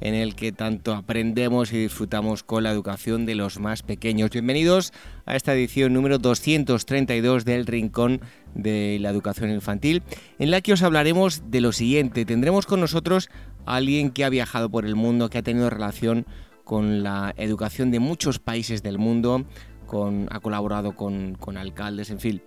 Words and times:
en 0.00 0.14
el 0.14 0.34
que 0.34 0.52
tanto 0.52 0.94
aprendemos 0.94 1.72
y 1.72 1.78
disfrutamos 1.78 2.42
con 2.42 2.62
la 2.62 2.70
educación 2.70 3.26
de 3.26 3.34
los 3.34 3.58
más 3.58 3.82
pequeños. 3.82 4.30
Bienvenidos 4.30 4.92
a 5.26 5.36
esta 5.36 5.54
edición 5.54 5.92
número 5.92 6.18
232 6.18 7.44
del 7.44 7.66
Rincón 7.66 8.20
de 8.54 8.98
la 9.00 9.10
Educación 9.10 9.50
Infantil, 9.50 10.02
en 10.38 10.50
la 10.50 10.60
que 10.60 10.72
os 10.72 10.82
hablaremos 10.82 11.50
de 11.50 11.60
lo 11.60 11.72
siguiente. 11.72 12.24
Tendremos 12.24 12.66
con 12.66 12.80
nosotros 12.80 13.28
a 13.66 13.76
alguien 13.76 14.10
que 14.10 14.24
ha 14.24 14.28
viajado 14.28 14.70
por 14.70 14.86
el 14.86 14.94
mundo, 14.94 15.30
que 15.30 15.38
ha 15.38 15.42
tenido 15.42 15.70
relación 15.70 16.26
con 16.64 17.02
la 17.02 17.34
educación 17.36 17.90
de 17.90 17.98
muchos 17.98 18.38
países 18.38 18.82
del 18.82 18.98
mundo, 18.98 19.44
con, 19.86 20.28
ha 20.30 20.38
colaborado 20.40 20.94
con, 20.94 21.36
alcaldes, 21.56 22.10
en 22.10 22.20
fin, 22.20 22.42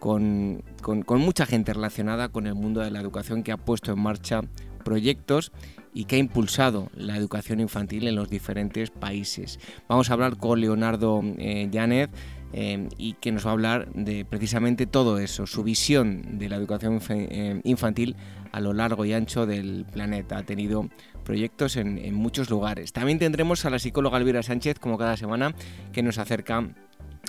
con, 0.00 0.64
con 0.80 1.20
mucha 1.20 1.46
gente 1.46 1.72
relacionada 1.72 2.30
con 2.30 2.46
el 2.46 2.54
mundo 2.54 2.80
de 2.80 2.90
la 2.90 3.00
educación 3.00 3.42
que 3.42 3.52
ha 3.52 3.58
puesto 3.58 3.92
en 3.92 4.00
marcha 4.00 4.40
proyectos 4.86 5.50
y 5.92 6.04
que 6.04 6.14
ha 6.14 6.18
impulsado 6.20 6.90
la 6.94 7.16
educación 7.16 7.58
infantil 7.58 8.06
en 8.06 8.14
los 8.14 8.30
diferentes 8.30 8.90
países. 8.90 9.58
Vamos 9.88 10.08
a 10.08 10.12
hablar 10.12 10.36
con 10.36 10.60
Leonardo 10.60 11.22
eh, 11.38 11.68
eh 12.52 12.88
y 12.96 13.14
que 13.14 13.32
nos 13.32 13.44
va 13.44 13.50
a 13.50 13.52
hablar 13.54 13.92
de 13.94 14.24
precisamente 14.24 14.86
todo 14.86 15.18
eso, 15.18 15.46
su 15.46 15.64
visión 15.64 16.38
de 16.38 16.48
la 16.48 16.56
educación 16.56 17.00
eh, 17.08 17.60
infantil 17.64 18.14
a 18.52 18.60
lo 18.60 18.72
largo 18.74 19.04
y 19.04 19.12
ancho 19.12 19.44
del 19.44 19.86
planeta. 19.92 20.38
Ha 20.38 20.44
tenido 20.44 20.88
proyectos 21.24 21.76
en, 21.76 21.98
en 21.98 22.14
muchos 22.14 22.48
lugares. 22.48 22.92
También 22.92 23.18
tendremos 23.18 23.64
a 23.64 23.70
la 23.70 23.80
psicóloga 23.80 24.18
Elvira 24.18 24.44
Sánchez, 24.44 24.78
como 24.78 24.98
cada 24.98 25.16
semana, 25.16 25.52
que 25.92 26.04
nos 26.04 26.18
acerca 26.18 26.68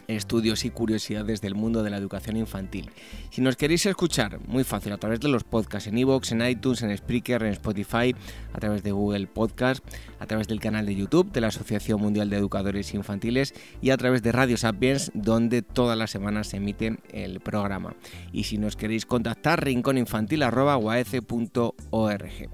estudios 0.07 0.65
y 0.65 0.69
curiosidades 0.69 1.41
del 1.41 1.55
mundo 1.55 1.83
de 1.83 1.89
la 1.89 1.97
educación 1.97 2.37
infantil. 2.37 2.89
Si 3.29 3.41
nos 3.41 3.55
queréis 3.55 3.85
escuchar, 3.85 4.39
muy 4.47 4.63
fácil, 4.63 4.93
a 4.93 4.97
través 4.97 5.19
de 5.19 5.27
los 5.27 5.43
podcasts 5.43 5.87
en 5.87 5.97
iVoox, 5.97 6.31
en 6.31 6.41
iTunes, 6.41 6.81
en 6.81 6.97
Spreaker, 6.97 7.43
en 7.43 7.53
Spotify, 7.53 8.15
a 8.53 8.59
través 8.59 8.83
de 8.83 8.91
Google 8.91 9.27
Podcast, 9.27 9.83
a 10.19 10.25
través 10.25 10.47
del 10.47 10.59
canal 10.59 10.85
de 10.85 10.95
YouTube 10.95 11.31
de 11.31 11.41
la 11.41 11.47
Asociación 11.47 12.01
Mundial 12.01 12.29
de 12.29 12.37
Educadores 12.37 12.93
Infantiles 12.93 13.53
y 13.81 13.89
a 13.89 13.97
través 13.97 14.23
de 14.23 14.31
Radio 14.31 14.57
Sapiens, 14.57 15.11
donde 15.13 15.61
todas 15.61 15.97
las 15.97 16.11
semanas 16.11 16.47
se 16.47 16.57
emite 16.57 16.97
el 17.11 17.39
programa. 17.39 17.95
Y 18.31 18.45
si 18.45 18.57
nos 18.57 18.75
queréis 18.75 19.05
contactar, 19.05 19.63
rincóninfantil.org. 19.63 22.49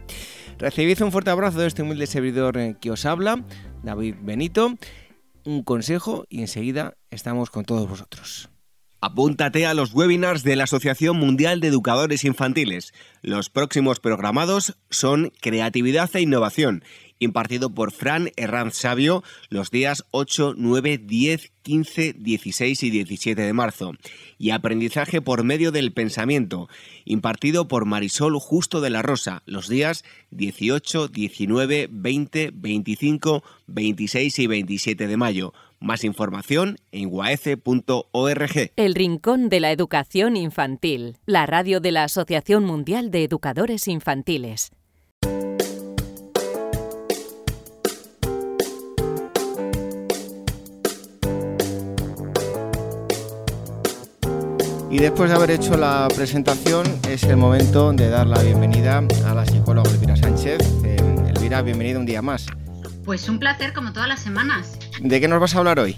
Recibid 0.60 1.02
un 1.02 1.12
fuerte 1.12 1.32
abrazo 1.32 1.60
de 1.60 1.68
este 1.68 1.82
humilde 1.82 2.08
servidor 2.08 2.58
eh, 2.58 2.76
que 2.80 2.92
os 2.92 3.06
habla, 3.06 3.44
David 3.84 4.16
Benito 4.22 4.76
un 5.46 5.64
consejo 5.64 6.26
y 6.30 6.42
enseguida 6.42 6.96
estamos 7.12 7.50
con 7.50 7.66
todos 7.66 7.88
vosotros. 7.88 8.50
Apúntate 9.06 9.66
a 9.66 9.74
los 9.74 9.94
webinars 9.94 10.44
de 10.44 10.56
la 10.56 10.64
Asociación 10.64 11.18
Mundial 11.18 11.60
de 11.60 11.68
Educadores 11.68 12.24
Infantiles. 12.24 12.94
Los 13.22 13.50
próximos 13.50 14.00
programados 14.00 14.78
son 14.90 15.34
Creatividad 15.42 16.10
e 16.14 16.22
Innovación 16.22 16.86
impartido 17.24 17.74
por 17.74 17.92
Fran 17.92 18.30
Herranz 18.36 18.76
Sabio 18.76 19.24
los 19.50 19.72
días 19.72 20.06
8, 20.12 20.54
9, 20.58 21.00
10, 21.00 21.52
15, 21.64 22.14
16 22.14 22.84
y 22.84 22.90
17 22.90 23.42
de 23.42 23.54
marzo. 23.54 23.94
Y 24.38 24.52
Aprendizaje 24.52 25.22
por 25.22 25.44
medio 25.44 25.72
del 25.72 25.94
pensamiento, 25.94 26.70
impartido 27.06 27.68
por 27.68 27.86
Marisol 27.86 28.38
Justo 28.40 28.82
de 28.82 28.90
la 28.90 29.02
Rosa 29.02 29.42
los 29.46 29.68
días 29.68 30.04
18, 30.32 31.08
19, 31.08 31.88
20, 31.92 32.52
25, 32.54 33.44
26 33.68 34.40
y 34.40 34.48
27 34.48 35.08
de 35.08 35.18
mayo. 35.18 35.54
Más 35.80 36.06
información 36.06 36.78
en 36.94 37.10
guaece.org. 37.10 38.72
El 38.78 38.96
Rincón 38.96 39.50
de 39.50 39.60
la 39.60 39.72
Educación 39.72 40.38
Infantil, 40.38 41.18
la 41.26 41.46
radio 41.46 41.82
de 41.82 41.92
la 41.92 42.06
Asociación 42.06 42.64
Mundial 42.64 43.12
de 43.12 43.26
Educadores 43.26 43.90
Infantiles. 43.90 44.72
Y 54.94 55.00
después 55.00 55.28
de 55.32 55.36
haber 55.36 55.50
hecho 55.50 55.76
la 55.76 56.08
presentación, 56.16 56.86
es 57.10 57.24
el 57.24 57.36
momento 57.36 57.92
de 57.94 58.10
dar 58.10 58.28
la 58.28 58.40
bienvenida 58.44 59.02
a 59.26 59.34
la 59.34 59.44
psicóloga 59.44 59.90
Elvira 59.90 60.16
Sánchez. 60.16 60.60
Eh, 60.86 60.98
Elvira, 61.36 61.64
bienvenida 61.64 61.98
un 61.98 62.06
día 62.06 62.22
más. 62.22 62.46
Pues 63.04 63.28
un 63.28 63.40
placer, 63.40 63.74
como 63.74 63.92
todas 63.92 64.08
las 64.08 64.20
semanas. 64.20 64.78
¿De 65.02 65.20
qué 65.20 65.28
nos 65.28 65.40
vas 65.40 65.56
a 65.56 65.58
hablar 65.58 65.80
hoy? 65.80 65.98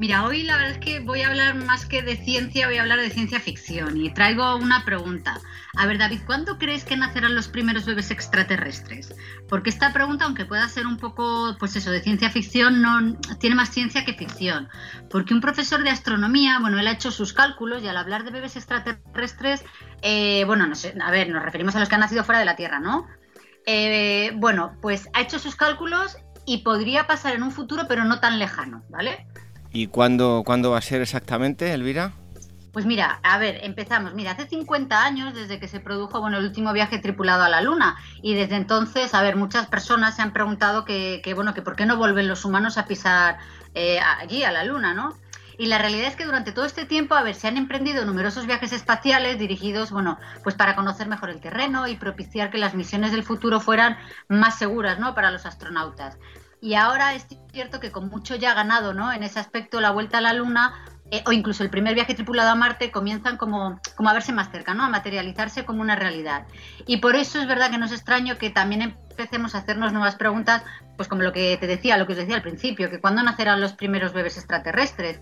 Mira, 0.00 0.24
hoy 0.24 0.42
la 0.42 0.56
verdad 0.56 0.72
es 0.72 0.78
que 0.78 0.98
voy 0.98 1.22
a 1.22 1.28
hablar 1.28 1.54
más 1.54 1.86
que 1.86 2.02
de 2.02 2.16
ciencia, 2.16 2.66
voy 2.66 2.78
a 2.78 2.82
hablar 2.82 3.00
de 3.00 3.10
ciencia 3.10 3.38
ficción 3.38 3.96
y 3.96 4.12
traigo 4.12 4.56
una 4.56 4.84
pregunta. 4.84 5.40
A 5.76 5.86
ver, 5.86 5.98
David, 5.98 6.22
¿cuándo 6.26 6.58
crees 6.58 6.84
que 6.84 6.96
nacerán 6.96 7.36
los 7.36 7.46
primeros 7.46 7.86
bebés 7.86 8.10
extraterrestres? 8.10 9.14
Porque 9.48 9.70
esta 9.70 9.92
pregunta, 9.92 10.24
aunque 10.24 10.46
pueda 10.46 10.68
ser 10.68 10.86
un 10.86 10.96
poco, 10.96 11.56
pues 11.60 11.76
eso, 11.76 11.92
de 11.92 12.02
ciencia 12.02 12.28
ficción, 12.28 12.82
no 12.82 13.16
tiene 13.38 13.54
más 13.54 13.70
ciencia 13.70 14.04
que 14.04 14.14
ficción. 14.14 14.68
Porque 15.10 15.32
un 15.32 15.40
profesor 15.40 15.84
de 15.84 15.90
astronomía, 15.90 16.58
bueno, 16.58 16.78
él 16.80 16.88
ha 16.88 16.92
hecho 16.92 17.12
sus 17.12 17.32
cálculos 17.32 17.82
y 17.82 17.88
al 17.88 17.96
hablar 17.96 18.24
de 18.24 18.32
bebés 18.32 18.56
extraterrestres, 18.56 19.64
eh, 20.02 20.44
bueno, 20.44 20.66
no 20.66 20.74
sé, 20.74 20.94
a 21.00 21.10
ver, 21.12 21.28
nos 21.30 21.42
referimos 21.42 21.76
a 21.76 21.80
los 21.80 21.88
que 21.88 21.94
han 21.94 22.00
nacido 22.00 22.24
fuera 22.24 22.40
de 22.40 22.46
la 22.46 22.56
Tierra, 22.56 22.80
¿no? 22.80 23.06
Eh, 23.64 24.32
bueno, 24.36 24.76
pues 24.82 25.08
ha 25.12 25.20
hecho 25.20 25.38
sus 25.38 25.54
cálculos 25.54 26.16
y 26.46 26.58
podría 26.58 27.06
pasar 27.06 27.34
en 27.34 27.44
un 27.44 27.52
futuro, 27.52 27.84
pero 27.88 28.04
no 28.04 28.18
tan 28.18 28.38
lejano, 28.40 28.82
¿vale? 28.90 29.26
¿Y 29.74 29.88
cuándo, 29.88 30.44
cuándo 30.46 30.70
va 30.70 30.78
a 30.78 30.82
ser 30.82 31.02
exactamente, 31.02 31.74
Elvira? 31.74 32.12
Pues 32.72 32.86
mira, 32.86 33.18
a 33.24 33.38
ver, 33.38 33.58
empezamos. 33.64 34.14
Mira, 34.14 34.30
hace 34.30 34.46
50 34.46 35.04
años 35.04 35.34
desde 35.34 35.58
que 35.58 35.66
se 35.66 35.80
produjo 35.80 36.20
bueno, 36.20 36.38
el 36.38 36.44
último 36.44 36.72
viaje 36.72 37.00
tripulado 37.00 37.42
a 37.42 37.48
la 37.48 37.60
Luna 37.60 37.96
y 38.22 38.34
desde 38.34 38.54
entonces, 38.54 39.14
a 39.14 39.22
ver, 39.22 39.34
muchas 39.34 39.66
personas 39.66 40.14
se 40.14 40.22
han 40.22 40.32
preguntado 40.32 40.84
que, 40.84 41.20
bueno, 41.34 41.54
que 41.54 41.62
por 41.62 41.74
qué 41.74 41.86
no 41.86 41.96
vuelven 41.96 42.28
los 42.28 42.44
humanos 42.44 42.78
a 42.78 42.86
pisar 42.86 43.38
eh, 43.74 43.98
allí, 43.98 44.44
a 44.44 44.52
la 44.52 44.62
Luna, 44.62 44.94
¿no? 44.94 45.18
Y 45.58 45.66
la 45.66 45.78
realidad 45.78 46.06
es 46.06 46.14
que 46.14 46.24
durante 46.24 46.52
todo 46.52 46.66
este 46.66 46.84
tiempo, 46.84 47.16
a 47.16 47.24
ver, 47.24 47.34
se 47.34 47.48
han 47.48 47.56
emprendido 47.56 48.04
numerosos 48.04 48.46
viajes 48.46 48.72
espaciales 48.72 49.40
dirigidos, 49.40 49.90
bueno, 49.90 50.18
pues 50.44 50.54
para 50.54 50.76
conocer 50.76 51.08
mejor 51.08 51.30
el 51.30 51.40
terreno 51.40 51.88
y 51.88 51.96
propiciar 51.96 52.50
que 52.50 52.58
las 52.58 52.74
misiones 52.74 53.10
del 53.10 53.24
futuro 53.24 53.58
fueran 53.58 53.96
más 54.28 54.56
seguras, 54.56 55.00
¿no? 55.00 55.16
Para 55.16 55.32
los 55.32 55.46
astronautas. 55.46 56.16
Y 56.64 56.76
ahora 56.76 57.12
es 57.12 57.26
cierto 57.52 57.78
que 57.78 57.92
con 57.92 58.08
mucho 58.08 58.36
ya 58.36 58.54
ganado, 58.54 58.94
¿no? 58.94 59.12
En 59.12 59.22
ese 59.22 59.38
aspecto, 59.38 59.82
la 59.82 59.90
vuelta 59.90 60.16
a 60.16 60.20
la 60.22 60.32
Luna 60.32 60.72
eh, 61.10 61.22
o 61.26 61.32
incluso 61.32 61.62
el 61.62 61.68
primer 61.68 61.94
viaje 61.94 62.14
tripulado 62.14 62.48
a 62.48 62.54
Marte 62.54 62.90
comienzan 62.90 63.36
como, 63.36 63.78
como 63.96 64.08
a 64.08 64.14
verse 64.14 64.32
más 64.32 64.50
cerca, 64.50 64.72
¿no? 64.72 64.82
A 64.82 64.88
materializarse 64.88 65.66
como 65.66 65.82
una 65.82 65.94
realidad. 65.94 66.46
Y 66.86 66.96
por 66.96 67.16
eso 67.16 67.38
es 67.38 67.46
verdad 67.46 67.70
que 67.70 67.76
no 67.76 67.84
es 67.84 67.92
extraño 67.92 68.38
que 68.38 68.48
también 68.48 68.80
empecemos 68.80 69.54
a 69.54 69.58
hacernos 69.58 69.92
nuevas 69.92 70.16
preguntas, 70.16 70.62
pues 70.96 71.06
como 71.06 71.20
lo 71.20 71.34
que 71.34 71.58
te 71.58 71.66
decía, 71.66 71.98
lo 71.98 72.06
que 72.06 72.12
os 72.14 72.18
decía 72.18 72.36
al 72.36 72.42
principio, 72.42 72.88
que 72.88 72.98
cuándo 72.98 73.22
nacerán 73.22 73.60
los 73.60 73.74
primeros 73.74 74.14
bebés 74.14 74.38
extraterrestres. 74.38 75.20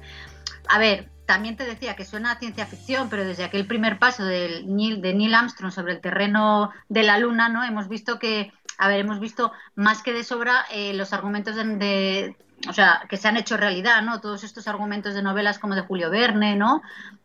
A 0.69 0.79
ver, 0.79 1.11
también 1.27 1.57
te 1.57 1.65
decía 1.65 1.97
que 1.97 2.05
suena 2.05 2.39
ciencia 2.39 2.67
ficción, 2.67 3.09
pero 3.09 3.25
desde 3.25 3.43
aquel 3.43 3.67
primer 3.67 3.99
paso 3.99 4.25
del 4.25 4.65
de 4.67 5.15
Neil 5.15 5.35
Armstrong 5.35 5.73
sobre 5.73 5.95
el 5.95 6.01
terreno 6.01 6.71
de 6.89 7.03
la 7.03 7.19
Luna, 7.19 7.49
¿no? 7.49 7.65
Hemos 7.65 7.89
visto 7.89 8.19
que 8.19 8.53
a 8.79 8.89
ver, 8.89 9.01
hemos 9.01 9.21
visto 9.21 9.53
más 9.75 10.03
que 10.03 10.13
de 10.13 10.25
sobra 10.25 10.65
eh, 10.71 10.95
los 10.95 11.13
argumentos 11.13 11.57
de, 11.57 12.37
o 12.69 12.73
sea, 12.73 13.03
que 13.09 13.17
se 13.17 13.29
han 13.29 13.37
hecho 13.37 13.57
realidad, 13.57 14.03
¿no? 14.03 14.21
Todos 14.21 14.45
estos 14.45 14.69
argumentos 14.69 15.15
de 15.15 15.23
novelas 15.23 15.59
como 15.59 15.75
de 15.75 15.83
Julio 15.83 16.11
Verne, 16.11 16.57
¿no? 16.57 16.83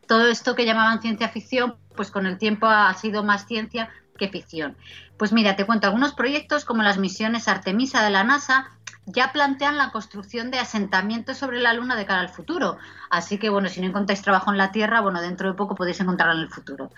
Todo 0.08 0.28
esto 0.28 0.56
que 0.56 0.66
llamaban 0.66 1.02
ciencia 1.02 1.30
ficción, 1.30 1.75
pues 1.96 2.12
con 2.12 2.25
el 2.25 2.38
tiempo 2.38 2.68
ha 2.68 2.94
sido 2.94 3.24
más 3.24 3.46
ciencia 3.46 3.90
que 4.18 4.30
ficción. 4.30 4.78
Pues 5.17 5.34
mira, 5.34 5.55
te 5.55 5.66
cuento 5.66 5.88
algunos 5.88 6.14
proyectos 6.14 6.66
como 6.66 6.84
las 6.84 6.97
misiones 6.97 7.47
Artemisa 7.47 8.03
de 8.03 8.11
la 8.11 8.23
NASA 8.23 8.70
ya 9.08 9.32
plantean 9.32 9.78
la 9.78 9.91
construcción 9.91 10.52
de 10.52 10.59
asentamientos 10.59 11.38
sobre 11.38 11.61
la 11.61 11.73
Luna 11.73 11.96
de 11.96 12.05
cara 12.05 12.20
al 12.20 12.29
futuro. 12.29 12.78
Así 13.09 13.38
que, 13.38 13.50
bueno, 13.50 13.70
si 13.70 13.79
no 13.79 13.88
encontráis 13.88 14.22
trabajo 14.22 14.52
en 14.52 14.58
la 14.58 14.73
Tierra, 14.73 15.00
bueno, 15.00 15.22
dentro 15.22 15.47
de 15.47 15.55
poco 15.55 15.76
podéis 15.76 16.02
encontrarlo 16.02 16.35
en 16.35 16.41
el 16.41 16.50
futuro. 16.50 16.91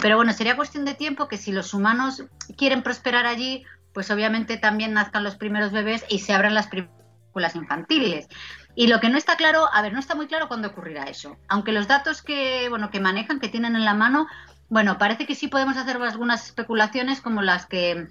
Pero 0.00 0.16
bueno, 0.16 0.32
sería 0.32 0.54
cuestión 0.54 0.84
de 0.84 0.94
tiempo 0.94 1.26
que 1.26 1.36
si 1.36 1.50
los 1.50 1.74
humanos 1.74 2.22
quieren 2.56 2.84
prosperar 2.84 3.26
allí, 3.26 3.64
pues 3.96 4.10
obviamente 4.10 4.58
también 4.58 4.92
nazcan 4.92 5.24
los 5.24 5.36
primeros 5.36 5.72
bebés 5.72 6.04
y 6.10 6.18
se 6.18 6.34
abran 6.34 6.52
las 6.52 6.66
películas 6.66 7.56
infantiles. 7.56 8.28
Y 8.74 8.88
lo 8.88 9.00
que 9.00 9.08
no 9.08 9.16
está 9.16 9.36
claro, 9.36 9.70
a 9.72 9.80
ver, 9.80 9.94
no 9.94 10.00
está 10.00 10.14
muy 10.14 10.26
claro 10.26 10.48
cuándo 10.48 10.68
ocurrirá 10.68 11.04
eso. 11.04 11.38
Aunque 11.48 11.72
los 11.72 11.88
datos 11.88 12.20
que, 12.20 12.68
bueno, 12.68 12.90
que 12.90 13.00
manejan, 13.00 13.40
que 13.40 13.48
tienen 13.48 13.74
en 13.74 13.86
la 13.86 13.94
mano, 13.94 14.26
bueno, 14.68 14.98
parece 14.98 15.24
que 15.24 15.34
sí 15.34 15.48
podemos 15.48 15.78
hacer 15.78 15.96
algunas 15.96 16.44
especulaciones 16.44 17.22
como 17.22 17.40
las 17.40 17.64
que 17.64 18.08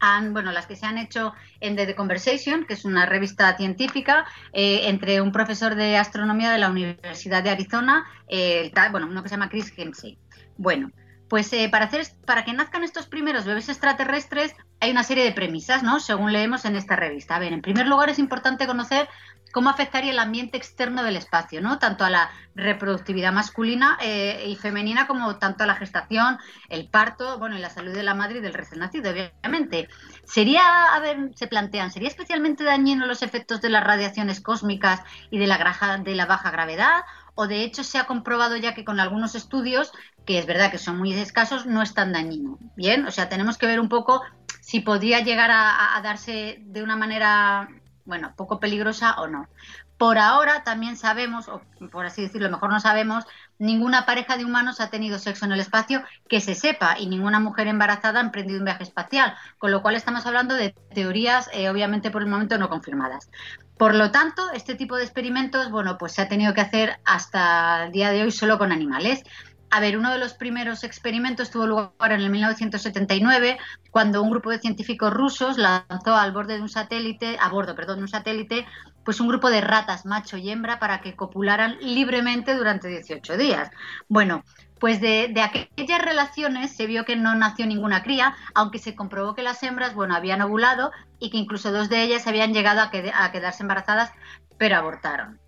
han, 0.00 0.32
bueno, 0.32 0.52
las 0.52 0.64
que 0.64 0.76
se 0.76 0.86
han 0.86 0.96
hecho 0.96 1.34
en 1.60 1.76
The, 1.76 1.94
Conversation, 1.94 2.64
que 2.64 2.72
es 2.72 2.86
una 2.86 3.04
revista 3.04 3.54
científica, 3.58 4.24
eh, 4.54 4.88
entre 4.88 5.20
un 5.20 5.32
profesor 5.32 5.74
de 5.74 5.98
astronomía 5.98 6.50
de 6.50 6.56
la 6.60 6.70
Universidad 6.70 7.42
de 7.42 7.50
Arizona, 7.50 8.06
eh, 8.26 8.72
bueno, 8.90 9.06
uno 9.06 9.22
que 9.22 9.28
se 9.28 9.34
llama 9.34 9.50
Chris 9.50 9.70
Hemsey. 9.76 10.16
Bueno, 10.56 10.90
Pues 11.30 11.52
eh, 11.52 11.68
para, 11.70 11.84
hacer, 11.84 12.04
para 12.26 12.44
que 12.44 12.52
nazcan 12.52 12.82
estos 12.82 13.06
primeros 13.06 13.44
bebés 13.44 13.68
extraterrestres 13.68 14.52
hay 14.80 14.90
una 14.90 15.04
serie 15.04 15.22
de 15.22 15.30
premisas, 15.30 15.84
¿no? 15.84 16.00
Según 16.00 16.32
leemos 16.32 16.64
en 16.64 16.74
esta 16.74 16.96
revista. 16.96 17.36
A 17.36 17.38
ver, 17.38 17.52
en 17.52 17.62
primer 17.62 17.86
lugar 17.86 18.10
es 18.10 18.18
importante 18.18 18.66
conocer 18.66 19.08
cómo 19.52 19.70
afectaría 19.70 20.10
el 20.10 20.18
ambiente 20.18 20.56
externo 20.56 21.04
del 21.04 21.14
espacio, 21.14 21.60
¿no? 21.60 21.78
Tanto 21.78 22.04
a 22.04 22.10
la 22.10 22.32
reproductividad 22.56 23.32
masculina 23.32 23.96
eh, 24.02 24.44
y 24.48 24.56
femenina 24.56 25.06
como 25.06 25.36
tanto 25.36 25.62
a 25.62 25.68
la 25.68 25.76
gestación, 25.76 26.38
el 26.68 26.88
parto, 26.88 27.38
bueno, 27.38 27.56
y 27.56 27.60
la 27.60 27.70
salud 27.70 27.92
de 27.92 28.02
la 28.02 28.14
madre 28.14 28.38
y 28.38 28.42
del 28.42 28.52
recién 28.52 28.80
nacido, 28.80 29.12
obviamente. 29.12 29.88
Sería, 30.24 30.94
a 30.94 30.98
ver, 30.98 31.30
se 31.36 31.46
plantean, 31.46 31.92
¿sería 31.92 32.08
especialmente 32.08 32.64
dañino 32.64 33.06
los 33.06 33.22
efectos 33.22 33.60
de 33.60 33.68
las 33.70 33.84
radiaciones 33.84 34.40
cósmicas 34.40 35.02
y 35.30 35.38
de 35.38 35.46
la, 35.46 36.00
de 36.02 36.14
la 36.16 36.26
baja 36.26 36.50
gravedad? 36.50 37.02
o 37.40 37.46
de 37.46 37.64
hecho 37.64 37.84
se 37.84 37.96
ha 37.96 38.04
comprobado 38.04 38.56
ya 38.56 38.74
que 38.74 38.84
con 38.84 39.00
algunos 39.00 39.34
estudios, 39.34 39.92
que 40.24 40.38
es 40.38 40.46
verdad 40.46 40.70
que 40.70 40.78
son 40.78 40.98
muy 40.98 41.12
escasos, 41.12 41.66
no 41.66 41.82
es 41.82 41.94
tan 41.94 42.12
dañino. 42.12 42.58
Bien, 42.76 43.06
o 43.06 43.10
sea, 43.10 43.28
tenemos 43.28 43.58
que 43.58 43.66
ver 43.66 43.80
un 43.80 43.88
poco 43.88 44.22
si 44.60 44.80
podría 44.80 45.20
llegar 45.20 45.50
a, 45.52 46.00
darse 46.02 46.58
de 46.60 46.82
una 46.82 46.96
manera, 46.96 47.68
bueno, 48.04 48.32
poco 48.36 48.60
peligrosa 48.60 49.14
o 49.20 49.26
no. 49.26 49.48
Por 49.96 50.16
ahora 50.16 50.64
también 50.64 50.96
sabemos, 50.96 51.48
o 51.48 51.60
por 51.90 52.06
así 52.06 52.22
decirlo, 52.22 52.48
mejor 52.48 52.70
no 52.70 52.80
sabemos, 52.80 53.24
ninguna 53.58 54.06
pareja 54.06 54.38
de 54.38 54.46
humanos 54.46 54.80
ha 54.80 54.88
tenido 54.88 55.18
sexo 55.18 55.44
en 55.44 55.52
el 55.52 55.60
espacio 55.60 56.02
que 56.28 56.40
se 56.40 56.54
sepa 56.54 56.98
y 56.98 57.06
ninguna 57.06 57.38
mujer 57.40 57.66
embarazada 57.66 58.20
ha 58.20 58.22
emprendido 58.22 58.60
un 58.60 58.64
viaje 58.64 58.84
espacial, 58.84 59.34
con 59.58 59.70
lo 59.70 59.82
cual 59.82 59.96
estamos 59.96 60.24
hablando 60.24 60.54
de 60.54 60.74
teorías 60.94 61.50
eh, 61.52 61.68
obviamente 61.68 62.10
por 62.10 62.22
el 62.22 62.28
momento 62.28 62.56
no 62.56 62.70
confirmadas. 62.70 63.28
Por 63.76 63.94
lo 63.94 64.10
tanto, 64.10 64.50
este 64.52 64.74
tipo 64.74 64.96
de 64.96 65.04
experimentos, 65.04 65.70
bueno, 65.70 65.96
pues 65.96 66.12
se 66.12 66.20
ha 66.20 66.28
tenido 66.28 66.52
que 66.52 66.60
hacer 66.60 67.00
hasta 67.04 67.86
el 67.86 67.92
día 67.92 68.10
de 68.10 68.22
hoy 68.22 68.30
solo 68.30 68.58
con 68.58 68.72
animales. 68.72 69.22
A 69.72 69.78
ver, 69.78 69.96
uno 69.96 70.10
de 70.10 70.18
los 70.18 70.34
primeros 70.34 70.82
experimentos 70.82 71.50
tuvo 71.50 71.66
lugar 71.66 72.12
en 72.12 72.20
el 72.20 72.30
1979, 72.30 73.56
cuando 73.92 74.20
un 74.20 74.30
grupo 74.30 74.50
de 74.50 74.58
científicos 74.58 75.12
rusos 75.12 75.58
lanzó 75.58 76.16
al 76.16 76.32
borde 76.32 76.56
de 76.56 76.62
un 76.62 76.68
satélite, 76.68 77.36
a 77.40 77.48
bordo, 77.50 77.76
perdón, 77.76 77.98
de 77.98 78.02
un 78.02 78.08
satélite, 78.08 78.66
pues 79.04 79.20
un 79.20 79.28
grupo 79.28 79.48
de 79.48 79.60
ratas 79.60 80.06
macho 80.06 80.36
y 80.36 80.50
hembra 80.50 80.80
para 80.80 81.00
que 81.00 81.14
copularan 81.14 81.78
libremente 81.80 82.54
durante 82.56 82.88
18 82.88 83.36
días. 83.36 83.70
Bueno, 84.08 84.42
pues 84.80 85.00
de, 85.00 85.32
aquellas 85.40 86.02
relaciones 86.02 86.74
se 86.74 86.86
vio 86.86 87.04
que 87.04 87.14
no 87.14 87.34
nació 87.36 87.66
ninguna 87.66 88.02
cría, 88.02 88.34
aunque 88.54 88.78
se 88.78 88.96
comprobó 88.96 89.34
que 89.34 89.42
las 89.42 89.62
hembras, 89.62 89.94
bueno, 89.94 90.16
habían 90.16 90.42
ovulado 90.42 90.90
y 91.20 91.30
que 91.30 91.38
incluso 91.38 91.70
dos 91.70 91.88
de 91.88 92.02
ellas 92.02 92.26
habían 92.26 92.52
llegado 92.52 92.80
a, 92.80 92.90
a 93.24 93.32
quedarse 93.32 93.62
embarazadas, 93.62 94.10
pero 94.58 94.76
abortaron 94.76 95.39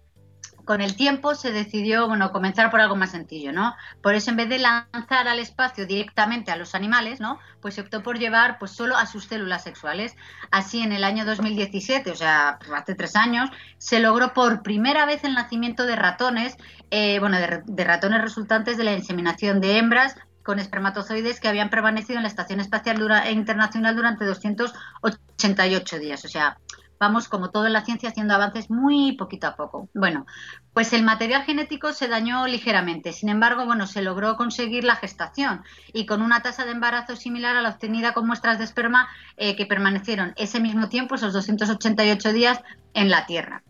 con 0.65 0.81
el 0.81 0.97
tiempo 0.97 1.35
se 1.35 1.53
decidió, 1.53 2.09
bueno, 2.09 2.33
comenzar 2.33 2.71
por 2.71 2.81
algo 2.81 2.97
más 2.97 3.11
sencillo, 3.11 3.53
¿no? 3.53 3.75
Por 4.03 4.15
eso 4.15 4.31
en 4.31 4.37
vez 4.37 4.49
de 4.49 4.59
lanzar 4.59 5.29
al 5.29 5.39
espacio 5.39 5.87
directamente 5.87 6.51
a 6.51 6.57
los 6.57 6.75
animales, 6.75 7.21
¿no? 7.21 7.39
Pues 7.61 7.75
se 7.75 7.81
optó 7.81 8.03
por 8.03 8.19
llevar 8.19 8.59
pues 8.59 8.71
solo 8.71 8.97
a 8.97 9.07
sus 9.07 9.25
células 9.25 9.65
sexuales. 9.65 10.15
Así 10.51 10.83
en 10.83 10.93
el 10.93 11.05
año 11.05 11.25
2017, 11.25 12.11
o 12.11 12.17
sea, 12.17 12.59
hace 12.75 12.95
tres 12.95 13.17
años, 13.17 13.51
se 13.79 14.01
logró 14.01 14.33
por 14.33 14.63
primera 14.63 15.07
vez 15.07 15.25
el 15.25 15.35
nacimiento 15.35 15.87
de 15.87 15.97
ratones, 15.97 16.57
eh, 16.91 17.19
bueno, 17.19 17.39
de, 17.39 17.85
ratones 17.85 18.21
resultantes 18.23 18.77
de 18.77 18.85
la 18.85 18.93
inseminación 18.93 19.61
de 19.61 19.79
hembras 19.79 20.17
con 20.43 20.59
espermatozoides 20.59 21.41
que 21.41 21.49
habían 21.49 21.71
permanecido 21.71 22.17
en 22.19 22.23
la 22.23 22.29
Estación 22.29 22.61
Espacial 22.61 22.99
Internacional 23.31 23.95
durante 23.95 24.25
288 24.25 25.99
días. 25.99 26.25
O 26.25 26.29
sea, 26.29 26.59
vamos, 27.03 27.27
como 27.27 27.51
todo 27.51 27.67
en 27.67 27.73
la 27.73 27.85
ciencia, 27.85 28.11
haciendo 28.11 28.33
avances 28.33 28.71
muy 28.71 29.11
poquito 29.17 29.49
a 29.49 29.57
poco. 29.57 29.89
Bueno, 29.93 30.25
pues 30.73 30.93
el 30.93 31.03
material 31.03 31.43
genético 31.43 31.93
se 31.93 32.07
dañó 32.07 32.47
ligeramente. 32.47 33.13
Sin 33.13 33.29
embargo, 33.29 33.67
bueno, 33.67 33.89
se 33.89 34.03
logró 34.03 34.37
conseguir 34.37 34.85
la 34.85 34.95
gestación 34.95 35.65
y 35.93 36.07
con 36.07 36.23
una 36.23 36.43
tasa 36.43 36.65
de 36.65 36.71
embarazo 36.71 37.17
similar 37.17 37.57
a 37.57 37.63
la 37.63 37.71
obtenida 37.71 38.15
con 38.15 38.25
muestras 38.25 38.59
de 38.59 38.65
esperma 38.65 39.09
eh, 39.37 39.57
que 39.57 39.67
permanecieron 39.67 40.33
ese 40.37 40.61
mismo 40.61 40.89
tiempo, 40.89 41.17
esos 41.17 41.33
288 41.33 42.33
días, 42.33 42.61
en 42.95 43.11
la 43.11 43.27
Tierra. 43.27 43.65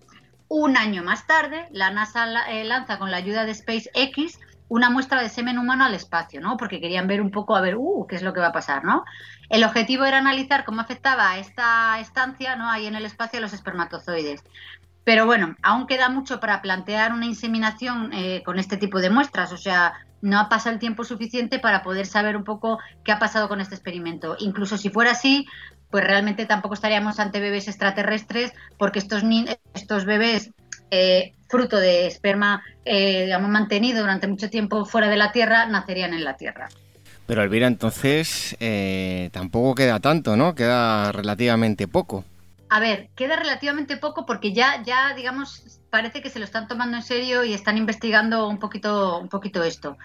Un 0.48 0.76
año 0.76 1.02
más 1.02 1.26
tarde, 1.26 1.68
la 1.70 1.90
NASA 1.90 2.26
eh, 2.50 2.64
lanza 2.64 2.98
con 2.98 3.10
la 3.10 3.16
ayuda 3.16 3.46
de 3.46 3.54
SpaceX 3.54 4.38
una 4.72 4.88
muestra 4.88 5.20
de 5.20 5.28
semen 5.28 5.58
humano 5.58 5.84
al 5.84 5.92
espacio, 5.92 6.40
¿no? 6.40 6.56
Porque 6.56 6.80
querían 6.80 7.06
ver 7.06 7.20
un 7.20 7.30
poco, 7.30 7.54
a 7.54 7.60
ver, 7.60 7.76
uh, 7.76 8.06
qué 8.08 8.16
es 8.16 8.22
lo 8.22 8.32
que 8.32 8.40
va 8.40 8.46
a 8.46 8.52
pasar, 8.52 8.84
¿no? 8.84 9.04
El 9.50 9.64
objetivo 9.64 10.06
era 10.06 10.16
analizar 10.16 10.64
cómo 10.64 10.80
afectaba 10.80 11.36
esta 11.36 12.00
estancia, 12.00 12.56
¿no? 12.56 12.70
Ahí 12.70 12.86
en 12.86 12.94
el 12.94 13.04
espacio 13.04 13.38
a 13.38 13.42
los 13.42 13.52
espermatozoides. 13.52 14.42
Pero 15.04 15.26
bueno, 15.26 15.56
aún 15.62 15.86
queda 15.86 16.08
mucho 16.08 16.40
para 16.40 16.62
plantear 16.62 17.12
una 17.12 17.26
inseminación 17.26 18.14
eh, 18.14 18.42
con 18.46 18.58
este 18.58 18.78
tipo 18.78 18.98
de 19.02 19.10
muestras, 19.10 19.52
o 19.52 19.58
sea, 19.58 19.92
no 20.22 20.40
ha 20.40 20.48
pasado 20.48 20.72
el 20.72 20.80
tiempo 20.80 21.04
suficiente 21.04 21.58
para 21.58 21.82
poder 21.82 22.06
saber 22.06 22.34
un 22.34 22.44
poco 22.44 22.78
qué 23.04 23.12
ha 23.12 23.18
pasado 23.18 23.50
con 23.50 23.60
este 23.60 23.74
experimento. 23.74 24.36
Incluso 24.38 24.78
si 24.78 24.88
fuera 24.88 25.10
así, 25.10 25.46
pues 25.90 26.02
realmente 26.02 26.46
tampoco 26.46 26.72
estaríamos 26.72 27.20
ante 27.20 27.40
bebés 27.40 27.68
extraterrestres, 27.68 28.54
porque 28.78 29.00
estos, 29.00 29.22
estos 29.74 30.06
bebés 30.06 30.50
eh, 30.90 31.34
fruto 31.52 31.76
de 31.76 32.06
esperma 32.06 32.64
eh, 32.86 33.24
digamos, 33.26 33.50
mantenido 33.50 34.00
durante 34.00 34.26
mucho 34.26 34.48
tiempo 34.48 34.86
fuera 34.86 35.08
de 35.10 35.16
la 35.16 35.32
Tierra, 35.32 35.66
nacerían 35.66 36.14
en 36.14 36.24
la 36.24 36.34
Tierra. 36.36 36.70
Pero 37.26 37.42
Elvira, 37.42 37.66
entonces 37.66 38.56
eh, 38.58 39.28
tampoco 39.32 39.74
queda 39.74 40.00
tanto, 40.00 40.34
¿no? 40.34 40.54
Queda 40.54 41.12
relativamente 41.12 41.86
poco. 41.86 42.24
A 42.70 42.80
ver, 42.80 43.10
queda 43.14 43.36
relativamente 43.36 43.98
poco 43.98 44.24
porque 44.24 44.54
ya, 44.54 44.82
ya, 44.82 45.14
digamos, 45.14 45.81
parece 45.92 46.22
que 46.22 46.30
se 46.30 46.38
lo 46.38 46.46
están 46.46 46.68
tomando 46.68 46.96
en 46.96 47.02
serio 47.02 47.44
y 47.44 47.52
están 47.52 47.76
investigando 47.76 48.48
un 48.48 48.58
poquito, 48.58 49.18
un 49.18 49.28
poquito 49.28 49.62
esto. 49.62 49.98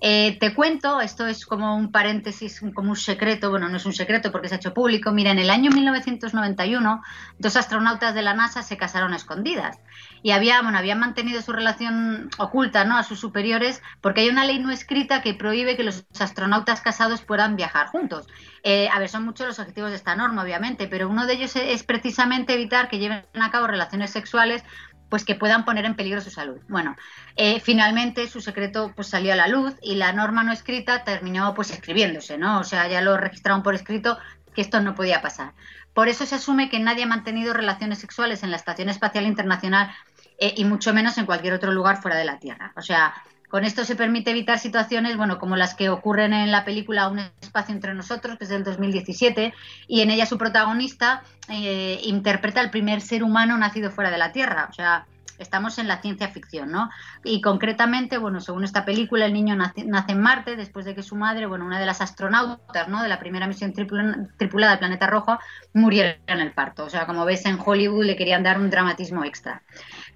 Eh, 0.00 0.38
te 0.40 0.54
cuento, 0.54 1.02
esto 1.02 1.26
es 1.26 1.44
como 1.44 1.76
un 1.76 1.92
paréntesis, 1.92 2.62
como 2.74 2.90
un 2.90 2.96
secreto, 2.96 3.50
bueno, 3.50 3.68
no 3.68 3.76
es 3.76 3.84
un 3.84 3.92
secreto 3.92 4.32
porque 4.32 4.48
se 4.48 4.54
ha 4.54 4.56
hecho 4.56 4.72
público. 4.72 5.12
Mira, 5.12 5.32
en 5.32 5.38
el 5.38 5.50
año 5.50 5.70
1991, 5.70 7.02
dos 7.38 7.56
astronautas 7.56 8.14
de 8.14 8.22
la 8.22 8.32
NASA 8.32 8.62
se 8.62 8.78
casaron 8.78 9.12
escondidas 9.12 9.78
y 10.22 10.30
habían 10.30 10.98
mantenido 10.98 11.42
su 11.42 11.52
relación 11.52 12.30
oculta 12.38 12.86
¿no? 12.86 12.96
a 12.96 13.02
sus 13.02 13.20
superiores 13.20 13.82
porque 14.00 14.22
hay 14.22 14.30
una 14.30 14.46
ley 14.46 14.58
no 14.58 14.70
escrita 14.70 15.20
que 15.20 15.34
prohíbe 15.34 15.76
que 15.76 15.84
los 15.84 16.06
astronautas 16.18 16.80
casados 16.80 17.20
puedan 17.20 17.56
viajar 17.56 17.88
juntos. 17.88 18.26
Eh, 18.62 18.88
a 18.90 18.98
ver, 18.98 19.10
son 19.10 19.26
muchos 19.26 19.46
los 19.46 19.58
objetivos 19.58 19.90
de 19.90 19.96
esta 19.96 20.16
norma, 20.16 20.42
obviamente, 20.42 20.88
pero 20.88 21.10
uno 21.10 21.26
de 21.26 21.34
ellos 21.34 21.54
es 21.54 21.82
precisamente 21.82 22.54
evitar 22.54 22.88
que 22.88 22.98
lleven 22.98 23.24
a 23.34 23.50
cabo 23.50 23.66
relaciones 23.66 24.10
sexuales 24.10 24.64
pues 25.08 25.24
que 25.24 25.34
puedan 25.34 25.64
poner 25.64 25.84
en 25.84 25.94
peligro 25.94 26.20
su 26.20 26.30
salud. 26.30 26.60
Bueno, 26.68 26.96
eh, 27.36 27.60
finalmente 27.60 28.26
su 28.28 28.40
secreto 28.40 28.92
pues 28.94 29.08
salió 29.08 29.32
a 29.32 29.36
la 29.36 29.48
luz 29.48 29.74
y 29.82 29.94
la 29.94 30.12
norma 30.12 30.42
no 30.42 30.52
escrita 30.52 31.04
terminó 31.04 31.54
pues 31.54 31.70
escribiéndose, 31.70 32.38
¿no? 32.38 32.60
O 32.60 32.64
sea, 32.64 32.88
ya 32.88 33.00
lo 33.00 33.16
registraron 33.16 33.62
por 33.62 33.74
escrito 33.74 34.18
que 34.54 34.60
esto 34.60 34.80
no 34.80 34.94
podía 34.94 35.22
pasar. 35.22 35.52
Por 35.92 36.08
eso 36.08 36.26
se 36.26 36.34
asume 36.34 36.68
que 36.68 36.80
nadie 36.80 37.04
ha 37.04 37.06
mantenido 37.06 37.52
relaciones 37.52 37.98
sexuales 37.98 38.42
en 38.42 38.50
la 38.50 38.56
Estación 38.56 38.88
Espacial 38.88 39.26
Internacional 39.26 39.94
eh, 40.38 40.54
y 40.56 40.64
mucho 40.64 40.92
menos 40.92 41.18
en 41.18 41.26
cualquier 41.26 41.54
otro 41.54 41.72
lugar 41.72 42.02
fuera 42.02 42.16
de 42.16 42.24
la 42.24 42.38
Tierra. 42.38 42.72
O 42.76 42.82
sea, 42.82 43.14
con 43.54 43.62
esto 43.62 43.84
se 43.84 43.94
permite 43.94 44.32
evitar 44.32 44.58
situaciones, 44.58 45.16
bueno, 45.16 45.38
como 45.38 45.54
las 45.54 45.76
que 45.76 45.88
ocurren 45.88 46.32
en 46.32 46.50
la 46.50 46.64
película 46.64 47.06
Un 47.06 47.20
espacio 47.40 47.72
entre 47.72 47.94
nosotros, 47.94 48.36
que 48.36 48.42
es 48.42 48.50
del 48.50 48.64
2017, 48.64 49.54
y 49.86 50.00
en 50.00 50.10
ella 50.10 50.26
su 50.26 50.38
protagonista 50.38 51.22
eh, 51.48 52.00
interpreta 52.02 52.60
al 52.60 52.70
primer 52.70 53.00
ser 53.00 53.22
humano 53.22 53.56
nacido 53.56 53.92
fuera 53.92 54.10
de 54.10 54.18
la 54.18 54.32
Tierra. 54.32 54.66
O 54.68 54.72
sea, 54.72 55.06
estamos 55.38 55.78
en 55.78 55.86
la 55.86 56.02
ciencia 56.02 56.26
ficción, 56.30 56.72
¿no? 56.72 56.90
Y 57.22 57.40
concretamente, 57.40 58.18
bueno, 58.18 58.40
según 58.40 58.64
esta 58.64 58.84
película, 58.84 59.26
el 59.26 59.32
niño 59.32 59.54
nace, 59.54 59.82
en 59.82 60.20
Marte 60.20 60.56
después 60.56 60.84
de 60.84 60.96
que 60.96 61.04
su 61.04 61.14
madre, 61.14 61.46
bueno, 61.46 61.64
una 61.64 61.78
de 61.78 61.86
las 61.86 62.00
astronautas, 62.00 62.88
¿no? 62.88 63.04
De 63.04 63.08
la 63.08 63.20
primera 63.20 63.46
misión 63.46 63.72
tripulada 63.72 64.72
del 64.72 64.78
planeta 64.80 65.06
rojo, 65.06 65.38
muriera 65.72 66.16
en 66.26 66.40
el 66.40 66.50
parto. 66.50 66.86
O 66.86 66.90
sea, 66.90 67.06
como 67.06 67.24
ves 67.24 67.46
en 67.46 67.60
Hollywood 67.64 68.04
le 68.04 68.16
querían 68.16 68.42
dar 68.42 68.58
un 68.58 68.68
dramatismo 68.68 69.24
extra. 69.24 69.62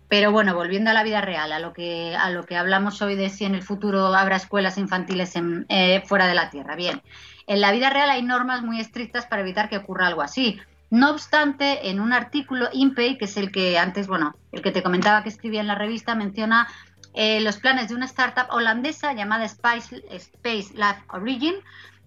Pero 0.08 0.32
bueno, 0.32 0.54
volviendo 0.54 0.90
a 0.90 0.94
la 0.94 1.02
vida 1.02 1.20
real, 1.20 1.52
a 1.52 1.58
lo 1.58 1.72
que, 1.72 2.16
a 2.16 2.30
lo 2.30 2.44
que 2.44 2.56
hablamos 2.56 3.02
hoy 3.02 3.14
de 3.14 3.28
si 3.28 3.44
en 3.44 3.54
el 3.54 3.62
futuro 3.62 4.06
habrá 4.14 4.36
escuelas 4.36 4.78
infantiles 4.78 5.34
eh, 5.68 6.02
fuera 6.06 6.26
de 6.26 6.34
la 6.34 6.48
Tierra. 6.48 6.76
Bien, 6.76 7.02
en 7.46 7.60
la 7.60 7.72
vida 7.72 7.90
real 7.90 8.08
hay 8.08 8.22
normas 8.22 8.62
muy 8.62 8.80
estrictas 8.80 9.26
para 9.26 9.42
evitar 9.42 9.68
que 9.68 9.76
ocurra 9.76 10.06
algo 10.06 10.22
así. 10.22 10.58
No 10.90 11.10
obstante, 11.10 11.90
en 11.90 12.00
un 12.00 12.14
artículo 12.14 12.70
INPEI, 12.72 13.18
que 13.18 13.26
es 13.26 13.36
el 13.36 13.52
que 13.52 13.78
antes, 13.78 14.06
bueno, 14.06 14.34
el 14.52 14.62
que 14.62 14.72
te 14.72 14.82
comentaba 14.82 15.22
que 15.22 15.28
escribía 15.28 15.60
en 15.60 15.66
la 15.66 15.74
revista, 15.74 16.14
menciona 16.14 16.68
eh, 17.12 17.40
los 17.40 17.58
planes 17.58 17.88
de 17.88 17.94
una 17.94 18.06
startup 18.06 18.46
holandesa 18.50 19.12
llamada 19.12 19.44
Space, 19.44 20.02
Space 20.10 20.72
Lab 20.74 20.96
Origin, 21.08 21.54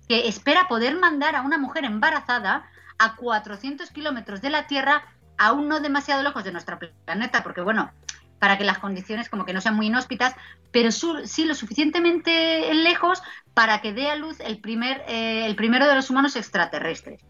que 0.08 0.28
espera 0.28 0.68
poder 0.68 0.98
mandar 0.98 1.36
a 1.36 1.42
una 1.42 1.60
mujer 1.60 1.86
embarazada 1.86 2.64
a 2.98 3.16
400 3.16 3.92
kilómetros 3.92 4.42
de 4.42 4.50
la 4.50 4.66
Tierra 4.66 5.04
aún 5.42 5.68
no 5.68 5.80
demasiado 5.80 6.22
lejos 6.22 6.44
de 6.44 6.52
nuestro 6.52 6.78
planeta, 7.04 7.42
porque 7.42 7.62
bueno, 7.62 7.92
para 8.38 8.60
que 8.60 8.64
las 8.64 8.78
condiciones 8.78 9.28
como 9.28 9.44
que 9.44 9.54
no 9.54 9.62
sean 9.62 9.76
muy 9.76 9.88
inhóspitas, 9.88 10.36
pero 10.72 10.92
sí 10.92 11.46
lo 11.46 11.56
suficientemente 11.56 12.72
lejos 12.76 13.24
para 13.56 13.82
que 13.82 13.92
dé 13.92 14.10
a 14.10 14.16
luz 14.16 14.40
el, 14.40 14.60
primer, 14.60 15.04
eh, 15.08 15.48
el 15.48 15.56
primero 15.56 15.88
de 15.88 15.96
los 15.96 16.12
humanos 16.12 16.36
extraterrestres. 16.36 17.26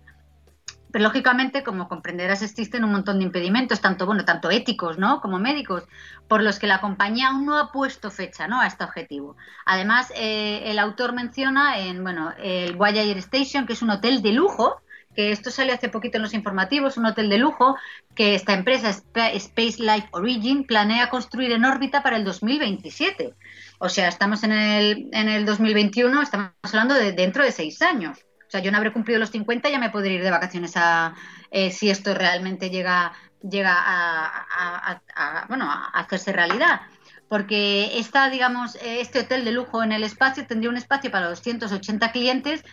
Pero 0.91 1.03
lógicamente, 1.03 1.63
como 1.63 1.87
comprenderás, 1.87 2.41
existen 2.41 2.83
un 2.83 2.91
montón 2.91 3.19
de 3.19 3.23
impedimentos, 3.23 3.79
tanto 3.79 4.05
bueno, 4.05 4.25
tanto 4.25 4.51
éticos, 4.51 4.97
¿no? 4.97 5.21
Como 5.21 5.39
médicos, 5.39 5.83
por 6.27 6.43
los 6.43 6.59
que 6.59 6.67
la 6.67 6.81
compañía 6.81 7.29
aún 7.29 7.45
no 7.45 7.57
ha 7.57 7.71
puesto 7.71 8.11
fecha, 8.11 8.49
¿no? 8.49 8.59
A 8.59 8.67
este 8.67 8.83
objetivo. 8.83 9.37
Además, 9.65 10.11
eh, 10.17 10.63
el 10.65 10.79
autor 10.79 11.13
menciona 11.13 11.79
en, 11.79 12.03
bueno, 12.03 12.33
el 12.37 12.75
Voyager 12.75 13.17
Station, 13.19 13.65
que 13.65 13.73
es 13.73 13.81
un 13.81 13.91
hotel 13.91 14.21
de 14.21 14.33
lujo, 14.33 14.81
que 15.15 15.31
esto 15.31 15.51
sale 15.51 15.73
hace 15.73 15.89
poquito 15.89 16.17
en 16.17 16.23
los 16.23 16.33
informativos, 16.33 16.97
un 16.97 17.05
hotel 17.05 17.29
de 17.29 17.37
lujo 17.37 17.75
que 18.15 18.35
esta 18.35 18.53
empresa 18.53 18.89
Space 18.89 19.75
Life 19.79 20.07
Origin 20.11 20.63
planea 20.65 21.09
construir 21.09 21.51
en 21.51 21.65
órbita 21.65 22.01
para 22.01 22.17
el 22.17 22.23
2027. 22.23 23.33
O 23.79 23.89
sea, 23.89 24.07
estamos 24.07 24.43
en 24.43 24.51
el, 24.51 25.09
en 25.11 25.27
el 25.27 25.45
2021, 25.45 26.21
estamos 26.21 26.51
hablando 26.63 26.95
de 26.95 27.11
dentro 27.11 27.43
de 27.43 27.51
seis 27.51 27.81
años. 27.81 28.17
O 28.47 28.51
sea, 28.51 28.61
yo 28.61 28.71
no 28.71 28.77
habré 28.77 28.91
cumplido 28.91 29.19
los 29.19 29.31
50, 29.31 29.69
ya 29.69 29.79
me 29.79 29.89
podré 29.89 30.13
ir 30.13 30.23
de 30.23 30.31
vacaciones 30.31 30.73
a, 30.75 31.15
eh, 31.51 31.71
si 31.71 31.89
esto 31.89 32.13
realmente 32.13 32.69
llega, 32.69 33.13
a, 33.53 35.01
a 35.15 35.91
hacerse 35.93 36.33
realidad. 36.33 36.81
Porque 37.29 37.97
esta, 37.97 38.29
digamos, 38.29 38.77
este 38.81 39.19
hotel 39.19 39.45
de 39.45 39.53
lujo 39.53 39.83
en 39.83 39.93
el 39.93 40.03
espacio 40.03 40.45
tendría 40.45 40.69
un 40.69 40.75
espacio 40.75 41.09
para 41.11 41.29
280 41.29 42.11
clientes 42.11 42.65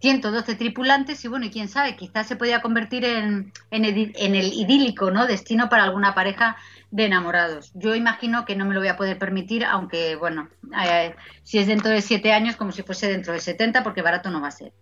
112 0.00 0.54
tripulantes 0.56 1.24
y 1.24 1.28
bueno, 1.28 1.46
y 1.46 1.50
quién 1.50 1.68
sabe, 1.68 1.96
quizás 1.96 2.26
se 2.26 2.36
podía 2.36 2.60
convertir 2.60 3.04
en, 3.04 3.52
el, 3.70 3.96
idílico 3.96 5.10
¿no? 5.10 5.26
destino 5.26 5.68
para 5.68 5.84
alguna 5.84 6.14
pareja 6.14 6.56
de 6.90 7.06
enamorados. 7.06 7.72
Yo 7.74 7.94
imagino 7.94 8.44
que 8.44 8.56
no 8.56 8.66
me 8.66 8.74
lo 8.74 8.80
voy 8.80 8.88
a 8.88 8.96
poder 8.96 9.18
permitir, 9.18 9.64
aunque 9.64 10.16
bueno, 10.16 10.48
eh, 10.84 11.14
si 11.42 11.58
es 11.58 11.66
dentro 11.66 11.90
de 11.90 12.02
siete 12.02 12.32
años, 12.32 12.56
como 12.56 12.72
si 12.72 12.82
fuese 12.82 13.08
dentro 13.08 13.32
de 13.32 13.40
70, 13.40 13.82
porque 13.82 14.02
barato 14.02 14.30
no 14.30 14.40
va 14.40 14.48
a 14.48 14.52
ser. 14.52 14.72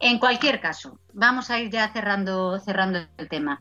En 0.00 0.18
cualquier 0.18 0.60
caso, 0.60 0.98
vamos 1.12 1.50
a 1.50 1.58
ir 1.58 1.70
ya 1.70 1.88
cerrando, 1.92 2.60
el 3.16 3.28
tema. 3.28 3.60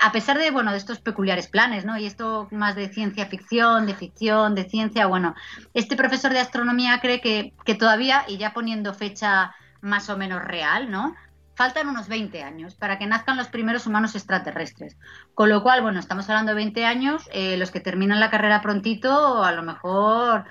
A 0.00 0.12
pesar 0.12 0.38
de, 0.38 0.50
bueno, 0.50 0.72
de 0.72 0.78
estos 0.78 1.00
peculiares 1.00 1.48
planes, 1.48 1.84
¿no? 1.84 1.98
Y 1.98 2.06
esto 2.06 2.48
más 2.50 2.76
de 2.76 2.88
ciencia 2.88 3.26
ficción, 3.26 3.86
de 3.86 3.94
ficción, 3.94 4.54
de 4.54 4.68
ciencia, 4.68 5.06
bueno, 5.06 5.34
este 5.74 5.96
profesor 5.96 6.32
de 6.32 6.40
astronomía 6.40 7.00
cree 7.00 7.20
que 7.20 7.74
todavía, 7.74 8.24
y 8.26 8.38
ya 8.38 8.52
poniendo 8.52 8.94
fecha 8.94 9.54
más 9.80 10.08
o 10.10 10.16
menos 10.16 10.42
real, 10.42 10.90
¿no? 10.90 11.14
Faltan 11.54 11.88
unos 11.88 12.08
20 12.08 12.42
años 12.42 12.74
para 12.74 12.98
que 12.98 13.06
nazcan 13.06 13.36
los 13.36 13.48
primeros 13.48 13.86
humanos 13.86 14.14
extraterrestres. 14.14 14.96
Con 15.34 15.50
lo 15.50 15.62
cual, 15.62 15.82
bueno, 15.82 16.00
estamos 16.00 16.28
hablando 16.30 16.50
de 16.50 16.56
20 16.56 16.86
años, 16.86 17.28
eh, 17.32 17.56
los 17.56 17.70
que 17.70 17.80
terminan 17.80 18.20
la 18.20 18.30
carrera 18.30 18.62
prontito, 18.62 19.44
a 19.44 19.52
lo 19.52 19.62
mejor 19.62 20.44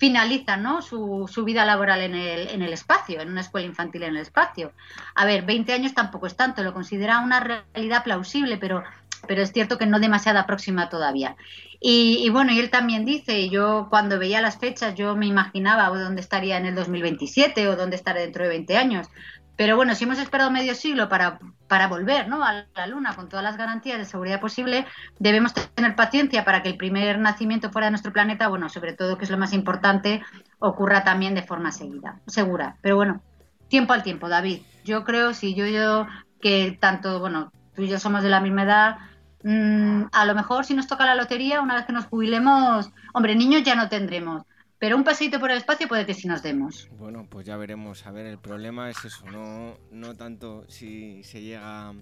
finalizan 0.00 0.62
¿no? 0.62 0.80
su, 0.80 1.28
su, 1.30 1.44
vida 1.44 1.66
laboral 1.66 2.00
en 2.00 2.14
el, 2.14 2.48
en 2.48 2.62
el 2.62 2.72
espacio, 2.72 3.20
en 3.20 3.28
una 3.28 3.42
escuela 3.42 3.66
infantil 3.66 4.02
en 4.02 4.16
el 4.16 4.22
espacio. 4.22 4.72
A 5.14 5.26
ver, 5.26 5.44
20 5.44 5.74
años 5.74 5.92
tampoco 5.92 6.26
es 6.26 6.36
tanto, 6.36 6.62
lo 6.62 6.72
considera 6.72 7.20
una 7.20 7.40
realidad 7.40 8.02
plausible, 8.02 8.56
pero, 8.56 8.82
pero 9.26 9.42
es 9.42 9.52
cierto 9.52 9.78
que 9.78 9.86
no 9.86 10.00
demasiada 10.00 10.46
próxima 10.46 10.88
todavía. 10.88 11.36
Y, 11.82 12.28
bueno, 12.30 12.52
y 12.52 12.60
él 12.60 12.68
también 12.68 13.06
dice, 13.06 13.48
yo 13.48 13.86
cuando 13.88 14.18
veía 14.18 14.42
las 14.42 14.58
fechas, 14.58 14.94
yo 14.94 15.16
me 15.16 15.26
imaginaba 15.26 15.88
dónde 15.88 16.20
estaría 16.20 16.58
en 16.58 16.66
el 16.66 16.74
2027 16.74 17.68
o 17.68 17.76
dónde 17.76 17.96
estaré 17.96 18.20
dentro 18.20 18.42
de 18.42 18.50
20 18.50 18.76
años. 18.76 19.08
Pero 19.56 19.76
bueno, 19.76 19.94
si 19.94 20.04
hemos 20.04 20.18
esperado 20.18 20.50
medio 20.50 20.74
siglo 20.74 21.08
para, 21.08 21.38
para 21.68 21.88
volver 21.88 22.28
¿no? 22.28 22.44
a 22.44 22.64
la 22.74 22.86
Luna 22.86 23.14
con 23.14 23.28
todas 23.28 23.44
las 23.44 23.56
garantías 23.56 23.98
de 23.98 24.04
seguridad 24.04 24.40
posible, 24.40 24.86
debemos 25.18 25.52
tener 25.52 25.96
paciencia 25.96 26.44
para 26.44 26.62
que 26.62 26.70
el 26.70 26.76
primer 26.76 27.18
nacimiento 27.18 27.70
fuera 27.70 27.86
de 27.86 27.92
nuestro 27.92 28.12
planeta, 28.12 28.48
bueno, 28.48 28.68
sobre 28.68 28.94
todo, 28.94 29.18
que 29.18 29.24
es 29.24 29.30
lo 29.30 29.38
más 29.38 29.52
importante, 29.52 30.22
ocurra 30.58 31.04
también 31.04 31.34
de 31.34 31.42
forma 31.42 31.72
seguida, 31.72 32.20
segura. 32.26 32.76
Pero 32.80 32.96
bueno, 32.96 33.22
tiempo 33.68 33.92
al 33.92 34.02
tiempo, 34.02 34.28
David. 34.28 34.62
Yo 34.84 35.04
creo, 35.04 35.34
si 35.34 35.54
yo, 35.54 35.66
yo, 35.66 36.06
que 36.40 36.76
tanto, 36.80 37.20
bueno, 37.20 37.52
tú 37.80 37.84
y 37.84 37.88
yo 37.88 37.98
somos 37.98 38.22
de 38.22 38.28
la 38.28 38.40
misma 38.40 38.64
edad, 38.64 38.96
Mm, 39.42 40.04
a 40.12 40.26
lo 40.26 40.34
mejor 40.34 40.64
si 40.64 40.74
nos 40.74 40.86
toca 40.86 41.06
la 41.06 41.14
lotería, 41.14 41.62
una 41.62 41.74
vez 41.74 41.86
que 41.86 41.92
nos 41.92 42.06
jubilemos, 42.06 42.90
hombre, 43.14 43.34
niños 43.34 43.62
ya 43.62 43.74
no 43.74 43.88
tendremos, 43.88 44.42
pero 44.78 44.96
un 44.96 45.04
paseito 45.04 45.40
por 45.40 45.50
el 45.50 45.58
espacio 45.58 45.88
puede 45.88 46.06
que 46.06 46.14
sí 46.14 46.28
nos 46.28 46.42
demos. 46.42 46.88
Bueno, 46.98 47.26
pues 47.28 47.46
ya 47.46 47.56
veremos. 47.56 48.06
A 48.06 48.10
ver, 48.10 48.26
el 48.26 48.38
problema 48.38 48.90
es 48.90 49.02
eso, 49.04 49.24
no, 49.26 49.76
no 49.90 50.14
tanto 50.14 50.64
si 50.68 51.22
se 51.24 51.40
llega 51.40 51.94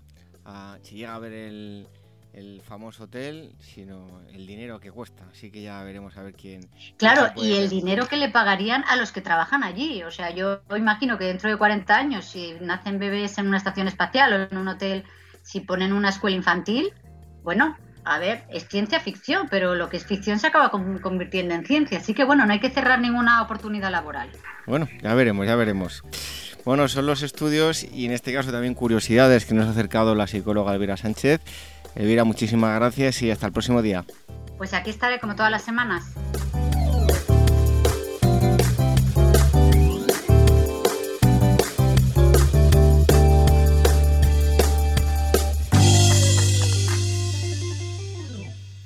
a, 0.44 0.78
si 0.82 0.96
llega 0.96 1.14
a 1.14 1.18
ver 1.20 1.32
el, 1.32 1.86
el 2.32 2.60
famoso 2.62 3.04
hotel, 3.04 3.52
sino 3.60 4.20
el 4.32 4.44
dinero 4.44 4.80
que 4.80 4.90
cuesta. 4.90 5.24
Así 5.30 5.52
que 5.52 5.62
ya 5.62 5.80
veremos 5.84 6.16
a 6.16 6.22
ver 6.24 6.34
quién. 6.34 6.68
Claro, 6.96 7.30
y 7.36 7.52
el 7.52 7.68
dinero 7.68 8.08
que 8.08 8.16
le 8.16 8.30
pagarían 8.30 8.84
a 8.88 8.96
los 8.96 9.12
que 9.12 9.20
trabajan 9.20 9.62
allí. 9.62 10.02
O 10.02 10.10
sea, 10.10 10.30
yo 10.30 10.60
imagino 10.76 11.18
que 11.18 11.24
dentro 11.24 11.50
de 11.50 11.56
40 11.56 11.96
años, 11.96 12.24
si 12.24 12.54
nacen 12.60 12.98
bebés 12.98 13.38
en 13.38 13.46
una 13.46 13.58
estación 13.58 13.86
espacial 13.86 14.32
o 14.32 14.36
en 14.50 14.56
un 14.56 14.66
hotel, 14.66 15.04
si 15.42 15.60
ponen 15.60 15.92
una 15.92 16.10
escuela 16.10 16.36
infantil, 16.36 16.92
bueno, 17.42 17.76
a 18.04 18.18
ver, 18.18 18.44
es 18.48 18.66
ciencia 18.68 19.00
ficción, 19.00 19.48
pero 19.50 19.74
lo 19.74 19.88
que 19.90 19.98
es 19.98 20.06
ficción 20.06 20.38
se 20.38 20.46
acaba 20.46 20.70
convirtiendo 20.70 21.54
en 21.54 21.66
ciencia. 21.66 21.98
Así 21.98 22.14
que 22.14 22.24
bueno, 22.24 22.46
no 22.46 22.52
hay 22.52 22.60
que 22.60 22.70
cerrar 22.70 23.00
ninguna 23.00 23.42
oportunidad 23.42 23.90
laboral. 23.90 24.30
Bueno, 24.66 24.88
ya 25.02 25.14
veremos, 25.14 25.46
ya 25.46 25.56
veremos. 25.56 26.02
Bueno, 26.64 26.88
son 26.88 27.06
los 27.06 27.22
estudios 27.22 27.84
y 27.84 28.06
en 28.06 28.12
este 28.12 28.32
caso 28.32 28.50
también 28.50 28.74
curiosidades 28.74 29.44
que 29.44 29.54
nos 29.54 29.66
ha 29.66 29.70
acercado 29.70 30.14
la 30.14 30.26
psicóloga 30.26 30.74
Elvira 30.74 30.96
Sánchez. 30.96 31.40
Elvira, 31.94 32.24
muchísimas 32.24 32.74
gracias 32.78 33.22
y 33.22 33.30
hasta 33.30 33.46
el 33.46 33.52
próximo 33.52 33.82
día. 33.82 34.04
Pues 34.56 34.74
aquí 34.74 34.90
estaré 34.90 35.20
como 35.20 35.34
todas 35.34 35.50
las 35.50 35.62
semanas. 35.62 36.14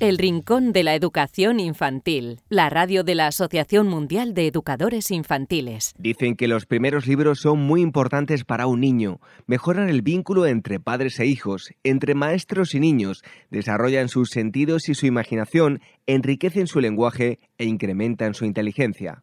El 0.03 0.19
Rincón 0.19 0.73
de 0.73 0.83
la 0.83 0.97
Educación 0.97 1.61
Infantil, 1.61 2.41
la 2.49 2.69
radio 2.69 3.05
de 3.05 3.15
la 3.15 3.29
Asociación 3.29 3.87
Mundial 3.87 4.35
de 4.35 4.49
Educadores 4.49 5.13
Infantiles. 5.13 5.95
Dicen 5.97 6.35
que 6.35 6.49
los 6.49 6.67
primeros 6.67 7.07
libros 7.07 7.39
son 7.39 7.61
muy 7.61 7.83
importantes 7.83 8.43
para 8.43 8.67
un 8.67 8.81
niño. 8.81 9.21
Mejoran 9.47 9.89
el 9.89 10.03
vínculo 10.03 10.47
entre 10.47 10.81
padres 10.81 11.21
e 11.21 11.27
hijos, 11.27 11.73
entre 11.85 12.17
maestros 12.17 12.75
y 12.75 12.81
niños, 12.81 13.23
desarrollan 13.53 14.09
sus 14.09 14.31
sentidos 14.31 14.89
y 14.89 14.95
su 14.95 15.07
imaginación, 15.07 15.81
enriquecen 16.09 16.67
su 16.67 16.81
lenguaje 16.81 17.39
e 17.57 17.67
incrementan 17.67 18.35
su 18.35 18.45
inteligencia. 18.45 19.23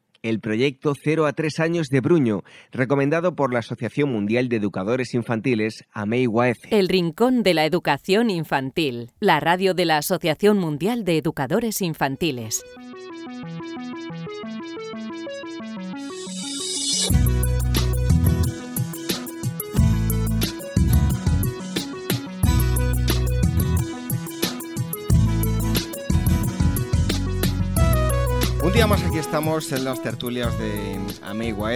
el 0.23 0.39
proyecto 0.39 0.93
0 1.01 1.25
a 1.25 1.33
3 1.33 1.59
años 1.59 1.87
de 1.87 2.01
Bruño, 2.01 2.43
recomendado 2.71 3.35
por 3.35 3.53
la 3.53 3.59
Asociación 3.59 4.11
Mundial 4.11 4.49
de 4.49 4.57
Educadores 4.57 5.13
Infantiles, 5.13 5.83
AMEIWAEF. 5.91 6.57
El 6.69 6.89
Rincón 6.89 7.43
de 7.43 7.53
la 7.53 7.65
Educación 7.65 8.29
Infantil, 8.29 9.11
la 9.19 9.39
radio 9.39 9.73
de 9.73 9.85
la 9.85 9.97
Asociación 9.97 10.57
Mundial 10.57 11.03
de 11.03 11.17
Educadores 11.17 11.81
Infantiles. 11.81 12.63
Un 28.63 28.71
día 28.73 28.85
más 28.85 29.03
aquí 29.03 29.17
estamos 29.17 29.71
en 29.71 29.83
las 29.85 30.03
tertulias 30.03 30.55
de 30.59 30.99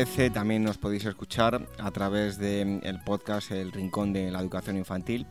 F. 0.02 0.30
También 0.30 0.64
nos 0.64 0.78
podéis 0.78 1.06
escuchar 1.06 1.68
a 1.80 1.90
través 1.90 2.38
del 2.38 3.00
podcast 3.04 3.50
El 3.50 3.72
Rincón 3.72 4.14
de 4.14 4.30
la 4.30 4.40
Educación 4.40 4.78
Infantil. 4.78 5.26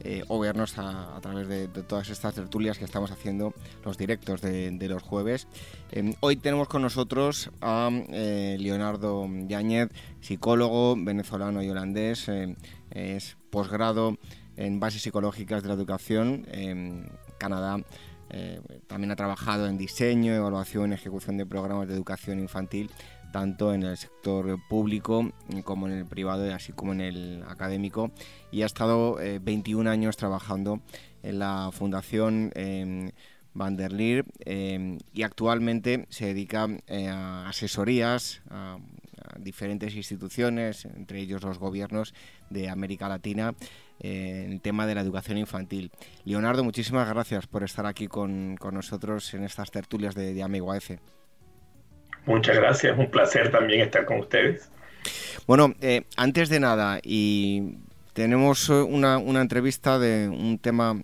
Eh, 0.00 0.22
o 0.28 0.38
vernos 0.38 0.78
a, 0.78 1.18
través 1.20 1.48
de, 1.48 1.66
todas 1.66 2.08
estas 2.10 2.34
tertulias 2.34 2.78
que 2.78 2.84
estamos 2.84 3.10
haciendo, 3.10 3.52
los 3.84 3.96
directos 3.96 4.40
de, 4.42 4.88
los 4.88 5.02
jueves. 5.02 5.48
Em, 5.90 6.14
hoy 6.20 6.36
tenemos 6.36 6.68
con 6.68 6.82
nosotros 6.82 7.50
a 7.60 7.90
eh, 8.10 8.56
Leonardo 8.60 9.26
Yáñez, 9.48 9.88
psicólogo 10.20 10.94
venezolano 10.96 11.62
y 11.62 11.70
holandés, 11.70 12.28
em, 12.28 12.54
es 12.90 13.36
posgrado 13.50 14.18
en 14.56 14.78
bases 14.78 15.02
psicológicas 15.02 15.62
de 15.62 15.68
la 15.68 15.74
educación 15.74 16.46
en 16.52 17.10
Canadá 17.38 17.82
eh, 18.30 18.60
también 18.86 19.10
ha 19.10 19.16
trabajado 19.16 19.66
en 19.66 19.78
diseño, 19.78 20.34
evaluación 20.34 20.90
y 20.90 20.94
ejecución 20.94 21.36
de 21.36 21.46
programas 21.46 21.88
de 21.88 21.94
educación 21.94 22.40
infantil, 22.40 22.90
tanto 23.32 23.74
en 23.74 23.82
el 23.82 23.96
sector 23.96 24.58
público 24.68 25.30
como 25.64 25.86
en 25.86 25.94
el 25.94 26.06
privado, 26.06 26.52
así 26.54 26.72
como 26.72 26.92
en 26.92 27.00
el 27.00 27.44
académico. 27.48 28.10
Y 28.50 28.62
ha 28.62 28.66
estado 28.66 29.18
21 29.40 29.88
eh, 29.88 29.92
años 29.92 30.16
trabajando 30.16 30.80
en 31.22 31.38
la 31.38 31.70
Fundación 31.72 32.52
eh, 32.54 33.12
y 35.12 35.22
actualmente 35.22 36.06
se 36.10 36.26
dedica 36.26 36.68
a 36.88 37.48
asesorías 37.48 38.40
a 38.50 38.78
diferentes 39.38 39.94
instituciones, 39.94 40.84
entre 40.84 41.20
ellos 41.20 41.42
los 41.42 41.58
gobiernos 41.58 42.14
de 42.50 42.68
América 42.68 43.08
Latina, 43.08 43.54
en 44.00 44.52
el 44.52 44.60
tema 44.60 44.86
de 44.86 44.94
la 44.94 45.00
educación 45.00 45.38
infantil. 45.38 45.90
Leonardo, 46.24 46.64
muchísimas 46.64 47.08
gracias 47.08 47.46
por 47.46 47.62
estar 47.62 47.86
aquí 47.86 48.06
con, 48.06 48.56
nosotros 48.72 49.32
en 49.34 49.44
estas 49.44 49.70
tertulias 49.70 50.14
de, 50.14 50.34
de 50.34 50.42
Amigo 50.42 50.74
F. 50.74 50.98
Muchas 52.26 52.56
gracias, 52.56 52.96
un 52.98 53.10
placer 53.10 53.50
también 53.50 53.80
estar 53.80 54.04
con 54.04 54.20
ustedes. 54.20 54.70
Bueno, 55.46 55.74
eh, 55.80 56.02
antes 56.16 56.48
de 56.48 56.60
nada, 56.60 57.00
y 57.02 57.78
tenemos 58.12 58.68
una, 58.68 59.16
entrevista 59.40 59.98
de 59.98 60.28
un 60.28 60.58
tema 60.58 61.00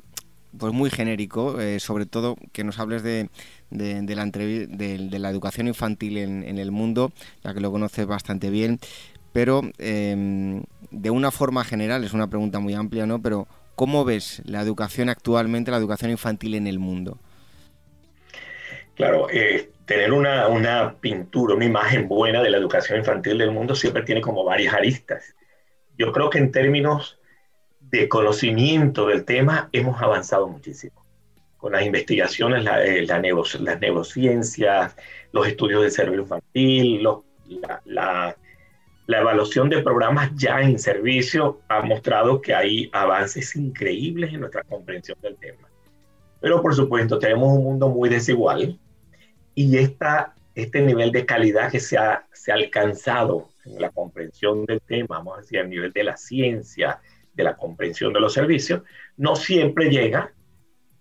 pues 0.58 0.72
muy 0.72 0.90
genérico, 0.90 1.60
eh, 1.60 1.80
sobre 1.80 2.06
todo 2.06 2.36
que 2.52 2.62
nos 2.62 2.78
hables 2.78 3.02
de, 3.02 3.28
de, 3.70 4.14
la, 4.14 4.24
de, 4.26 5.18
la 5.18 5.30
educación 5.30 5.66
infantil 5.66 6.18
en, 6.18 6.44
en, 6.44 6.58
el 6.58 6.70
mundo, 6.70 7.12
ya 7.42 7.54
que 7.54 7.60
lo 7.60 7.72
conoces 7.72 8.06
bastante 8.06 8.50
bien 8.50 8.78
pero 9.34 9.62
em, 9.78 10.62
de 10.94 11.10
una 11.10 11.30
forma 11.30 11.64
general, 11.64 12.04
es 12.04 12.12
una 12.12 12.28
pregunta 12.28 12.58
muy 12.58 12.74
amplia, 12.74 13.06
¿no? 13.06 13.20
Pero 13.20 13.46
¿cómo 13.74 14.04
ves 14.04 14.42
la 14.44 14.60
educación 14.60 15.08
actualmente, 15.08 15.70
la 15.70 15.76
educación 15.76 16.10
infantil 16.10 16.54
en 16.54 16.66
el 16.66 16.78
mundo? 16.78 17.18
Claro, 18.94 19.28
eh, 19.30 19.70
tener 19.86 20.12
una, 20.12 20.46
una, 20.48 20.94
pintura, 21.00 21.54
una 21.54 21.64
imagen 21.64 22.08
buena 22.08 22.42
de 22.42 22.50
la 22.50 22.58
educación 22.58 22.98
infantil 22.98 23.38
del 23.38 23.50
mundo 23.50 23.74
siempre 23.74 24.02
tiene 24.04 24.20
como 24.20 24.44
varias 24.44 24.72
aristas. 24.72 25.34
Yo 25.98 26.12
creo 26.12 26.30
que 26.30 26.38
en 26.38 26.52
términos 26.52 27.18
de 27.80 28.08
conocimiento 28.08 29.06
del 29.06 29.24
tema 29.24 29.68
hemos 29.72 30.00
avanzado 30.00 30.48
muchísimo. 30.48 31.04
Con 31.56 31.72
las 31.72 31.84
investigaciones, 31.84 32.62
la, 32.62 32.84
eh, 32.84 33.06
las 33.06 33.20
neurociencias, 33.80 34.96
los 35.32 35.46
estudios 35.46 35.82
de 35.82 35.90
cerebro 35.90 36.22
infantil, 36.22 37.08
la, 37.48 37.80
la 37.84 38.36
la 39.06 39.20
evaluación 39.20 39.68
de 39.68 39.82
programas 39.82 40.30
ya 40.34 40.60
en 40.60 40.78
servicio 40.78 41.60
ha 41.68 41.82
mostrado 41.82 42.40
que 42.40 42.54
hay 42.54 42.88
avances 42.92 43.54
increíbles 43.56 44.32
en 44.32 44.40
nuestra 44.40 44.62
comprensión 44.62 45.18
del 45.20 45.36
tema. 45.36 45.68
Pero 46.40 46.62
por 46.62 46.74
supuesto 46.74 47.18
tenemos 47.18 47.56
un 47.56 47.64
mundo 47.64 47.88
muy 47.88 48.08
desigual 48.08 48.78
y 49.54 49.76
este 49.76 50.80
nivel 50.80 51.12
de 51.12 51.26
calidad 51.26 51.70
que 51.70 51.80
se 51.80 51.98
ha, 51.98 52.26
se 52.32 52.52
ha 52.52 52.54
alcanzado 52.54 53.48
en 53.64 53.80
la 53.80 53.90
comprensión 53.90 54.64
del 54.64 54.80
tema, 54.80 55.18
vamos 55.18 55.38
a 55.38 55.40
decir, 55.40 55.60
a 55.60 55.64
nivel 55.64 55.92
de 55.92 56.04
la 56.04 56.16
ciencia, 56.16 57.00
de 57.34 57.44
la 57.44 57.56
comprensión 57.56 58.12
de 58.12 58.20
los 58.20 58.32
servicios, 58.32 58.82
no 59.16 59.36
siempre 59.36 59.90
llega 59.90 60.32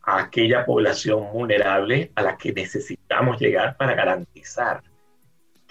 a 0.01 0.19
aquella 0.19 0.65
población 0.65 1.31
vulnerable 1.31 2.11
a 2.15 2.21
la 2.21 2.37
que 2.37 2.51
necesitamos 2.51 3.39
llegar 3.39 3.77
para 3.77 3.95
garantizar 3.95 4.83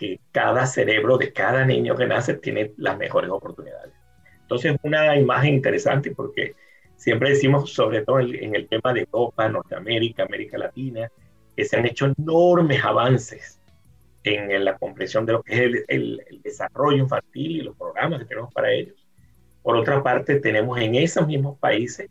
que 0.03 0.19
cada 0.33 0.67
cerebro 0.67 1.17
de 1.17 1.33
cada 1.33 1.65
niño 1.65 1.95
que 1.95 2.09
nace 2.09 2.35
tiene 2.35 2.73
las 2.77 2.99
mejores 2.99 3.31
oportunidades. 3.31 3.93
Entonces, 4.41 4.77
una 4.83 5.17
imagen 5.17 5.55
interesante 5.55 6.11
porque 6.11 6.57
siempre 6.97 7.31
decimos, 7.31 7.73
sobre 7.73 8.03
todo 8.03 8.19
en 8.19 8.57
el 8.57 8.67
tema 8.67 8.93
de 8.93 9.03
Europa, 9.03 9.49
Norteamérica, 9.49 10.25
América 10.25 10.59
Latina, 10.59 11.09
que 11.57 11.65
se 11.65 11.77
han 11.77 11.87
hecho 11.87 12.13
enormes 12.19 12.85
avances 12.85 13.61
en, 14.25 14.65
la 14.65 14.77
comprensión 14.77 15.25
de 15.25 15.35
lo 15.35 15.43
que 15.45 15.53
es 15.55 15.85
el, 15.87 16.21
desarrollo 16.43 16.99
infantil 16.99 17.59
y 17.59 17.63
los 17.63 17.77
programas 17.77 18.19
que 18.19 18.27
tenemos 18.27 18.53
para 18.53 18.73
ellos. 18.73 19.07
Por 19.63 19.77
otra 19.77 20.03
parte, 20.03 20.41
tenemos 20.41 20.81
en 20.81 20.97
esos 20.97 21.29
mismos 21.29 21.61
países 21.61 22.11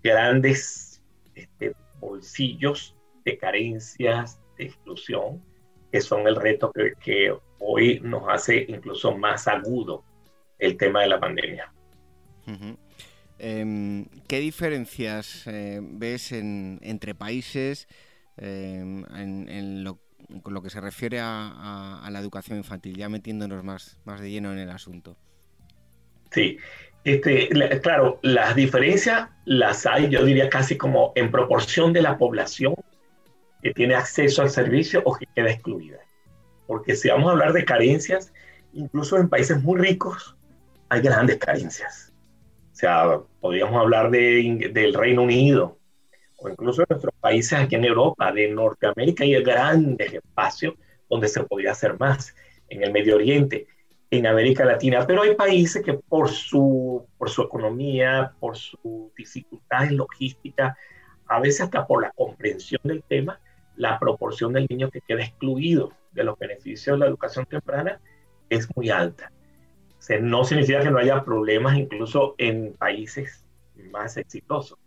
grandes 0.00 1.02
este, 1.34 1.74
bolsillos 1.98 2.96
de 3.24 3.36
carencias, 3.36 4.40
de 4.56 4.66
exclusión, 4.66 5.42
que 5.90 6.00
son 6.00 6.26
el 6.26 6.36
reto 6.36 6.72
que, 6.72 7.34
hoy 7.58 8.00
nos 8.02 8.22
hace 8.28 8.64
incluso 8.68 9.16
más 9.16 9.46
agudo 9.46 10.02
el 10.58 10.76
tema 10.76 11.02
de 11.02 11.08
la 11.08 11.20
pandemia. 11.20 11.72
Em, 13.38 14.06
¿Qué 14.26 14.40
diferencias 14.40 15.46
eh, 15.46 15.80
ves 15.82 16.32
entre 16.32 17.14
países 17.14 17.86
em, 18.36 19.04
en, 19.14 19.84
lo, 19.84 19.98
con 20.42 20.54
lo 20.54 20.62
que 20.62 20.70
se 20.70 20.80
refiere 20.80 21.18
a, 21.20 22.08
la 22.10 22.18
educación 22.18 22.58
infantil, 22.58 22.96
ya 22.96 23.08
metiéndonos 23.08 23.62
más, 23.62 23.98
más 24.04 24.20
de 24.20 24.30
lleno 24.30 24.52
en 24.52 24.58
el 24.58 24.70
asunto? 24.70 25.16
Sí, 26.30 26.58
este, 27.04 27.48
claro, 27.82 28.20
las 28.22 28.54
diferencias 28.54 29.28
las 29.44 29.86
hay, 29.86 30.08
yo 30.08 30.24
diría 30.24 30.48
casi 30.48 30.76
como 30.76 31.12
en 31.14 31.30
proporción 31.30 31.92
de 31.92 32.02
la 32.02 32.18
población 32.18 32.74
que 33.62 33.72
tiene 33.72 33.94
acceso 33.94 34.42
al 34.42 34.50
servicio 34.50 35.02
o 35.04 35.14
que 35.14 35.26
queda 35.34 35.50
excluida. 35.50 35.98
Porque 36.66 36.94
si 36.96 37.08
vamos 37.08 37.28
a 37.28 37.32
hablar 37.32 37.52
de 37.52 37.64
carencias, 37.64 38.32
incluso 38.72 39.16
en 39.18 39.28
países 39.28 39.62
muy 39.62 39.80
ricos 39.80 40.36
hay 40.88 41.00
grandes 41.00 41.38
carencias. 41.38 42.12
O 42.72 42.74
sea, 42.74 43.20
podríamos 43.40 43.80
hablar 43.80 44.10
de, 44.10 44.70
del 44.72 44.94
Reino 44.94 45.22
Unido 45.22 45.80
o 46.40 46.48
incluso 46.48 46.82
en 46.82 46.86
nuestros 46.90 47.14
países 47.20 47.58
aquí 47.58 47.74
en 47.74 47.84
Europa, 47.84 48.32
de 48.32 48.48
Norteamérica, 48.48 49.24
hay 49.24 49.42
grandes 49.42 50.14
espacios 50.14 50.74
donde 51.08 51.28
se 51.28 51.44
podría 51.44 51.72
hacer 51.72 51.98
más. 51.98 52.34
En 52.68 52.82
el 52.82 52.92
Medio 52.92 53.16
Oriente, 53.16 53.66
en 54.10 54.26
América 54.26 54.64
Latina, 54.64 55.04
pero 55.06 55.22
hay 55.22 55.34
países 55.34 55.82
que 55.84 55.94
por 55.94 56.28
su, 56.28 57.04
por 57.18 57.28
su 57.30 57.42
economía, 57.42 58.32
por 58.38 58.56
su 58.56 59.12
dificultad 59.16 59.84
en 59.84 59.96
logística, 59.96 60.76
a 61.26 61.40
veces 61.40 61.62
hasta 61.62 61.86
por 61.86 62.02
la 62.02 62.10
comprensión 62.12 62.80
del 62.84 63.02
tema, 63.02 63.40
la 63.76 63.98
proporción 63.98 64.52
del 64.52 64.66
niño 64.68 64.90
que 64.90 65.00
queda 65.00 65.22
excluido 65.22 65.92
de 66.12 66.24
los 66.24 66.38
beneficios 66.38 66.94
de 66.94 67.00
la 67.00 67.06
educación 67.06 67.46
temprana 67.46 68.00
es 68.48 68.68
muy 68.76 68.90
alta. 68.90 69.32
O 69.98 70.20
no 70.20 70.44
significa 70.44 70.82
que 70.82 70.90
no 70.90 70.98
haya 70.98 71.24
problemas 71.24 71.76
incluso 71.76 72.34
en 72.38 72.74
países 72.74 73.44
más 73.90 74.16
exitosos. 74.16 74.78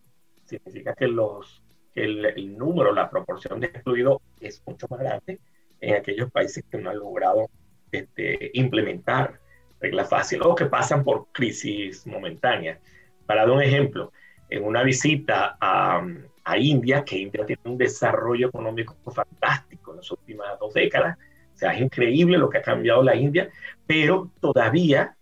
Significa 0.45 0.93
que, 0.93 1.07
los, 1.07 1.63
el, 1.95 2.57
número, 2.57 2.93
la 2.93 3.09
proporción 3.09 3.59
de 3.59 3.67
excluidos 3.67 4.21
es 4.39 4.61
mucho 4.65 4.87
más 4.89 4.99
grande 4.99 5.39
en 5.79 5.95
aquellos 5.95 6.31
países 6.31 6.63
que 6.69 6.77
no 6.77 6.89
han 6.89 6.99
logrado 6.99 7.49
este, 7.91 8.51
implementar 8.53 9.39
reglas 9.79 10.09
fáciles 10.09 10.45
o 10.45 10.55
que 10.55 10.65
pasan 10.65 11.03
por 11.03 11.27
crisis 11.31 12.07
momentáneas. 12.07 12.79
Para 13.25 13.41
dar 13.41 13.51
un 13.51 13.61
ejemplo, 13.61 14.11
en 14.49 14.63
una 14.63 14.83
visita 14.83 15.57
a, 15.59 16.05
a 16.43 16.57
India, 16.57 17.03
que 17.03 17.17
India 17.17 17.45
tiene 17.45 17.61
un 17.65 17.77
desarrollo 17.77 18.47
económico 18.47 18.95
fantástico 19.11 19.91
en 19.91 19.97
las 19.97 20.11
últimas 20.11 20.59
dos 20.59 20.73
décadas. 20.73 21.17
O 21.53 21.57
sea, 21.57 21.73
es 21.73 21.81
increíble 21.81 22.37
lo 22.37 22.49
que 22.49 22.57
ha 22.57 22.61
cambiado 22.61 23.03
la 23.03 23.15
India, 23.15 23.49
pero 23.85 24.31
todavía 24.39 25.15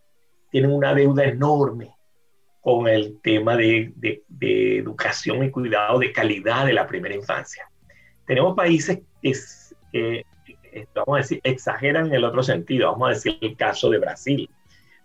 tienen 0.50 0.72
una 0.72 0.94
deuda 0.94 1.24
enorme 1.26 1.94
con 2.62 2.88
el 2.88 3.20
tema 3.22 3.58
de, 3.58 3.92
de, 3.96 4.78
educación 4.78 5.44
y 5.44 5.50
cuidado 5.50 6.00
de 6.00 6.12
calidad 6.12 6.66
de 6.66 6.74
la 6.74 6.86
primera 6.88 7.16
infancia. 7.16 7.68
Tenemos 8.26 8.56
países 8.56 9.00
que, 9.22 9.34
eh, 9.94 10.24
vamos 10.94 11.16
a 11.16 11.18
decir, 11.18 11.42
exageran 11.44 12.08
en 12.08 12.14
el 12.14 12.24
otro 12.24 12.44
sentido. 12.44 12.92
Vamos 12.92 13.08
a 13.08 13.14
decir 13.14 13.38
el 13.42 13.56
caso 13.58 13.90
de 13.90 13.98
Brasil. 13.98 14.50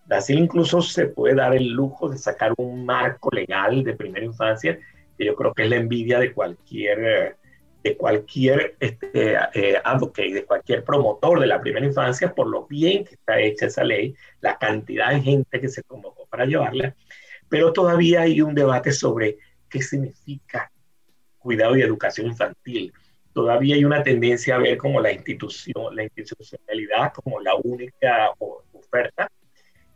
Brasil 0.04 0.38
incluso 0.38 0.82
se 0.82 1.06
puede 1.06 1.34
dar 1.34 1.54
el 1.54 1.68
lujo 1.68 2.08
de 2.08 2.18
sacar 2.18 2.52
un 2.58 2.84
marco 2.84 3.30
legal 3.32 3.82
de 3.82 3.94
primera 3.94 4.24
infancia, 4.24 4.78
que 5.16 5.24
yo 5.24 5.34
creo 5.34 5.54
que 5.54 5.64
es 5.64 5.70
la 5.70 5.76
envidia 5.76 6.18
de 6.18 6.32
cualquier, 6.32 7.36
de 7.82 7.96
cualquier 7.96 8.76
este, 8.80 9.36
eh, 9.54 9.80
advocate, 9.82 10.32
de 10.32 10.44
cualquier 10.44 10.84
promotor 10.84 11.40
de 11.40 11.46
la 11.46 11.60
primera 11.60 11.86
infancia, 11.86 12.34
por 12.34 12.46
lo 12.46 12.66
bien 12.66 13.04
que 13.04 13.14
está 13.14 13.40
hecha 13.40 13.66
esa 13.66 13.84
ley, 13.84 14.14
la 14.40 14.58
cantidad 14.58 15.10
de 15.10 15.20
gente 15.20 15.60
que 15.60 15.68
se 15.68 15.82
convocó 15.82 16.26
para 16.26 16.46
llevarla, 16.46 16.94
pero 17.48 17.72
todavía 17.72 18.22
hay 18.22 18.40
un 18.40 18.54
debate 18.54 18.92
sobre 18.92 19.38
qué 19.68 19.82
significa 19.82 20.70
cuidado 21.38 21.76
y 21.76 21.82
educación 21.82 22.26
infantil. 22.26 22.92
Todavía 23.32 23.76
hay 23.76 23.84
una 23.84 24.02
tendencia 24.02 24.56
a 24.56 24.58
ver 24.58 24.78
como 24.78 25.00
la 25.00 25.12
institución, 25.12 25.94
la 25.94 26.04
institucionalidad 26.04 27.12
como 27.12 27.40
la 27.40 27.54
única 27.54 28.30
oferta 28.72 29.30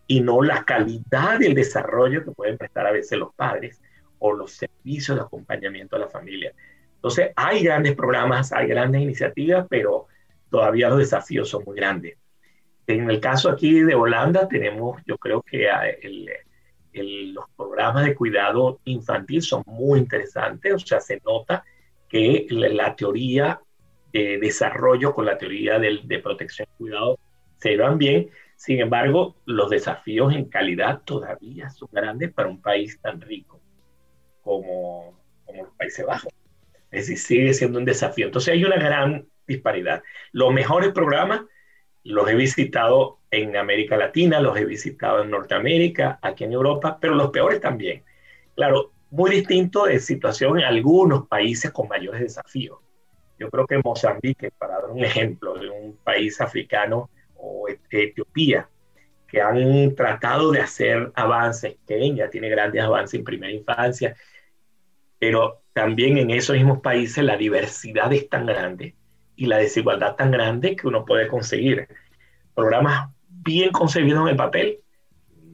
y 0.06 0.20
no 0.20 0.42
la 0.42 0.64
calidad 0.64 1.38
del 1.38 1.54
desarrollo 1.54 2.24
que 2.24 2.32
pueden 2.32 2.58
prestar 2.58 2.86
a 2.86 2.92
veces 2.92 3.18
los 3.18 3.34
padres 3.34 3.80
o 4.20 4.32
los 4.32 4.52
servicios 4.52 5.16
de 5.16 5.22
acompañamiento 5.24 5.96
a 5.96 5.98
la 5.98 6.08
familia. 6.08 6.52
Entonces, 6.94 7.30
hay 7.34 7.62
grandes 7.62 7.94
programas, 7.96 8.52
hay 8.52 8.68
grandes 8.68 9.02
iniciativas, 9.02 9.66
pero 9.68 10.06
todavía 10.50 10.88
los 10.90 10.98
desafíos 10.98 11.48
son 11.48 11.64
muy 11.64 11.76
grandes. 11.76 12.16
En 12.86 13.08
el 13.08 13.20
caso 13.20 13.48
aquí 13.48 13.80
de 13.80 13.94
Holanda 13.94 14.48
tenemos, 14.48 15.00
yo 15.06 15.16
creo 15.16 15.42
que 15.42 15.68
los 16.92 17.44
programas 17.56 18.04
de 18.04 18.14
cuidado 18.14 18.80
infantil 18.84 19.42
son 19.42 19.62
muy 19.66 20.00
interesantes, 20.00 20.74
o 20.74 20.78
sea, 20.78 21.00
se 21.00 21.20
nota 21.24 21.64
que 22.08 22.46
la, 22.50 22.96
teoría 22.96 23.60
de 24.12 24.38
desarrollo 24.38 25.14
con 25.14 25.24
la 25.24 25.38
teoría 25.38 25.78
de, 25.78 26.00
de 26.02 26.18
protección 26.18 26.68
y 26.74 26.78
cuidado 26.78 27.18
se 27.58 27.76
van 27.76 27.96
bien, 27.96 28.28
sin 28.56 28.80
embargo, 28.80 29.36
los 29.46 29.70
desafíos 29.70 30.34
en 30.34 30.46
calidad 30.46 31.02
todavía 31.04 31.70
son 31.70 31.88
grandes 31.92 32.32
para 32.32 32.48
un 32.48 32.60
país 32.60 33.00
tan 33.00 33.20
rico 33.20 33.59
como, 34.50 35.14
como 35.44 35.62
los 35.64 35.74
Países 35.74 36.04
Bajos. 36.04 36.32
Es 36.90 37.06
decir, 37.06 37.18
sigue 37.18 37.54
siendo 37.54 37.78
un 37.78 37.84
desafío. 37.84 38.26
Entonces 38.26 38.52
hay 38.52 38.64
una 38.64 38.76
gran 38.76 39.28
disparidad. 39.46 40.02
Los 40.32 40.52
mejores 40.52 40.90
programas 40.92 41.42
los 42.02 42.28
he 42.28 42.34
visitado 42.34 43.18
en 43.30 43.56
América 43.56 43.96
Latina, 43.96 44.40
los 44.40 44.56
he 44.56 44.64
visitado 44.64 45.22
en 45.22 45.30
Norteamérica, 45.30 46.18
aquí 46.20 46.44
en 46.44 46.52
Europa, 46.52 46.98
pero 47.00 47.14
los 47.14 47.30
peores 47.30 47.60
también. 47.60 48.02
Claro, 48.56 48.90
muy 49.10 49.30
distinto 49.30 49.84
de 49.84 50.00
situación 50.00 50.58
en 50.58 50.64
algunos 50.64 51.28
países 51.28 51.70
con 51.70 51.86
mayores 51.86 52.20
desafíos. 52.22 52.78
Yo 53.38 53.50
creo 53.50 53.66
que 53.66 53.78
Mozambique, 53.78 54.50
para 54.58 54.80
dar 54.80 54.90
un 54.90 55.04
ejemplo 55.04 55.54
de 55.54 55.70
un 55.70 55.96
país 56.02 56.40
africano, 56.40 57.08
o 57.36 57.66
Etiopía, 57.68 58.68
que 59.30 59.40
han 59.40 59.94
tratado 59.94 60.50
de 60.50 60.60
hacer 60.60 61.12
avances. 61.14 61.76
Kenia 61.86 62.28
tiene 62.28 62.48
grandes 62.48 62.82
avances 62.82 63.18
en 63.18 63.24
primera 63.24 63.52
infancia, 63.52 64.16
pero 65.20 65.60
también 65.72 66.18
en 66.18 66.30
esos 66.30 66.56
mismos 66.56 66.80
países 66.80 67.22
la 67.22 67.36
diversidad 67.36 68.12
es 68.12 68.28
tan 68.28 68.46
grande 68.46 68.96
y 69.36 69.46
la 69.46 69.58
desigualdad 69.58 70.16
tan 70.16 70.32
grande 70.32 70.74
que 70.74 70.88
uno 70.88 71.04
puede 71.04 71.28
conseguir 71.28 71.86
programas 72.54 73.10
bien 73.28 73.70
concebidos 73.70 74.22
en 74.22 74.28
el 74.28 74.36
papel, 74.36 74.80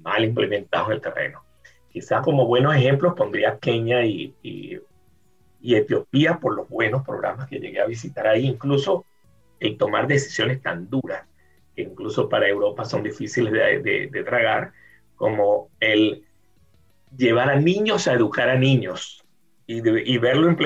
mal 0.03 0.25
implementados 0.25 0.89
en 0.89 0.95
el 0.95 1.01
terreno. 1.01 1.45
Quizás 1.91 2.23
como 2.23 2.47
buenos 2.47 2.75
ejemplos 2.75 3.15
pondría 3.15 3.59
Kenia 3.59 4.05
y, 4.05 4.35
y, 4.43 4.81
Etiopía 5.75 6.39
por 6.39 6.55
los 6.55 6.69
buenos 6.69 7.05
programas 7.05 7.49
que 7.49 7.59
llegué 7.59 7.81
a 7.81 7.87
visitar 7.87 8.27
ahí, 8.29 8.47
incluso 8.47 9.05
en 9.59 9.77
tomar 9.77 10.07
decisiones 10.07 10.63
tan 10.63 10.89
duras 10.89 11.25
que 11.75 11.83
incluso 11.83 12.29
para 12.29 12.49
Europa 12.49 12.85
son 12.85 13.03
difíciles 13.03 13.53
de, 13.53 14.23
tragar, 14.25 14.73
como 15.17 15.71
el 15.81 16.25
llevar 17.17 17.51
a 17.51 17.57
niños 17.57 18.07
a 18.07 18.13
educar 18.13 18.49
a 18.49 18.57
niños 18.57 19.26
y, 19.67 20.19
verlo 20.19 20.57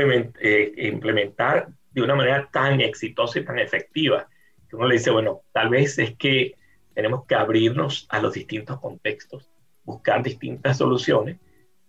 eh, 0.41 0.73
implementar 0.77 1.69
de 1.93 2.03
una 2.03 2.15
manera 2.15 2.49
tan 2.53 2.81
exitosa 2.81 3.39
y 3.39 3.45
tan 3.45 3.59
efectiva, 3.59 4.29
que 4.69 4.77
uno 4.77 4.87
le 4.87 4.95
dice, 4.95 5.11
bueno, 5.11 5.43
tal 5.53 5.71
vez 5.71 5.99
es 5.99 6.15
que 6.17 6.55
tenemos 6.95 7.25
que 7.27 7.35
abrirnos 7.35 8.07
a 8.11 8.21
los 8.21 8.35
distintos 8.35 8.79
contextos, 8.81 9.51
buscar 9.85 10.23
distintas 10.23 10.79
soluciones 10.79 11.39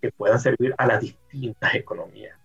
que 0.01 0.11
puedan 0.11 0.39
servir 0.39 0.73
a 0.77 0.87
las 0.87 1.01
distintas 1.01 1.75
economías. 1.75 2.37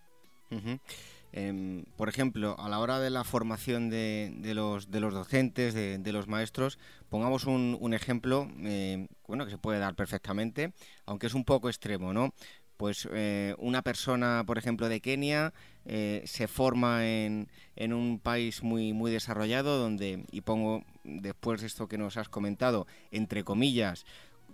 Em, 1.32 1.84
por 1.96 2.08
ejemplo, 2.08 2.56
a 2.58 2.68
la 2.68 2.78
hora 2.78 2.98
de 2.98 3.10
la 3.10 3.24
formación 3.24 3.90
de, 3.90 4.32
los, 4.54 4.90
docentes, 4.90 5.74
de, 5.74 6.12
los 6.12 6.28
maestros, 6.28 6.78
pongamos 7.08 7.44
un, 7.44 7.94
ejemplo 7.94 8.48
eh, 8.60 9.06
bueno, 9.26 9.44
que 9.44 9.50
se 9.50 9.58
puede 9.58 9.78
dar 9.78 9.94
perfectamente, 9.94 10.72
aunque 11.04 11.26
es 11.26 11.34
un 11.34 11.44
poco 11.44 11.68
extremo, 11.68 12.12
¿no? 12.12 12.32
Pues 12.76 13.08
eh, 13.12 13.54
una 13.58 13.82
persona, 13.82 14.44
por 14.46 14.58
ejemplo, 14.58 14.88
de 14.88 15.00
Kenia 15.00 15.52
eh, 15.86 16.22
se 16.26 16.46
forma 16.48 17.06
en, 17.06 17.48
en, 17.76 17.92
un 17.92 18.18
país 18.18 18.62
muy, 18.62 18.92
muy 18.92 19.10
desarrollado, 19.10 19.78
donde, 19.78 20.24
y 20.30 20.42
pongo 20.42 20.84
después 21.04 21.60
de 21.60 21.68
esto 21.68 21.88
que 21.88 21.98
nos 21.98 22.16
has 22.16 22.28
comentado, 22.28 22.86
entre 23.10 23.44
comillas, 23.44 24.04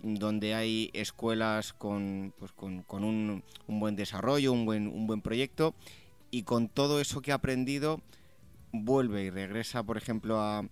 donde 0.03 0.53
hay 0.53 0.89
escuelas 0.93 1.73
con, 1.73 2.33
pues, 2.37 2.51
con, 2.51 2.83
con 2.83 3.03
un, 3.03 3.43
un, 3.67 3.79
buen 3.79 3.95
desarrollo, 3.95 4.53
un 4.53 4.65
buen, 4.65 4.87
un 4.87 5.07
buen 5.07 5.21
proyecto, 5.21 5.73
y 6.31 6.43
con 6.43 6.67
todo 6.67 7.01
eso 7.01 7.21
que 7.21 7.31
ha 7.31 7.35
aprendido 7.35 8.01
vuelve 8.73 9.23
y 9.23 9.29
regresa, 9.29 9.83
por 9.83 9.97
ejemplo, 9.97 10.41
a, 10.41 10.63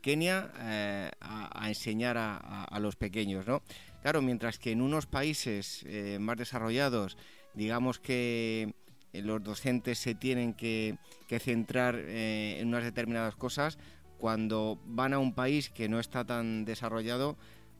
Kenia 0.00 0.52
eh, 0.60 1.10
a, 1.20 1.68
enseñar 1.68 2.16
a, 2.16 2.78
los 2.80 2.96
pequeños, 2.96 3.46
¿no? 3.46 3.62
Claro, 4.02 4.22
mientras 4.22 4.58
que 4.58 4.72
en 4.72 4.80
unos 4.80 5.06
países 5.06 5.84
eh, 5.86 6.18
más 6.20 6.36
desarrollados, 6.36 7.16
digamos 7.54 7.98
que 7.98 8.74
eh, 9.12 9.22
los 9.22 9.42
docentes 9.42 9.98
se 9.98 10.14
tienen 10.14 10.54
que, 10.54 10.96
centrar 11.40 11.96
en 11.96 12.68
unas 12.68 12.84
determinadas 12.84 13.36
cosas, 13.36 13.78
cuando 14.18 14.78
van 14.84 15.12
a 15.12 15.18
un 15.18 15.34
país 15.34 15.70
que 15.70 15.88
no 15.88 16.00
está 16.00 16.24
tan 16.24 16.64
desarrollado, 16.64 17.36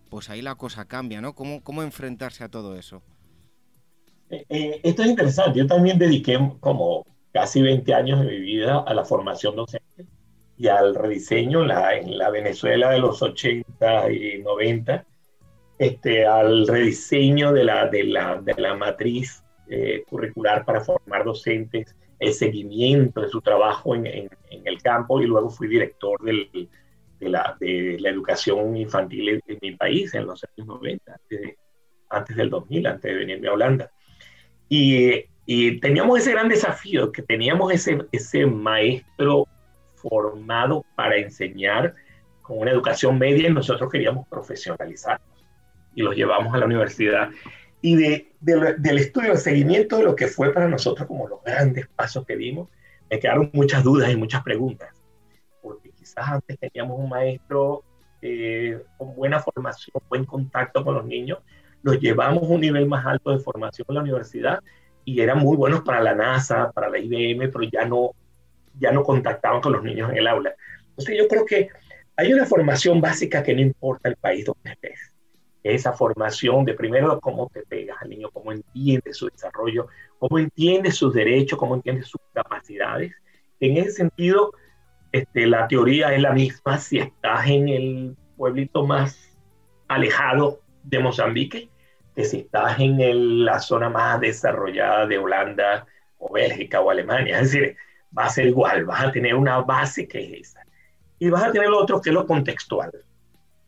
pues 0.09 0.31
ahí 0.31 0.43
la 0.43 0.55
cosa 0.55 0.87
cambia, 0.87 1.21
¿no? 1.21 1.35
¿Cómo, 1.35 1.63
cómo 1.63 1.83
enfrentarse 1.83 2.45
a 2.45 2.49
todo 2.49 2.77
eso? 2.77 3.03
Eh, 4.31 4.45
eh, 4.49 4.81
esto 4.83 5.03
es 5.03 5.09
interesante. 5.09 5.59
Yo 5.59 5.67
también 5.67 5.99
dediqué 5.99 6.39
como 6.61 7.07
casi 7.33 7.63
20 7.63 7.95
años 7.95 8.21
de 8.21 8.27
mi 8.27 8.41
vida 8.41 8.79
a 8.81 8.95
la 8.95 9.05
formación 9.05 9.57
docente 9.57 10.07
y 10.57 10.69
al 10.69 10.95
rediseño 10.95 11.65
la, 11.65 11.97
en 11.97 12.19
la 12.19 12.31
Venezuela 12.31 12.91
de 12.91 12.99
los 12.99 13.23
80 13.23 14.11
y 14.11 14.43
90, 14.43 15.07
este, 15.79 16.27
al 16.27 16.67
rediseño 16.67 17.53
de 17.53 17.65
la, 17.65 17.87
de 17.89 18.05
la, 18.05 18.41
de 18.41 18.55
la 18.55 18.75
matriz 18.75 19.45
eh, 19.69 20.03
curricular 20.09 20.65
para 20.65 20.81
formar 20.81 21.25
docentes, 21.25 21.95
el 22.19 22.33
seguimiento 22.33 23.21
de 23.21 23.29
su 23.29 23.41
trabajo 23.41 23.95
en, 23.95 24.07
en, 24.07 24.29
el 24.65 24.83
campo 24.83 25.21
y 25.21 25.27
luego 25.27 25.51
fui 25.51 25.69
director 25.69 26.21
del, 26.23 26.49
de, 27.21 27.29
la, 27.29 27.57
de, 27.61 27.97
la, 28.01 28.11
educación 28.11 28.77
infantil 28.77 29.29
en, 29.29 29.43
en, 29.47 29.59
mi 29.63 29.77
país 29.77 30.13
en 30.15 30.27
los 30.27 30.45
años 30.45 30.67
90, 30.67 31.13
antes, 31.13 31.57
antes 32.11 32.37
del 32.37 32.51
2000, 32.51 32.87
antes 32.87 33.03
de 33.03 33.19
venirme 33.19 33.49
a 33.49 33.53
Holanda. 33.53 33.91
Y, 34.69 35.27
teníamos 35.81 36.19
ese 36.19 36.33
gran 36.33 36.49
desafío, 36.49 37.11
que 37.11 37.23
teníamos 37.23 37.73
ese, 37.73 37.99
ese 38.13 38.45
maestro 38.45 39.47
formado 39.95 40.85
para 40.95 41.17
enseñar 41.17 41.95
con 42.43 42.59
una 42.59 42.71
educación 42.71 43.19
media 43.19 43.49
y 43.49 43.53
nosotros 43.53 43.91
queríamos 43.91 44.27
profesionalizarnos 44.29 45.38
y 45.99 46.03
los 46.03 46.15
llevamos 46.15 46.55
a 46.55 46.59
la 46.59 46.67
universidad. 46.67 47.31
Y 47.81 47.97
de, 47.97 48.29
del 48.41 48.99
estudio, 48.99 49.33
de 49.33 49.37
seguimiento 49.37 49.99
de 49.99 50.05
lo 50.05 50.15
que 50.15 50.29
fue 50.29 50.53
para 50.55 50.69
nosotros 50.69 51.09
como 51.09 51.27
los 51.27 51.43
grandes 51.43 51.89
pasos 51.89 52.25
que 52.25 52.37
dimos, 52.37 52.69
me 53.11 53.19
quedaron 53.19 53.51
muchas 53.53 53.83
dudas 53.83 54.09
y 54.11 54.17
muchas 54.17 54.45
preguntas. 54.45 54.91
Porque 55.61 55.91
quizás 55.91 56.29
antes 56.29 56.57
teníamos 56.61 57.01
un 57.01 57.09
maestro 57.09 57.83
eh, 58.23 58.81
con 58.97 59.17
buena 59.17 59.41
formación, 59.41 60.01
buen 60.09 60.25
contacto 60.25 60.85
con 60.85 60.95
los 60.95 61.05
niños, 61.05 61.41
los 61.83 61.99
llevamos 61.99 62.45
a 62.45 62.47
un 62.47 62.61
nivel 62.61 62.87
más 62.87 63.05
alto 63.05 63.33
de 63.33 63.41
formación 63.41 63.87
en 63.89 63.95
la 63.97 64.03
universidad 64.03 64.61
y 65.05 65.21
eran 65.21 65.39
muy 65.39 65.57
buenos 65.57 65.81
para 65.81 66.01
la 66.01 66.15
NASA, 66.15 66.71
para 66.71 66.89
la 66.89 66.99
IBM, 66.99 67.49
pero 67.49 67.65
ya 67.65 67.85
no, 67.85 68.13
ya 68.79 68.93
no 68.93 69.03
contactaban 69.03 69.61
con 69.61 69.73
los 69.73 69.83
niños 69.83 70.11
en 70.13 70.19
el 70.19 70.29
aula. 70.29 70.55
Entonces 70.91 71.19
yo 71.19 71.27
creo 71.27 71.45
que 71.45 71.71
hay 72.17 72.33
una 72.33 72.47
formación 72.47 73.01
básica 73.01 73.43
que 73.43 73.55
no 73.55 73.63
importa 73.63 74.09
el 74.09 74.17
país 74.17 74.45
donde 74.45 74.71
estés. 74.71 75.08
Esa 75.75 75.93
formación 75.93 76.65
de 76.65 76.75
primero 76.75 77.21
cómo 77.21 77.51
te 77.53 77.63
pegas 77.63 77.99
al 78.01 78.11
niño, 78.11 78.31
cómo 78.33 78.53
entiende 78.53 79.13
su 79.13 79.29
desarrollo, 79.29 79.89
cómo 80.19 80.39
entiende 80.39 80.91
sus 80.91 81.13
derechos, 81.13 81.59
cómo 81.59 81.75
entiende 81.75 82.03
sus 82.03 82.21
capacidades. 82.33 83.13
En 83.61 83.77
ese 83.77 83.93
sentido, 83.93 84.53
este, 85.13 85.47
la 85.47 85.69
teoría 85.69 86.15
es 86.15 86.23
la 86.23 86.33
misma 86.33 86.79
si 86.79 86.99
estás 86.99 87.47
en 87.47 87.69
el 87.69 88.17
pueblito 88.37 88.87
más 88.87 89.37
alejado 89.89 90.61
de 90.85 90.99
Mozambique 91.01 91.71
que 92.15 92.25
si 92.25 92.39
estás 92.39 92.81
en 92.81 93.45
la 93.45 93.61
zona 93.61 93.89
más 93.89 94.21
desarrollada 94.21 95.07
de 95.07 95.19
Holanda 95.19 95.87
o 96.19 96.33
Bélgica 96.33 96.81
o 96.81 96.91
Alemania. 96.91 97.39
Es 97.39 97.53
decir, 97.53 97.77
va 98.17 98.25
a 98.25 98.29
ser 98.29 98.47
igual, 98.47 98.85
vas 98.87 99.05
a 99.05 99.13
tener 99.13 99.37
una 99.37 99.61
base 99.61 100.09
que 100.09 100.19
es 100.25 100.49
esa. 100.49 100.63
Y 101.21 101.31
vas 101.31 101.45
a 101.45 101.53
tener 101.53 101.69
lo 101.69 101.79
otro 101.79 102.01
que 102.01 102.11
es 102.11 102.15
lo 102.15 102.27
contextual, 102.27 102.91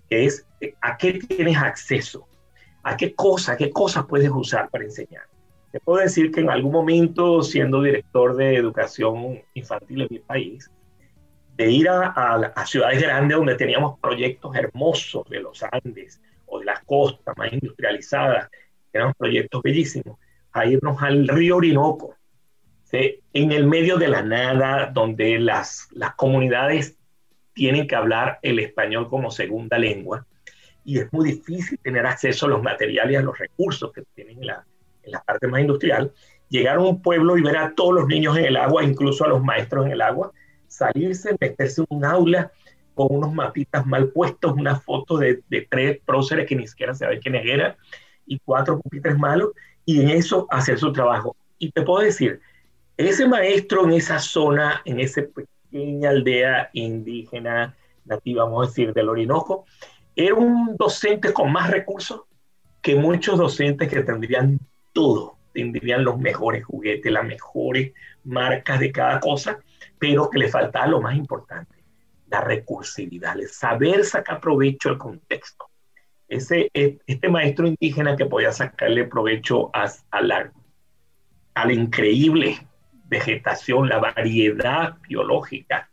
que 0.09 0.25
es 0.25 0.47
a 0.81 0.97
qué 0.97 1.15
tienes 1.15 1.57
acceso, 1.57 2.29
a 2.83 2.97
qué 2.97 3.15
cosa, 3.15 3.57
qué 3.57 3.71
cosas 3.71 4.07
puedes 4.07 4.31
usar 4.31 4.69
para 4.71 4.85
enseñar. 4.85 5.25
Te 5.73 5.81
puedo 5.81 6.01
decir 6.01 6.33
que 6.33 6.41
en 6.41 6.51
algún 6.51 6.73
momento, 6.73 7.43
siendo 7.43 7.83
director 7.83 8.37
de 8.37 8.57
educación 8.57 9.41
infantil 9.55 10.03
en 10.03 10.09
mi 10.11 10.19
país, 10.19 10.71
de 11.57 11.71
ir 11.71 11.89
a, 11.89 12.09
a, 12.55 12.67
ciudades 12.67 13.01
grandes 13.01 13.37
donde 13.37 13.55
teníamos 13.55 13.99
proyectos 14.01 14.57
hermosos 14.57 15.29
de 15.29 15.41
los 15.41 15.63
Andes 15.71 16.21
o 16.47 16.59
de 16.59 16.65
las 16.65 16.81
costas 16.85 17.37
más 17.37 17.53
industrializadas, 17.53 18.49
eran 18.93 19.13
proyectos 19.15 19.63
bellísimos, 19.63 20.19
a 20.53 20.67
irnos 20.67 21.01
al 21.01 21.29
río 21.29 21.57
Orinoco, 21.57 22.17
en 22.93 23.53
el 23.53 23.67
medio 23.67 23.99
de 23.99 24.09
la 24.09 24.23
nada, 24.23 24.91
donde 24.93 25.39
las, 25.39 25.89
las 25.93 26.15
comunidades 26.15 26.99
tienen 27.53 27.87
que 27.87 27.95
hablar 27.95 28.39
el 28.43 28.59
español 28.59 29.09
como 29.09 29.31
segunda 29.31 29.79
lengua 29.79 30.27
y 30.85 30.99
es 30.99 31.13
muy 31.13 31.33
difícil 31.33 31.79
tener 31.83 32.07
acceso 32.07 32.47
a 32.47 32.51
los 32.51 32.63
materiales 32.63 33.19
a 33.19 33.23
los 33.23 33.39
recursos 33.39 33.93
que 33.93 34.03
tienen 34.15 34.39
en 34.39 34.47
la, 34.47 34.65
en 35.03 35.13
la 35.13 35.23
parte 35.23 35.47
más 35.47 35.61
industrial. 35.61 36.13
Llegar 36.49 36.77
a 36.77 36.81
un 36.81 37.01
pueblo 37.01 37.37
y 37.37 37.43
ver 37.43 37.57
a 37.57 37.75
todos 37.75 37.95
los 37.95 38.07
niños 38.07 38.37
en 38.37 38.47
el 38.47 38.57
agua, 38.57 38.83
incluso 38.83 39.25
a 39.25 39.29
los 39.29 39.43
maestros 39.43 39.87
en 39.87 39.93
el 39.93 40.01
agua, 40.01 40.33
salirse, 40.67 41.37
meterse 41.41 41.83
en 41.83 41.87
un 41.91 42.05
aula 42.05 42.51
con 42.95 43.09
unos 43.11 43.33
mapitas 43.33 43.87
mal 43.87 44.09
puestos, 44.09 44.53
una 44.53 44.77
foto 44.77 45.17
de, 45.17 45.43
tres 45.69 46.01
próceres 46.05 46.47
que 46.47 46.57
ni 46.57 46.67
siquiera 46.67 46.95
se 46.95 47.05
sabe 47.05 47.21
quiénes 47.21 47.47
eran 47.47 47.77
y 48.27 48.39
cuatro 48.45 48.81
pupitres 48.81 49.19
malos, 49.19 49.51
y 49.85 50.01
en 50.01 50.11
eso 50.11 50.47
hacer 50.51 50.79
su 50.79 50.93
trabajo. 50.93 51.35
Y 51.59 51.73
te 51.73 51.83
puedo 51.83 52.05
decir, 52.05 52.41
ese 52.97 53.27
maestro 53.27 53.85
en 53.85 53.93
esa 53.93 54.19
zona, 54.19 54.83
en 54.85 55.01
esa 55.01 55.23
pequeña 55.23 56.11
aldea 56.11 56.71
indígena 56.75 57.75
nativa, 58.05 58.45
vamos 58.45 58.67
a 58.67 58.69
decir, 58.69 58.93
del 58.93 59.09
Orinoco, 59.09 59.65
era 60.27 60.35
un 60.35 60.77
docente 60.77 61.33
con 61.33 61.51
más 61.53 61.71
recursos 61.71 62.23
que 62.83 62.95
muchos 62.95 63.39
docentes 63.39 63.89
que 63.89 64.03
tendrían 64.03 64.59
todo, 64.93 65.39
tendrían 65.53 66.05
los 66.05 66.19
mejores 66.19 66.65
juguetes, 66.65 67.13
las 67.13 67.25
mejores 67.25 67.93
marcas 68.25 68.81
de 68.81 68.93
cada 68.93 69.21
cosa, 69.21 69.59
pero 69.99 70.31
que 70.31 70.39
le 70.39 70.49
faltaba 70.49 70.87
lo 70.87 71.01
más 71.01 71.17
importante, 71.17 71.77
la 72.29 72.41
recursividad, 72.41 73.39
el 73.39 73.49
saber 73.49 74.05
sacar 74.05 74.41
provecho 74.41 74.91
del 74.91 74.99
contexto. 74.99 75.67
Ese, 76.29 76.71
e, 76.75 76.99
este 77.07 77.29
maestro 77.29 77.67
indígena 77.67 78.17
que 78.17 78.27
podía 78.27 78.53
sacarle 78.53 79.05
provecho 79.05 79.71
a, 79.75 79.91
a, 80.11 80.23
la, 80.23 80.53
a 81.55 81.67
la 81.67 81.73
increíble 81.73 82.59
vegetación, 83.07 83.89
la 83.89 83.99
variedad 83.99 84.97
biológica, 85.09 85.91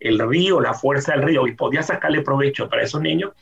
el 0.00 0.18
río, 0.18 0.60
la 0.60 0.74
fuerza 0.74 1.12
del 1.12 1.22
río, 1.22 1.46
y 1.46 1.52
podía 1.52 1.82
sacarle 1.82 2.22
provecho 2.22 2.68
para 2.68 2.82
esos 2.82 3.00
niños, 3.00 3.32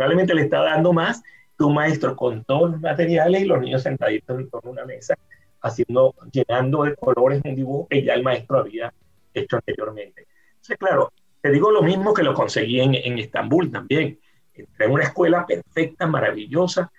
probablemente 0.00 0.34
le 0.34 0.40
está 0.44 0.62
dando 0.62 0.94
más 0.94 1.22
que 1.58 1.62
un 1.62 1.74
maestro 1.74 2.16
con 2.16 2.42
todos 2.44 2.70
los 2.70 2.80
materiales 2.80 3.42
y 3.42 3.44
los 3.44 3.60
niños 3.60 3.82
sentaditos 3.82 4.40
en 4.40 4.48
torno 4.48 4.70
a 4.70 4.72
una 4.72 4.86
mesa, 4.86 5.14
haciendo, 5.60 6.14
llenando 6.32 6.84
de 6.84 6.96
colores 6.96 7.42
un 7.44 7.54
dibujo 7.54 7.86
que 7.86 8.02
ya 8.02 8.14
el 8.14 8.22
maestro 8.22 8.60
había 8.60 8.90
hecho 9.34 9.56
anteriormente. 9.56 10.26
Entonces, 10.52 10.78
claro, 10.78 11.12
te 11.42 11.50
digo 11.50 11.70
lo 11.70 11.82
mismo 11.82 12.14
que 12.14 12.22
lo 12.22 12.32
conseguí 12.32 12.80
en, 12.80 12.94
en 12.94 13.18
Estambul 13.18 13.70
también. 13.70 14.18
Entré 14.54 14.86
en 14.86 14.90
una 14.90 15.04
escuela 15.04 15.44
perfecta, 15.44 16.06
maravillosa, 16.06 16.90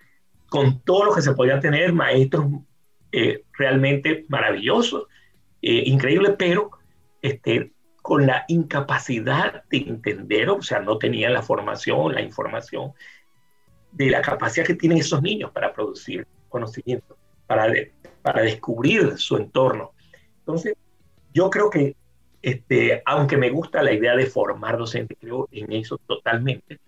con 0.48 0.82
todo 0.82 1.06
lo 1.06 1.16
que 1.16 1.24
se 1.24 1.34
podía 1.34 1.60
tener, 1.60 1.94
maestros 1.94 2.46
eh, 3.12 3.46
realmente 3.58 4.26
maravillosos, 4.30 5.08
eh, 5.64 5.86
increíbles, 5.88 6.36
pero 6.38 6.70
este, 7.20 7.72
con 8.02 8.26
la 8.26 8.46
incapacidad 8.48 9.64
de 9.70 9.78
entender, 9.78 10.50
o 10.50 10.62
sea, 10.62 10.80
no 10.80 10.98
tenían 10.98 11.34
la 11.34 11.42
formación, 11.42 12.14
la 12.14 12.22
información 12.22 12.94
de 13.92 14.10
la 14.10 14.22
capacidad 14.22 14.66
que 14.66 14.76
tienen 14.76 15.00
esos 15.00 15.22
niños 15.22 15.52
para 15.52 15.74
producir 15.74 16.26
conocimiento, 16.50 17.18
para, 17.46 17.72
para 18.22 18.42
descubrir 18.42 19.18
su 19.18 19.38
entorno. 19.38 19.92
Entonces, 20.40 20.74
yo 21.34 21.50
creo 21.50 21.70
que 21.70 21.96
este, 22.42 23.04
aunque 23.06 23.38
me 23.38 23.50
gusta 23.50 23.84
la 23.84 23.94
idea 23.94 24.16
de 24.16 24.26
formar 24.26 24.78
docentes, 24.78 25.18
creo 25.20 25.48
en 25.52 25.72
eso 25.74 25.98
totalmente. 26.00 26.80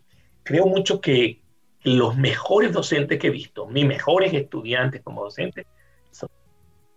Creo 0.41 0.65
mucho 0.65 0.99
que 0.99 1.41
los 1.83 2.17
mejores 2.17 2.71
docentes 2.73 3.19
que 3.19 3.27
he 3.27 3.31
visto, 3.31 3.67
mis 3.67 3.85
mejores 3.85 4.33
estudiantes 4.33 5.01
como 5.01 5.23
docentes, 5.23 5.65
son, 6.11 6.29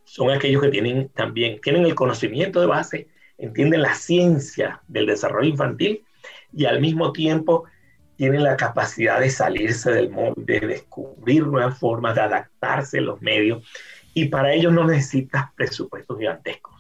son 0.05 0.31
aquellos 0.31 0.63
que 0.63 0.69
tienen 0.69 1.09
también, 1.11 1.61
tienen 1.61 1.85
el 1.85 1.95
conocimiento 1.95 2.61
de 2.61 2.67
base, 2.67 3.09
entienden 3.39 3.83
la 3.83 3.95
ciencia 3.95 4.83
del 4.89 5.07
desarrollo 5.07 5.49
infantil 5.49 6.05
y 6.53 6.65
al 6.65 6.81
mismo 6.81 7.13
tiempo 7.13 7.65
tienen 8.17 8.45
la 8.45 8.57
capacidad 8.57 9.21
de 9.21 9.31
salirse 9.31 9.93
del 9.93 10.11
molde, 10.11 10.61
de 10.61 10.67
descubrir 10.67 11.47
nuevas 11.47 11.79
formas, 11.79 12.15
de 12.15 12.23
adaptarse 12.23 12.99
a 12.99 13.03
los 13.03 13.21
medios. 13.21 13.63
Y 14.15 14.27
para 14.27 14.55
ello 14.55 14.71
no 14.71 14.85
necesitas 14.87 15.53
presupuestos 15.55 16.19
gigantescos 16.19 16.77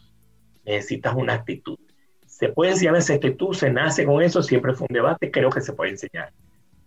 necesitas 0.66 1.14
una 1.14 1.34
actitud. 1.34 1.78
¿Se 2.26 2.48
puede 2.50 2.72
enseñar 2.72 2.96
esa 2.96 3.14
actitud? 3.14 3.54
¿Se 3.54 3.70
nace 3.70 4.04
con 4.04 4.22
eso? 4.22 4.42
Siempre 4.42 4.74
fue 4.74 4.86
un 4.90 4.94
debate, 4.94 5.30
creo 5.30 5.48
que 5.48 5.60
se 5.60 5.72
puede 5.72 5.92
enseñar. 5.92 6.32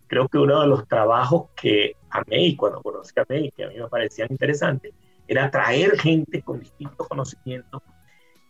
Creo 0.07 0.27
que 0.27 0.37
uno 0.37 0.61
de 0.61 0.67
los 0.67 0.87
trabajos 0.87 1.49
que 1.55 1.95
amé 2.09 2.43
y 2.43 2.55
cuando 2.55 2.81
conocí 2.81 3.13
a 3.15 3.35
y 3.35 3.51
que 3.51 3.63
a 3.63 3.69
mí 3.69 3.77
me 3.77 3.87
parecían 3.87 4.27
interesantes, 4.29 4.93
era 5.27 5.49
traer 5.49 5.97
gente 5.99 6.41
con 6.41 6.59
distintos 6.59 7.07
conocimientos, 7.07 7.81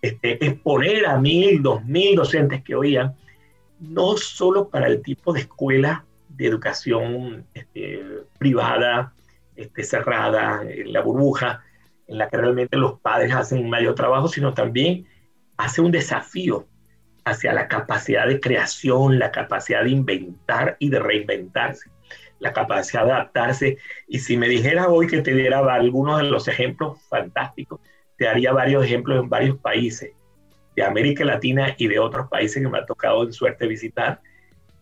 este, 0.01 0.45
exponer 0.45 1.05
a 1.05 1.17
mil, 1.17 1.61
dos 1.61 1.83
mil 1.85 2.15
docentes 2.15 2.63
que 2.63 2.75
oían, 2.75 3.15
no 3.79 4.17
solo 4.17 4.69
para 4.69 4.87
el 4.87 5.01
tipo 5.01 5.33
de 5.33 5.41
escuela 5.41 6.05
de 6.29 6.47
educación 6.47 7.45
este, 7.53 8.01
privada, 8.37 9.13
este, 9.55 9.83
cerrada, 9.83 10.63
en 10.63 10.93
la 10.93 11.01
burbuja, 11.01 11.63
en 12.07 12.17
la 12.17 12.29
que 12.29 12.37
realmente 12.37 12.77
los 12.77 12.99
padres 12.99 13.33
hacen 13.33 13.59
un 13.59 13.69
mayor 13.69 13.95
trabajo, 13.95 14.27
sino 14.27 14.53
también 14.53 15.05
hace 15.57 15.81
un 15.81 15.91
desafío 15.91 16.65
hacia 17.25 17.53
la 17.53 17.67
capacidad 17.67 18.27
de 18.27 18.39
creación, 18.39 19.19
la 19.19 19.31
capacidad 19.31 19.83
de 19.83 19.91
inventar 19.91 20.77
y 20.79 20.89
de 20.89 20.99
reinventarse, 20.99 21.89
la 22.39 22.53
capacidad 22.53 23.05
de 23.05 23.11
adaptarse. 23.11 23.77
Y 24.07 24.19
si 24.19 24.37
me 24.37 24.47
dijera 24.47 24.87
hoy 24.87 25.07
que 25.07 25.21
te 25.21 25.33
diera 25.33 25.59
algunos 25.73 26.19
de 26.19 26.29
los 26.29 26.47
ejemplos 26.47 27.01
fantásticos, 27.09 27.81
te 28.19 28.25
daría 28.25 28.51
varios 28.51 28.83
ejemplos 28.83 29.17
en 29.17 29.29
varios 29.29 29.57
países 29.59 30.11
de 30.75 30.83
América 30.83 31.23
Latina 31.23 31.73
y 31.77 31.87
de 31.87 31.99
otros 31.99 32.27
países 32.27 32.61
que 32.61 32.67
me 32.67 32.77
ha 32.77 32.85
tocado 32.85 33.23
en 33.23 33.31
suerte 33.31 33.65
visitar, 33.65 34.19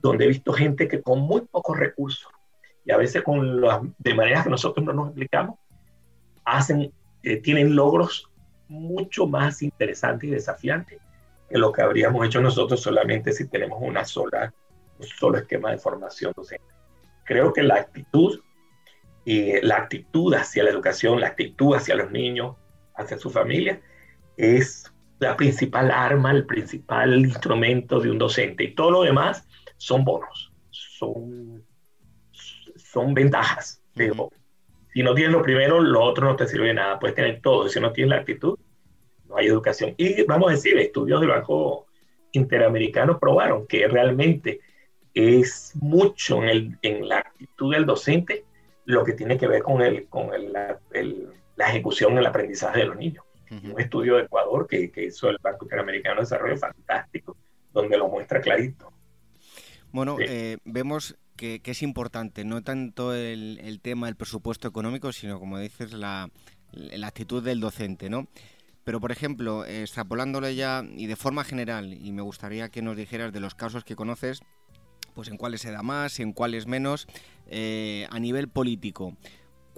donde 0.02 0.26
he 0.26 0.28
visto 0.28 0.52
gente 0.54 0.88
que 0.88 1.04
con 1.04 1.20
muy 1.20 1.42
pocos 1.42 1.78
recursos 1.78 2.32
y 2.84 2.92
a 2.92 2.98
veces 2.98 3.22
con 3.22 3.62
las, 3.62 3.82
de 4.00 4.16
maneras 4.16 4.44
que 4.44 4.50
nosotros 4.50 4.84
no 4.84 4.92
nos 4.92 5.10
explicamos, 5.10 5.60
hacen, 6.46 6.92
eh, 7.22 7.38
tienen 7.38 7.76
logros 7.76 8.28
mucho 8.70 9.28
más 9.28 9.62
interesante 9.62 10.26
y 10.26 10.32
desafiante 10.32 10.98
que 11.48 11.58
lo 11.60 11.72
que 11.72 11.84
habríamos 11.84 12.26
hecho 12.26 12.42
nosotros 12.42 12.82
solamente 12.82 13.34
si 13.34 13.48
tenemos 13.48 13.78
una 13.84 14.04
sola, 14.04 14.52
un 14.98 15.06
solo 15.06 15.38
esquema 15.38 15.70
de 15.70 15.78
formación 15.78 16.34
docente. 16.36 16.66
Creo 17.24 17.54
que 17.54 17.62
la 17.62 17.76
actitud 17.76 18.40
y 19.26 19.62
la 19.62 19.78
actitud 19.78 20.34
hacia 20.34 20.64
la 20.64 20.72
educación, 20.72 21.22
la 21.22 21.28
actitud 21.28 21.76
hacia 21.76 21.94
los 21.94 22.10
niños, 22.10 22.56
hacia 22.98 23.18
su 23.18 23.30
familia, 23.30 23.82
es 24.36 24.92
la 25.20 25.36
principal 25.36 25.92
arma, 25.92 26.32
el 26.32 26.46
principal 26.46 27.18
instrumento 27.20 28.00
de 28.00 28.12
un 28.12 28.18
docente. 28.18 28.66
Y 28.66 28.76
todo 28.76 28.92
lo 28.92 29.02
demás 29.04 29.48
son 29.78 30.04
bonos, 30.04 30.52
son, 30.70 31.64
son 32.76 33.14
ventajas. 33.14 33.82
Digo, 33.96 34.32
si 34.94 35.04
no 35.04 35.14
tienes 35.14 35.34
lo 35.34 35.42
primero, 35.42 35.82
lo 35.82 36.02
otro 36.04 36.28
no 36.28 36.36
te 36.36 36.48
sirve 36.48 36.68
de 36.68 36.74
nada. 36.76 37.00
Puedes 37.00 37.16
tener 37.16 37.42
todo. 37.42 37.68
Si 37.70 37.80
no 37.80 37.92
tienes 37.92 38.10
la 38.12 38.18
actitud, 38.18 38.58
no 39.28 39.38
hay 39.38 39.48
educación. 39.48 39.94
Y 39.98 40.24
vamos 40.24 40.50
a 40.50 40.54
decir, 40.54 40.78
estudios 40.78 41.20
del 41.20 41.30
Banco 41.30 41.88
Interamericano 42.32 43.20
probaron 43.20 43.68
que 43.68 43.88
realmente 43.88 44.60
es 45.14 45.74
mucho 45.76 46.44
en, 46.44 46.50
el, 46.50 46.78
en 46.82 47.08
la 47.08 47.20
actitud 47.20 47.74
del 47.74 47.86
docente 47.86 48.46
lo 48.86 49.04
que 49.04 49.14
tiene 49.14 49.38
que 49.38 49.48
ver 49.48 49.64
con, 49.64 49.82
el, 49.82 50.08
con 50.08 50.30
el, 50.34 51.28
la, 51.58 51.70
ejecución, 51.70 52.18
el 52.18 52.26
aprendizaje 52.26 52.80
de 52.80 52.86
los 52.86 52.98
niños. 52.98 53.24
Un 53.50 53.80
estudio 53.80 54.16
de 54.16 54.24
Ecuador 54.24 54.68
que, 54.68 54.92
que, 54.92 55.06
hizo 55.06 55.30
el 55.30 55.38
Banco 55.42 55.66
Interamericano 55.66 56.16
de 56.16 56.22
Desarrollo 56.22 56.58
fantástico, 56.58 57.38
donde 57.72 57.98
lo 57.98 58.10
muestra 58.10 58.42
clarito. 58.42 58.92
Bueno, 59.92 60.18
eh, 60.20 60.58
vemos 60.66 61.18
que, 61.38 61.62
es 61.64 61.82
importante, 61.82 62.44
no 62.44 62.62
tanto 62.62 63.14
el, 63.14 63.60
el, 63.64 63.80
tema 63.80 64.08
del 64.08 64.18
presupuesto 64.18 64.68
económico, 64.68 65.14
sino, 65.14 65.40
como 65.40 65.60
dices, 65.60 65.94
la, 65.94 66.30
la 66.72 67.08
actitud 67.08 67.42
del 67.42 67.62
docente, 67.62 68.10
¿no? 68.10 68.28
Pero, 68.84 69.02
por 69.02 69.12
ejemplo, 69.12 69.66
extrapolándole 69.66 70.56
ya 70.56 70.84
y 70.96 71.08
de 71.08 71.16
forma 71.16 71.44
general, 71.44 71.94
y 71.94 72.12
me 72.12 72.22
gustaría 72.22 72.70
que 72.70 72.82
nos 72.82 72.96
dijeras 72.96 73.34
de 73.34 73.40
los 73.40 73.54
casos 73.54 73.84
que 73.84 73.96
conoces, 73.96 74.42
pues 75.14 75.28
en 75.28 75.38
cuáles 75.38 75.62
se 75.62 75.72
da 75.72 75.84
más 75.84 76.20
y 76.20 76.24
en 76.24 76.32
cuáles 76.32 76.68
menos, 76.68 77.08
eh, 77.48 78.08
a 78.10 78.20
nivel 78.20 78.48
político, 78.48 79.18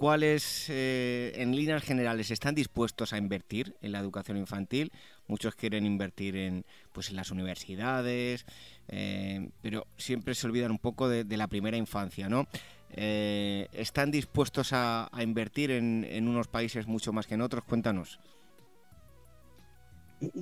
¿cuáles 0.00 0.70
eh, 0.70 1.30
en 1.36 1.54
líneas 1.54 1.82
generales 1.82 2.30
están 2.30 2.54
dispuestos 2.54 3.12
a 3.12 3.18
invertir 3.18 3.76
en 3.82 3.92
la 3.92 3.98
educación 3.98 4.38
infantil? 4.38 4.90
muchos 5.26 5.54
quieren 5.54 5.84
invertir 5.84 6.36
en, 6.36 6.64
pues, 6.94 7.10
en 7.10 7.16
las 7.16 7.30
universidades, 7.30 8.46
eh, 8.88 9.50
pero 9.60 9.86
siempre 9.98 10.34
se 10.34 10.46
olvidan 10.46 10.70
un 10.70 10.78
poco 10.78 11.06
de, 11.06 11.36
la 11.36 11.48
primera 11.48 11.76
infancia, 11.76 12.30
¿no? 12.30 12.48
Eh, 12.92 13.68
¿Están 13.74 14.10
dispuestos 14.10 14.70
a, 14.72 15.10
invertir 15.20 15.70
en, 15.70 16.06
en, 16.10 16.28
unos 16.28 16.48
países 16.48 16.86
mucho 16.86 17.12
más 17.12 17.26
que 17.26 17.34
en 17.34 17.42
otros? 17.42 17.62
Cuéntanos. 17.64 18.18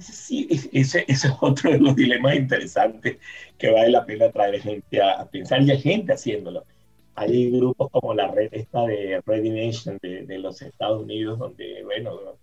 Sí, 0.01 0.49
ese, 0.73 1.05
es 1.07 1.27
otro 1.41 1.73
de 1.73 1.79
los 1.79 1.97
dilemas 1.97 2.37
interesantes 2.37 3.19
que 3.59 3.71
vale 3.71 3.91
la 3.91 4.07
pena 4.07 4.31
traer 4.31 4.61
gente 4.61 5.03
a, 5.03 5.25
pensar 5.27 5.63
y 5.63 5.71
hay 5.73 5.81
gente 5.81 6.13
haciéndolo. 6.13 6.65
Hay 7.19 7.51
grupos 7.51 7.91
como 7.91 8.15
la 8.15 8.29
red 8.29 8.49
esta 8.53 8.83
de 8.85 9.21
Ready 9.27 9.51
Nation 9.51 9.99
de, 10.01 10.25
de 10.25 10.39
los 10.39 10.63
Estados 10.63 11.03
Unidos, 11.03 11.39
donde, 11.39 11.83
bueno, 11.85 12.39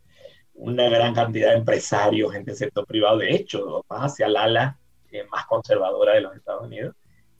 una 0.55 0.89
gran 0.89 1.13
cantidad 1.13 1.51
de 1.51 1.59
empresarios, 1.59 2.33
gente 2.33 2.51
del 2.51 2.57
sector 2.57 2.85
privado, 2.85 3.19
de 3.19 3.33
hecho, 3.33 3.85
más 3.89 4.11
hacia 4.11 4.25
el 4.27 4.35
ala 4.35 4.77
eh, 5.11 5.23
más 5.31 5.45
conservadora 5.45 6.15
de 6.15 6.21
los 6.21 6.35
Estados 6.35 6.63
Unidos, 6.63 6.93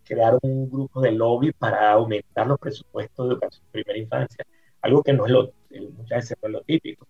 crearon 0.06 0.40
un 0.44 0.70
grupo 0.70 1.02
de 1.02 1.12
lobby 1.12 1.52
para 1.52 1.92
aumentar 1.92 2.48
los 2.48 2.58
presupuestos 2.58 3.28
de 3.28 3.34
educación 3.34 3.66
de 3.66 3.72
primera 3.72 4.00
infancia, 4.00 4.46
algo 4.82 5.04
que 5.04 5.12
no 5.12 5.26
es 5.26 5.32
lo, 5.32 5.52
muchas 5.98 6.20
veces 6.20 6.38
no 6.42 6.48
es 6.48 6.54
lo 6.54 6.62
típico. 6.62 7.06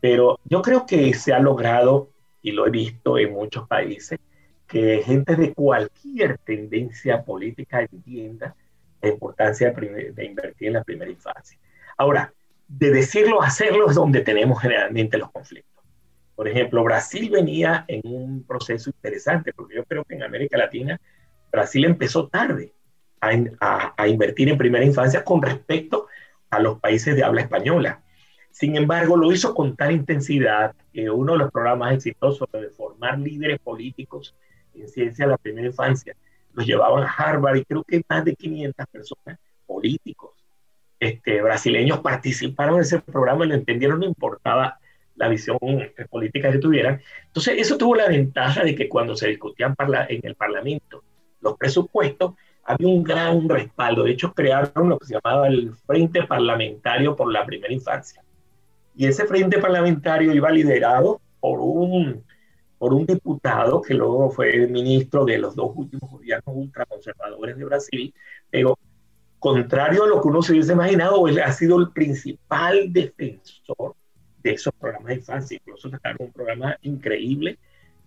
Pero 0.00 0.40
yo 0.44 0.62
creo 0.62 0.84
que 0.84 1.14
se 1.14 1.32
ha 1.32 1.38
logrado, 1.38 2.10
y 2.42 2.50
lo 2.50 2.66
he 2.66 2.70
visto 2.70 3.18
en 3.18 3.32
muchos 3.32 3.68
países, 3.68 4.18
que 4.66 5.02
gente 5.04 5.36
de 5.36 5.54
cualquier 5.54 6.38
tendencia 6.38 7.22
política 7.22 7.82
entienda 7.82 8.56
la 9.04 9.10
importancia 9.10 9.70
de, 9.70 10.24
invertir 10.24 10.68
en 10.68 10.74
la 10.74 10.84
primera 10.84 11.10
infancia. 11.10 11.58
Ahora, 11.96 12.32
de 12.66 12.90
decirlo 12.90 13.42
a 13.42 13.46
hacerlo 13.46 13.88
es 13.88 13.94
donde 13.94 14.20
tenemos 14.20 14.60
generalmente 14.60 15.18
los 15.18 15.30
conflictos. 15.30 15.84
Por 16.34 16.48
ejemplo, 16.48 16.82
Brasil 16.82 17.30
venía 17.30 17.84
en 17.86 18.00
un 18.04 18.44
proceso 18.44 18.90
interesante, 18.90 19.52
porque 19.52 19.76
yo 19.76 19.84
creo 19.84 20.04
que 20.04 20.14
en 20.14 20.22
América 20.22 20.58
Latina 20.58 21.00
Brasil 21.52 21.84
empezó 21.84 22.26
tarde 22.28 22.72
a, 23.20 23.94
a, 23.96 24.08
invertir 24.08 24.48
en 24.48 24.58
primera 24.58 24.84
infancia 24.84 25.24
con 25.24 25.40
respecto 25.40 26.08
a 26.50 26.58
los 26.58 26.80
países 26.80 27.14
de 27.14 27.22
habla 27.22 27.42
española. 27.42 28.02
Sin 28.50 28.76
embargo, 28.76 29.16
lo 29.16 29.32
hizo 29.32 29.54
con 29.54 29.76
tal 29.76 29.92
intensidad 29.92 30.74
que 30.92 31.08
uno 31.08 31.32
de 31.32 31.38
los 31.38 31.50
programas 31.52 31.94
exitosos 31.94 32.48
de 32.52 32.68
formar 32.70 33.18
líderes 33.18 33.60
políticos 33.60 34.34
en 34.74 34.88
ciencia 34.88 35.26
de 35.26 35.32
la 35.32 35.38
primera 35.38 35.68
infancia 35.68 36.16
los 36.54 36.66
llevaban 36.66 37.02
a 37.02 37.10
Harvard 37.10 37.56
y 37.56 37.64
creo 37.64 37.84
que 37.84 38.02
más 38.08 38.24
de 38.24 38.34
500 38.34 38.86
personas 38.86 39.38
políticos 39.66 40.32
este, 41.00 41.42
brasileños 41.42 42.00
participaron 42.00 42.76
en 42.76 42.80
ese 42.82 43.00
programa 43.00 43.44
y 43.44 43.48
lo 43.48 43.54
entendieron, 43.54 44.00
no 44.00 44.06
importaba 44.06 44.78
la 45.16 45.28
visión 45.28 45.58
política 46.10 46.50
que 46.50 46.58
tuvieran. 46.58 47.00
Entonces, 47.26 47.54
eso 47.58 47.76
tuvo 47.76 47.94
la 47.94 48.08
ventaja 48.08 48.64
de 48.64 48.74
que 48.74 48.88
cuando 48.88 49.14
se 49.14 49.28
discutían 49.28 49.74
en 50.08 50.20
el 50.22 50.34
Parlamento 50.34 51.04
los 51.40 51.56
presupuestos, 51.56 52.34
había 52.64 52.88
un 52.88 53.02
gran 53.02 53.48
respaldo. 53.48 54.04
De 54.04 54.12
hecho, 54.12 54.32
crearon 54.32 54.88
lo 54.88 54.98
que 54.98 55.06
se 55.06 55.14
llamaba 55.14 55.46
el 55.48 55.74
Frente 55.86 56.22
Parlamentario 56.22 57.14
por 57.14 57.30
la 57.30 57.44
Primera 57.44 57.72
Infancia. 57.72 58.22
Y 58.96 59.06
ese 59.06 59.26
Frente 59.26 59.58
Parlamentario 59.58 60.32
iba 60.32 60.50
liderado 60.50 61.20
por 61.40 61.60
un, 61.60 62.24
por 62.78 62.92
un 62.92 63.06
diputado 63.06 63.80
que 63.80 63.94
luego 63.94 64.30
fue 64.30 64.66
ministro 64.66 65.24
de 65.24 65.38
los 65.38 65.54
dos 65.54 65.72
últimos 65.74 66.10
gobiernos 66.10 66.56
ultraconservadores 66.56 67.56
de 67.56 67.64
Brasil, 67.64 68.14
pero 68.50 68.78
contrario 69.38 70.04
a 70.04 70.06
lo 70.06 70.22
que 70.22 70.28
uno 70.28 70.42
se 70.42 70.52
hubiese 70.52 70.72
imaginado, 70.72 71.28
él 71.28 71.40
ha 71.40 71.52
sido 71.52 71.78
el 71.78 71.90
principal 71.90 72.92
defensor 72.92 73.94
de 74.42 74.52
esos 74.52 74.72
programas 74.74 75.08
de 75.08 75.14
infancia. 75.16 75.58
Incluso 75.60 75.90
sacaron 75.90 76.18
un 76.20 76.32
programa 76.32 76.76
increíble 76.82 77.58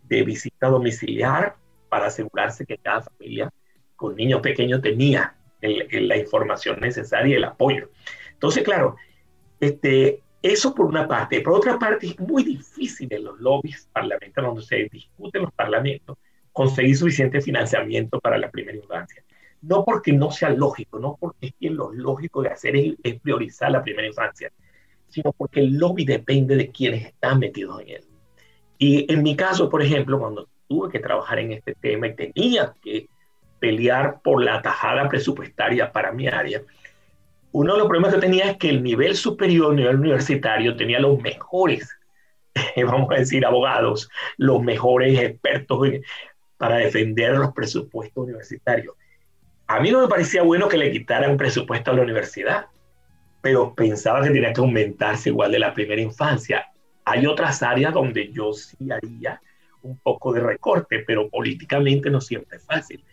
de 0.03 0.23
visita 0.23 0.67
domiciliar 0.67 1.55
para 1.89 2.07
asegurarse 2.07 2.65
que 2.65 2.77
cada 2.77 3.01
familia 3.01 3.51
con 3.95 4.15
niños 4.15 4.41
pequeños 4.41 4.81
tenía 4.81 5.35
la 5.61 6.17
información 6.17 6.79
necesaria 6.79 7.33
y 7.33 7.37
el 7.37 7.43
apoyo. 7.43 7.89
Entonces, 8.33 8.63
claro, 8.63 8.95
este, 9.59 10.21
eso 10.41 10.73
por 10.73 10.85
una 10.85 11.07
parte. 11.07 11.41
Por 11.41 11.53
otra 11.53 11.77
parte, 11.77 12.07
es 12.07 12.19
muy 12.19 12.43
difícil 12.43 13.07
en 13.11 13.23
los 13.23 13.39
lobbies 13.39 13.89
parlamentarios, 13.91 14.53
donde 14.53 14.67
se 14.67 14.89
discuten 14.91 15.43
los 15.43 15.53
parlamentos, 15.53 16.17
conseguir 16.51 16.97
suficiente 16.97 17.41
financiamiento 17.41 18.19
para 18.19 18.37
la 18.37 18.49
primera 18.49 18.77
infancia 18.77 19.23
no 19.61 19.83
porque 19.83 20.13
no 20.13 20.31
sea 20.31 20.49
lógico, 20.49 20.99
no 20.99 21.17
porque 21.19 21.53
es 21.59 21.71
lo 21.71 21.91
lógico 21.91 22.41
de 22.41 22.49
hacer 22.49 22.75
es, 22.75 23.19
priorizar 23.19 23.71
la 23.71 23.83
primera 23.83 24.07
infancia, 24.07 24.51
sino 25.07 25.31
porque 25.31 25.61
el 25.61 25.77
lobby 25.77 26.05
depende 26.05 26.55
de 26.55 26.71
quienes 26.71 27.05
están 27.05 27.39
metidos 27.39 27.81
en 27.81 27.89
él. 27.89 28.03
Y 28.77 29.11
en 29.11 29.23
mi 29.23 29.35
caso, 29.35 29.69
por 29.69 29.81
ejemplo, 29.81 30.19
cuando 30.19 30.47
tuve 30.67 30.89
que 30.89 30.99
trabajar 30.99 31.39
en 31.39 31.53
este 31.53 31.73
tema 31.75 32.07
y 32.07 32.15
tenía 32.15 32.73
que 32.81 33.07
pelear 33.59 34.21
por 34.21 34.43
la 34.43 34.61
tajada 34.61 35.09
presupuestaria 35.09 35.91
para 35.91 36.11
mi 36.11 36.27
área, 36.27 36.61
uno 37.51 37.73
de 37.73 37.79
los 37.79 37.87
problemas 37.87 38.13
que 38.13 38.21
tenía 38.21 38.51
es 38.51 38.57
que 38.57 38.69
el 38.69 38.83
nivel 38.83 39.15
superior, 39.15 39.71
el 39.71 39.77
nivel 39.77 39.99
universitario, 39.99 40.75
tenía 40.75 40.99
los 40.99 41.19
mejores, 41.21 41.89
vamos 42.85 43.09
a 43.11 43.19
decir, 43.19 43.45
abogados, 43.45 44.09
los 44.37 44.61
mejores 44.61 45.19
expertos 45.19 45.79
para 46.57 46.77
defender 46.77 47.37
los 47.37 47.53
presupuestos 47.53 48.23
universitarios. 48.23 48.95
A 49.67 49.79
mí 49.79 49.91
no 49.91 50.01
me 50.01 50.07
parecía 50.07 50.43
bueno 50.43 50.67
que 50.67 50.77
le 50.77 50.91
quitaran 50.91 51.37
presupuesto 51.37 51.91
a 51.91 51.93
la 51.93 52.01
universidad, 52.01 52.67
pero 53.41 53.73
pensaba 53.75 54.23
que 54.23 54.29
tenía 54.29 54.53
que 54.53 54.61
aumentarse 54.61 55.29
igual 55.29 55.51
de 55.51 55.59
la 55.59 55.73
primera 55.73 56.01
infancia. 56.01 56.67
Hay 57.05 57.25
otras 57.25 57.61
áreas 57.63 57.93
donde 57.93 58.31
yo 58.31 58.53
sí 58.53 58.91
haría 58.91 59.41
un 59.81 59.97
poco 59.99 60.33
de 60.33 60.41
recorte, 60.41 61.03
pero 61.05 61.29
políticamente 61.29 62.09
no 62.09 62.21
siempre 62.21 62.57
es 62.57 62.65
fácil. 62.65 63.03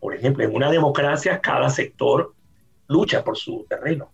Por 0.00 0.14
ejemplo, 0.14 0.44
en 0.44 0.54
una 0.54 0.70
democracia 0.70 1.40
cada 1.40 1.68
sector 1.68 2.34
lucha 2.88 3.24
por 3.24 3.36
su 3.36 3.66
terreno. 3.68 4.10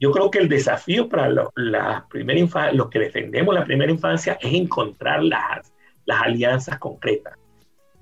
Yo 0.00 0.12
creo 0.12 0.30
que 0.30 0.38
el 0.38 0.48
desafío 0.48 1.08
para 1.08 1.28
la 1.56 2.06
primera 2.08 2.72
los 2.72 2.88
que 2.88 3.00
defendemos 3.00 3.54
la 3.54 3.64
primera 3.64 3.90
infancia 3.90 4.38
es 4.40 4.54
encontrar 4.54 5.24
las, 5.24 5.72
las 6.04 6.22
alianzas 6.22 6.78
concretas. 6.78 7.34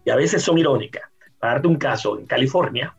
Y 0.04 0.10
a 0.10 0.16
veces 0.16 0.42
son 0.42 0.58
irónicas. 0.58 1.02
Para 1.38 1.54
darte 1.54 1.68
un 1.68 1.76
caso, 1.76 2.18
en 2.18 2.26
California, 2.26 2.94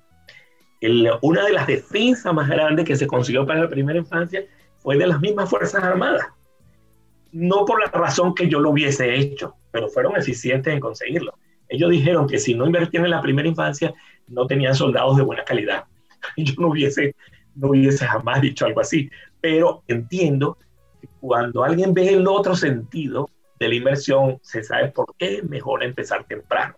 una 1.22 1.46
de 1.46 1.54
las 1.54 1.68
defensas 1.68 2.34
más 2.34 2.48
grandes 2.50 2.86
que 2.86 2.96
se 2.96 3.08
consiguió 3.08 3.46
para 3.46 3.62
la 3.62 3.70
primera 3.70 3.98
infancia 3.98 4.44
fue 4.80 4.98
de 4.98 5.08
las 5.08 5.20
mismas 5.20 5.50
Fuerzas 5.50 5.84
Armadas. 5.84 6.28
No 7.32 7.66
por 7.66 7.80
la 7.80 7.92
razón 7.92 8.34
que 8.34 8.48
yo 8.48 8.60
lo 8.60 8.72
hubiese 8.72 9.16
hecho, 9.16 9.56
pero 9.72 9.90
fueron 9.90 10.16
eficientes 10.16 10.74
en 10.74 10.80
conseguirlo. 10.80 11.34
Ellos 11.70 11.90
dijeron 11.90 12.28
que 12.28 12.40
si 12.40 12.54
no 12.54 12.66
invertían 12.66 13.06
en 13.06 13.12
la 13.12 13.22
primera 13.22 13.48
infancia, 13.48 13.94
no 14.28 14.48
tenían 14.48 14.76
soldados 14.76 15.18
de 15.18 15.24
buena 15.24 15.44
calidad. 15.44 15.86
Yo 16.44 16.54
no 16.60 16.70
hubiese, 16.70 17.16
no 17.56 17.70
hubiese 17.70 18.06
jamás 18.06 18.42
dicho 18.42 18.66
algo 18.66 18.82
así, 18.82 19.10
pero 19.42 19.84
entiendo 19.88 20.58
que 21.02 21.08
cuando 21.20 21.64
alguien 21.64 21.94
ve 21.94 22.14
el 22.14 22.28
otro 22.28 22.56
sentido 22.56 23.30
de 23.60 23.70
la 23.70 23.76
inversión, 23.76 24.40
se 24.42 24.64
sabe 24.64 24.90
por 24.90 25.16
qué 25.18 25.38
es 25.38 25.44
mejor 25.44 25.84
empezar 25.84 26.24
temprano. 26.26 26.76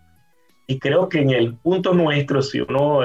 Y 0.67 0.79
creo 0.79 1.09
que 1.09 1.19
en 1.19 1.31
el 1.31 1.55
punto 1.55 1.93
nuestro, 1.93 2.41
si 2.41 2.61
uno, 2.61 3.01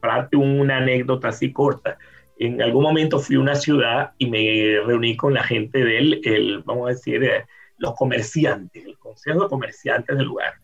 parte 0.00 0.36
una 0.36 0.78
anécdota 0.78 1.28
así 1.28 1.52
corta. 1.52 1.96
En 2.38 2.60
algún 2.60 2.82
momento 2.82 3.18
fui 3.18 3.36
a 3.36 3.40
una 3.40 3.54
ciudad 3.54 4.12
y 4.18 4.28
me 4.28 4.80
reuní 4.84 5.16
con 5.16 5.34
la 5.34 5.42
gente 5.42 5.84
del, 5.84 6.20
el, 6.24 6.62
vamos 6.62 6.86
a 6.86 6.90
decir, 6.90 7.22
eh, 7.22 7.46
los 7.78 7.94
comerciantes, 7.94 8.84
el 8.84 8.98
consejo 8.98 9.44
de 9.44 9.48
comerciantes 9.48 10.16
del 10.16 10.26
lugar. 10.26 10.54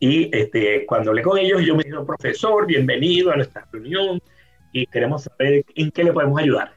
Y 0.00 0.36
este, 0.36 0.84
cuando 0.86 1.10
hablé 1.10 1.22
con 1.22 1.38
ellos, 1.38 1.62
yo 1.64 1.74
me 1.74 1.84
dije, 1.84 1.96
profesor, 2.06 2.66
bienvenido 2.66 3.32
a 3.32 3.36
nuestra 3.36 3.66
reunión 3.72 4.20
y 4.72 4.86
queremos 4.86 5.24
saber 5.24 5.64
en 5.74 5.90
qué 5.90 6.04
le 6.04 6.12
podemos 6.12 6.38
ayudar. 6.40 6.72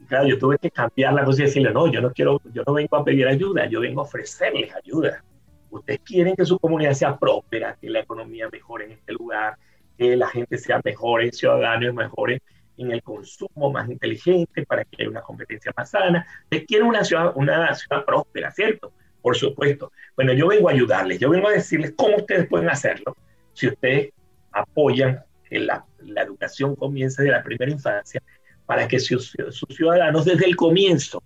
Y 0.00 0.06
claro, 0.06 0.26
yo 0.26 0.38
tuve 0.38 0.58
que 0.58 0.70
cambiar 0.70 1.14
la 1.14 1.24
cosa 1.24 1.42
y 1.42 1.44
decirle, 1.46 1.72
no, 1.72 1.90
yo 1.90 2.00
no 2.00 2.12
quiero, 2.12 2.40
yo 2.52 2.62
no 2.66 2.72
vengo 2.74 2.96
a 2.96 3.04
pedir 3.04 3.28
ayuda, 3.28 3.66
yo 3.66 3.80
vengo 3.80 4.00
a 4.00 4.04
ofrecerles 4.04 4.74
ayuda. 4.74 5.22
Ustedes 5.70 6.00
quieren 6.00 6.34
que 6.36 6.44
su 6.44 6.58
comunidad 6.58 6.92
sea 6.92 7.16
próspera, 7.16 7.76
que 7.80 7.90
la 7.90 8.00
economía 8.00 8.48
mejore 8.50 8.86
en 8.86 8.92
este 8.92 9.12
lugar, 9.12 9.56
que 9.96 10.16
la 10.16 10.28
gente 10.28 10.58
sea 10.58 10.80
mejores 10.84 11.36
ciudadanos, 11.38 11.94
mejores 11.94 12.40
en 12.76 12.90
el 12.90 13.02
consumo, 13.02 13.70
más 13.70 13.88
inteligente, 13.88 14.66
para 14.66 14.84
que 14.84 15.02
haya 15.02 15.10
una 15.10 15.22
competencia 15.22 15.72
más 15.76 15.90
sana. 15.90 16.26
Te 16.48 16.64
quieren 16.64 16.88
una 16.88 17.04
ciudad, 17.04 17.32
una 17.36 17.72
ciudad 17.74 18.04
próspera, 18.04 18.50
¿cierto? 18.50 18.92
Por 19.24 19.38
supuesto. 19.38 19.90
Bueno, 20.16 20.34
yo 20.34 20.48
vengo 20.48 20.68
a 20.68 20.72
ayudarles, 20.72 21.18
yo 21.18 21.30
vengo 21.30 21.48
a 21.48 21.52
decirles 21.52 21.94
cómo 21.96 22.18
ustedes 22.18 22.46
pueden 22.46 22.68
hacerlo 22.68 23.16
si 23.54 23.68
ustedes 23.68 24.10
apoyan 24.52 25.24
que 25.48 25.60
la, 25.60 25.86
educación 25.98 26.76
comience 26.76 27.22
de 27.22 27.30
la 27.30 27.42
primera 27.42 27.72
infancia 27.72 28.22
para 28.66 28.86
que 28.86 28.98
sus, 28.98 29.34
ciudadanos 29.70 30.26
desde 30.26 30.44
el 30.44 30.56
comienzo 30.56 31.22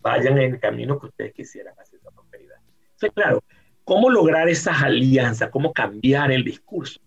vayan 0.00 0.38
en 0.38 0.54
el 0.54 0.60
camino 0.60 1.00
que 1.00 1.06
ustedes 1.06 1.32
quisieran 1.32 1.74
hacer 1.80 1.98
esa 1.98 2.12
prosperidad. 2.12 2.58
Entonces, 2.92 3.10
claro, 3.12 3.42
¿cómo 3.82 4.08
lograr 4.08 4.48
esas 4.48 4.80
alianzas? 4.80 5.50
¿Cómo 5.50 5.72
cambiar 5.72 6.30
el 6.30 6.44
discurso? 6.44 7.00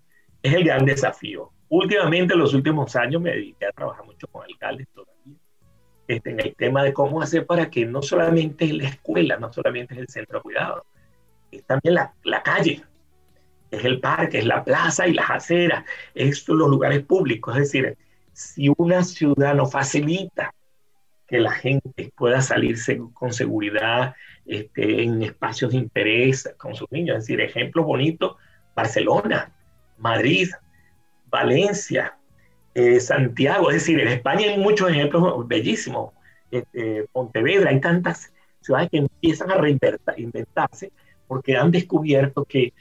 es 0.44 0.54
el 0.54 0.66
gran 0.66 0.84
desafío. 0.84 1.54
Últimamente, 1.70 2.34
en 2.34 2.42
los 2.42 2.54
últimos 2.54 2.94
años, 2.98 3.22
me 3.22 3.32
dediqué 3.32 3.68
a 3.68 3.72
trabajar 3.72 4.06
mucho 4.06 4.28
con 4.28 4.44
alcaldes 4.44 4.90
todavía. 4.94 5.40
Este, 6.08 6.32
en 6.32 6.40
el 6.40 6.56
tema 6.56 6.84
de 6.84 6.94
cómo 6.94 7.22
hacer 7.22 7.46
para 7.46 7.70
que 7.70 7.86
no 7.86 8.02
solamente 8.02 8.66
es 8.66 8.74
la 8.74 8.88
escuela, 8.90 9.38
no 9.38 9.52
solamente 9.52 9.94
es 9.94 10.02
el 10.02 10.08
centro 10.08 10.40
de 10.40 10.44
cuidado, 10.44 10.86
es 11.52 11.64
también 11.66 11.96
la, 11.96 12.44
calle, 12.44 12.84
es 13.72 13.86
el 13.86 14.00
parque, 14.00 14.40
es 14.40 14.46
la 14.46 14.64
plaza 14.64 15.08
y 15.08 15.14
las 15.14 15.30
aceras, 15.30 15.84
es 16.14 16.48
los 16.48 16.70
lugares 16.70 17.04
públicos. 17.04 17.56
Es 17.56 17.64
decir, 17.64 17.98
si 18.34 18.72
una 18.78 19.04
ciudad 19.04 19.56
no 19.56 19.66
facilita 19.66 20.54
que 21.28 21.40
la 21.40 21.52
gente 21.52 22.12
pueda 22.16 22.42
salirse 22.42 23.02
con 23.14 23.34
seguridad 23.34 24.16
este, 24.46 25.04
en 25.04 25.24
espacios 25.24 25.72
de 25.72 25.78
interés 25.78 26.54
con 26.58 26.76
sus 26.76 26.92
niños. 26.92 27.18
Es 27.18 27.24
decir, 27.24 27.42
ejemplo 27.42 27.84
bonito, 27.84 28.38
Barcelona, 28.76 29.52
Madrid, 29.98 30.50
Valencia, 31.26 32.18
eh, 32.76 33.00
Santiago. 33.00 33.72
Es 33.72 33.78
decir, 33.78 34.00
en 34.00 34.10
España 34.10 34.48
hay 34.48 34.58
muchos 34.60 34.90
ejemplos 34.90 35.48
bellísimos. 35.48 36.14
Este, 36.52 37.08
Pontevedra, 37.12 37.72
hay 37.72 37.82
tantas 37.82 38.32
ciudades 38.62 38.90
que 38.92 38.98
empiezan 38.98 39.52
a 39.52 39.56
reinventarse 39.56 40.92
porque 41.28 41.58
han 41.58 41.72
descubierto 41.72 42.46
que 42.46 42.74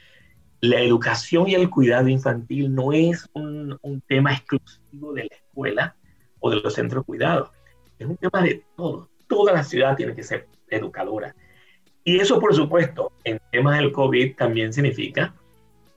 la 0.61 0.79
educación 0.79 1.47
y 1.47 1.55
el 1.55 1.69
cuidado 1.69 2.07
infantil 2.07 2.73
no 2.73 2.93
es 2.93 3.27
un, 3.33 3.79
tema 4.07 4.33
exclusivo 4.33 5.13
de 5.13 5.23
la 5.23 5.35
escuela 5.35 5.95
o 6.39 6.49
de 6.49 6.57
los 6.57 6.73
centros 6.73 7.03
de 7.03 7.05
cuidado 7.05 7.51
es 7.99 8.07
un 8.07 8.17
tema 8.17 8.41
de 8.41 8.63
todo. 8.75 9.09
Toda 9.27 9.53
la 9.53 9.63
ciudad 9.63 9.95
tiene 9.95 10.15
que 10.15 10.23
ser 10.23 10.47
educadora. 10.69 11.35
Y 12.03 12.19
eso, 12.19 12.39
por 12.39 12.53
supuesto, 12.53 13.13
en 13.23 13.39
temas 13.51 13.77
del 13.77 13.91
COVID 13.91 14.35
también 14.35 14.73
significa 14.73 15.33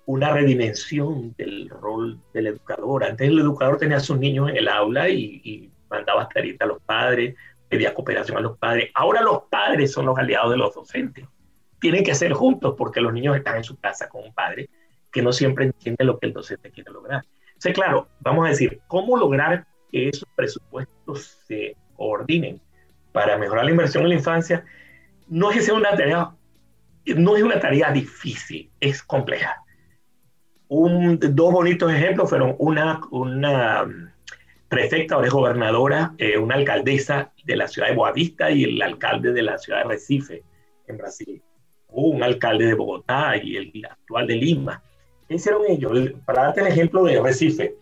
una 0.08 0.32
redimensión 0.32 1.34
del 1.36 1.68
rol 1.68 2.18
del 2.32 2.46
educador. 2.46 3.04
Antes 3.04 3.28
el 3.28 3.38
educador 3.38 3.76
tenía 3.76 3.98
a 3.98 4.00
sus 4.00 4.18
niños 4.18 4.48
en 4.48 4.56
el 4.56 4.68
aula 4.68 5.08
y, 5.08 5.70
mandaba 5.90 6.28
tarita 6.28 6.64
a 6.64 6.68
los 6.68 6.82
padres, 6.82 7.34
pedía 7.68 7.94
cooperación 7.94 8.38
a 8.38 8.40
los 8.40 8.58
padres. 8.58 8.90
Ahora 8.94 9.22
los 9.22 9.42
padres 9.50 9.92
son 9.92 10.06
los 10.06 10.18
aliados 10.18 10.50
de 10.50 10.56
los 10.56 10.74
docentes. 10.74 11.26
Tienen 11.78 12.04
que 12.04 12.14
ser 12.14 12.32
juntos 12.32 12.74
porque 12.76 13.00
los 13.00 13.12
niños 13.12 13.36
están 13.36 13.58
en 13.58 13.64
su 13.64 13.78
casa 13.78 14.08
con 14.08 14.24
un 14.24 14.34
padre 14.34 14.68
que 15.12 15.22
no 15.22 15.32
siempre 15.32 15.66
entiende 15.66 16.04
lo 16.04 16.18
que 16.18 16.26
el 16.26 16.32
docente 16.32 16.70
quiere 16.70 16.90
lograr. 16.90 17.22
O 17.22 17.72
claro, 17.72 18.08
vamos 18.20 18.46
a 18.46 18.50
decir, 18.50 18.80
¿cómo 18.86 19.16
lograr 19.16 19.66
que 19.90 20.08
esos 20.08 20.28
presupuestos 20.34 21.38
se 21.46 21.76
ordinen 21.96 22.60
para 23.12 23.36
mejorar 23.36 23.66
la 23.66 23.72
inversión 23.72 24.04
en 24.04 24.10
la 24.10 24.14
infancia, 24.14 24.64
no 25.26 25.50
es 25.50 25.58
que 25.58 25.62
sea 25.62 25.74
una 25.74 25.90
tarea, 25.90 26.30
no 27.16 27.36
es 27.36 27.42
una 27.42 27.60
tarea 27.60 27.90
difícil, 27.90 28.70
es 28.80 29.02
compleja. 29.02 29.64
Dos 30.68 31.52
bonitos 31.52 31.90
ejemplos 31.92 32.28
fueron 32.28 32.54
una, 32.58 33.00
una 33.10 34.14
prefecta, 34.68 35.14
ahora 35.14 35.28
es 35.28 35.32
gobernadora, 35.32 36.14
eh, 36.18 36.36
una 36.36 36.56
alcaldesa 36.56 37.32
de 37.44 37.56
la 37.56 37.68
ciudad 37.68 37.88
de 37.88 37.94
Boavista 37.94 38.50
y 38.50 38.64
el 38.64 38.82
alcalde 38.82 39.32
de 39.32 39.42
la 39.42 39.58
ciudad 39.58 39.82
de 39.82 39.88
Recife, 39.88 40.42
en 40.86 40.98
Brasil. 40.98 41.42
un 41.90 42.22
alcalde 42.22 42.66
de 42.66 42.74
Bogotá 42.74 43.36
y 43.42 43.56
el 43.56 43.86
actual 43.86 44.26
de 44.26 44.36
Lima. 44.36 44.82
¿Qué 45.26 45.36
hicieron 45.36 45.62
ellos? 45.66 45.92
Para 46.26 46.42
darte 46.42 46.60
el 46.60 46.66
ejemplo 46.66 47.04
de 47.04 47.20
Recife, 47.20 47.76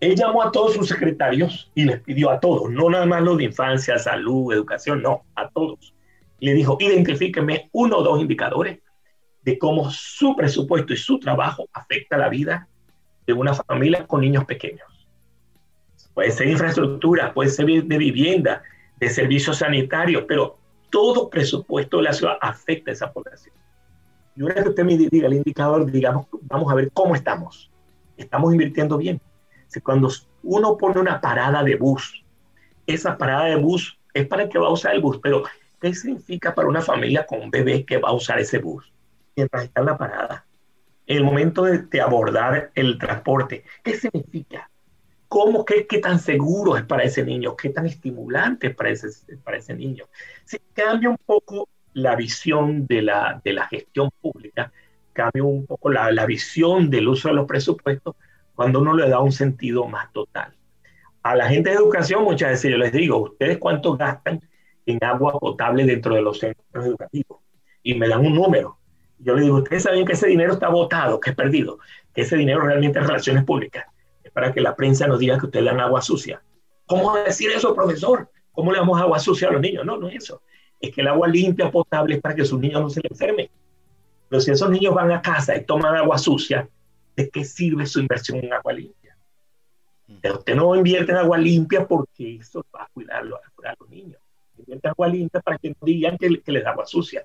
él 0.00 0.16
llamó 0.16 0.42
a 0.42 0.50
todos 0.50 0.74
sus 0.74 0.88
secretarios 0.88 1.70
y 1.74 1.84
les 1.84 2.00
pidió 2.00 2.30
a 2.30 2.40
todos, 2.40 2.70
no 2.70 2.90
nada 2.90 3.06
más 3.06 3.22
los 3.22 3.38
de 3.38 3.44
infancia, 3.44 3.98
salud, 3.98 4.52
educación, 4.52 5.02
no, 5.02 5.22
a 5.36 5.48
todos. 5.48 5.94
Le 6.40 6.52
dijo, 6.52 6.76
identifíqueme 6.80 7.70
uno 7.72 7.98
o 7.98 8.02
dos 8.02 8.20
indicadores 8.20 8.80
de 9.44 9.58
cómo 9.58 9.90
su 9.90 10.34
presupuesto 10.34 10.92
y 10.92 10.96
su 10.96 11.18
trabajo 11.18 11.68
afecta 11.72 12.16
la 12.16 12.28
vida 12.28 12.66
de 13.26 13.32
una 13.32 13.54
familia 13.54 14.06
con 14.06 14.22
niños 14.22 14.44
pequeños. 14.44 14.86
Puede 16.14 16.30
ser 16.30 16.48
infraestructura, 16.48 17.34
puede 17.34 17.50
ser 17.50 17.66
de 17.66 17.98
vivienda, 17.98 18.62
de 18.98 19.10
servicios 19.10 19.58
sanitarios, 19.58 20.24
pero 20.26 20.58
todo 20.90 21.28
presupuesto 21.28 21.98
de 21.98 22.04
la 22.04 22.12
ciudad 22.12 22.38
afecta 22.40 22.90
a 22.90 22.94
esa 22.94 23.12
población. 23.12 23.54
Y 24.36 24.42
una 24.42 24.54
vez 24.54 24.64
que 24.64 24.70
usted 24.70 24.84
me 24.84 24.96
diga 24.96 25.26
el 25.26 25.34
indicador, 25.34 25.90
digamos, 25.90 26.26
vamos 26.42 26.72
a 26.72 26.74
ver 26.74 26.90
cómo 26.92 27.14
estamos. 27.14 27.70
¿Estamos 28.16 28.52
invirtiendo 28.52 28.96
bien? 28.96 29.20
cuando 29.82 30.08
uno 30.44 30.76
pone 30.76 31.00
una 31.00 31.20
parada 31.20 31.64
de 31.64 31.74
bus, 31.74 32.24
esa 32.86 33.18
parada 33.18 33.46
de 33.46 33.56
bus 33.56 33.98
es 34.12 34.24
para 34.28 34.44
el 34.44 34.48
que 34.48 34.60
va 34.60 34.68
a 34.68 34.72
usar 34.72 34.94
el 34.94 35.00
bus, 35.00 35.18
pero 35.20 35.42
¿qué 35.80 35.92
significa 35.92 36.54
para 36.54 36.68
una 36.68 36.80
familia 36.80 37.26
con 37.26 37.40
un 37.40 37.50
bebé 37.50 37.84
que 37.84 37.98
va 37.98 38.10
a 38.10 38.12
usar 38.12 38.38
ese 38.38 38.58
bus 38.58 38.93
mientras 39.36 39.64
está 39.64 39.80
en 39.80 39.86
la 39.86 39.98
parada? 39.98 40.46
El 41.06 41.24
momento 41.24 41.64
de, 41.64 42.00
abordar 42.00 42.70
el 42.74 42.98
transporte, 42.98 43.64
¿qué 43.82 43.94
significa? 43.94 44.70
¿Cómo, 45.28 45.64
qué, 45.64 45.86
qué, 45.86 45.98
tan 45.98 46.18
seguro 46.18 46.76
es 46.76 46.84
para 46.84 47.02
ese 47.02 47.24
niño? 47.24 47.56
¿Qué 47.56 47.70
tan 47.70 47.86
estimulante 47.86 48.68
es 48.68 48.74
para 48.74 48.90
ese, 48.90 49.36
para 49.38 49.58
ese 49.58 49.74
niño? 49.74 50.06
Si 50.44 50.58
cambia 50.72 51.10
un 51.10 51.18
poco 51.18 51.68
la 51.92 52.16
visión 52.16 52.86
de 52.86 53.02
la, 53.02 53.40
de 53.44 53.52
la 53.52 53.66
gestión 53.66 54.10
pública, 54.20 54.72
cambia 55.12 55.42
un 55.42 55.66
poco 55.66 55.90
la, 55.90 56.10
la 56.10 56.26
visión 56.26 56.90
del 56.90 57.08
uso 57.08 57.28
de 57.28 57.34
los 57.34 57.46
presupuestos, 57.46 58.14
cuando 58.54 58.80
uno 58.80 58.94
le 58.94 59.08
da 59.08 59.20
un 59.20 59.32
sentido 59.32 59.86
más 59.86 60.12
total. 60.12 60.54
A 61.22 61.34
la 61.34 61.48
gente 61.48 61.70
de 61.70 61.76
educación 61.76 62.22
muchas 62.22 62.50
veces 62.50 62.70
yo 62.70 62.76
les 62.76 62.92
digo, 62.92 63.18
¿ustedes 63.18 63.58
cuánto 63.58 63.96
gastan 63.96 64.40
en 64.86 65.02
agua 65.02 65.38
potable 65.38 65.84
dentro 65.86 66.14
de 66.14 66.22
los 66.22 66.38
centros 66.38 66.86
educativos? 66.86 67.40
Y 67.82 67.94
me 67.94 68.08
dan 68.08 68.24
un 68.26 68.34
número. 68.34 68.78
Yo 69.18 69.34
les 69.34 69.44
digo, 69.44 69.56
¿ustedes 69.58 69.82
saben 69.84 70.04
que 70.04 70.12
ese 70.12 70.26
dinero 70.26 70.54
está 70.54 70.68
votado, 70.68 71.20
que 71.20 71.30
es 71.30 71.36
perdido? 71.36 71.78
Que 72.14 72.22
ese 72.22 72.36
dinero 72.36 72.60
realmente 72.60 72.98
es 72.98 73.06
relaciones 73.06 73.44
públicas. 73.44 73.86
Es 74.22 74.30
para 74.30 74.52
que 74.52 74.60
la 74.60 74.74
prensa 74.74 75.06
nos 75.06 75.18
diga 75.18 75.38
que 75.38 75.46
ustedes 75.46 75.64
le 75.64 75.70
dan 75.70 75.80
agua 75.80 76.02
sucia. 76.02 76.42
¿Cómo 76.86 77.16
decir 77.16 77.50
eso, 77.50 77.74
profesor? 77.74 78.28
¿Cómo 78.52 78.70
le 78.72 78.78
damos 78.78 79.00
agua 79.00 79.18
sucia 79.18 79.48
a 79.48 79.52
los 79.52 79.60
niños? 79.60 79.84
No, 79.84 79.96
no 79.96 80.08
es 80.08 80.16
eso. 80.16 80.42
Es 80.80 80.94
que 80.94 81.00
el 81.00 81.08
agua 81.08 81.28
limpia, 81.28 81.70
potable, 81.70 82.16
es 82.16 82.20
para 82.20 82.34
que 82.34 82.44
sus 82.44 82.60
niños 82.60 82.82
no 82.82 82.90
se 82.90 83.00
le 83.00 83.08
enfermen. 83.10 83.48
Pero 84.28 84.40
si 84.40 84.50
esos 84.50 84.70
niños 84.70 84.94
van 84.94 85.12
a 85.12 85.22
casa 85.22 85.56
y 85.56 85.64
toman 85.64 85.96
agua 85.96 86.18
sucia, 86.18 86.68
¿de 87.16 87.28
qué 87.30 87.44
sirve 87.44 87.86
su 87.86 88.00
inversión 88.00 88.38
en 88.38 88.52
agua 88.52 88.72
limpia? 88.72 89.16
Usted 90.06 90.54
no 90.54 90.74
invierte 90.74 91.12
en 91.12 91.18
agua 91.18 91.38
limpia 91.38 91.86
porque 91.86 92.36
eso 92.36 92.64
va 92.74 92.84
a 92.84 92.88
cuidar, 92.92 93.22
a 93.22 93.74
los 93.78 93.88
niños. 93.88 94.20
Invierte 94.58 94.88
agua 94.88 95.08
limpia 95.08 95.40
para 95.40 95.58
que 95.58 95.70
no 95.70 95.76
digan 95.82 96.16
que, 96.18 96.28
les 96.28 96.64
da 96.64 96.70
agua 96.70 96.86
sucia. 96.86 97.24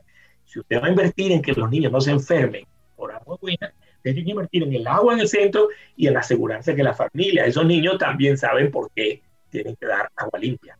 Si 0.50 0.60
usted 0.60 0.82
va 0.82 0.88
a 0.88 0.90
invertir 0.90 1.32
en 1.32 1.44
que 1.44 1.54
los 1.54 1.70
niños 1.70 1.92
no 1.92 2.02
se 2.02 2.10
enfermen 2.10 2.66
por 2.96 3.12
agua 3.12 3.38
buena, 3.40 3.72
tiene 4.02 4.24
que 4.24 4.32
invertir 4.32 4.64
en 4.64 4.74
el 4.74 4.88
agua 4.88 5.14
en 5.14 5.20
el 5.20 5.28
centro 5.28 5.68
y 5.96 6.08
en 6.08 6.18
asegurarse 6.18 6.76
que 6.76 6.82
la 6.82 6.96
familia, 6.96 7.46
esos 7.46 7.68
niños 7.68 8.00
también 8.00 8.36
saben 8.36 8.72
por 8.72 8.90
qué 8.96 9.22
tienen 9.52 9.76
que 9.76 9.86
dar 9.86 10.10
agua 10.16 10.40
limpia. 10.40 10.76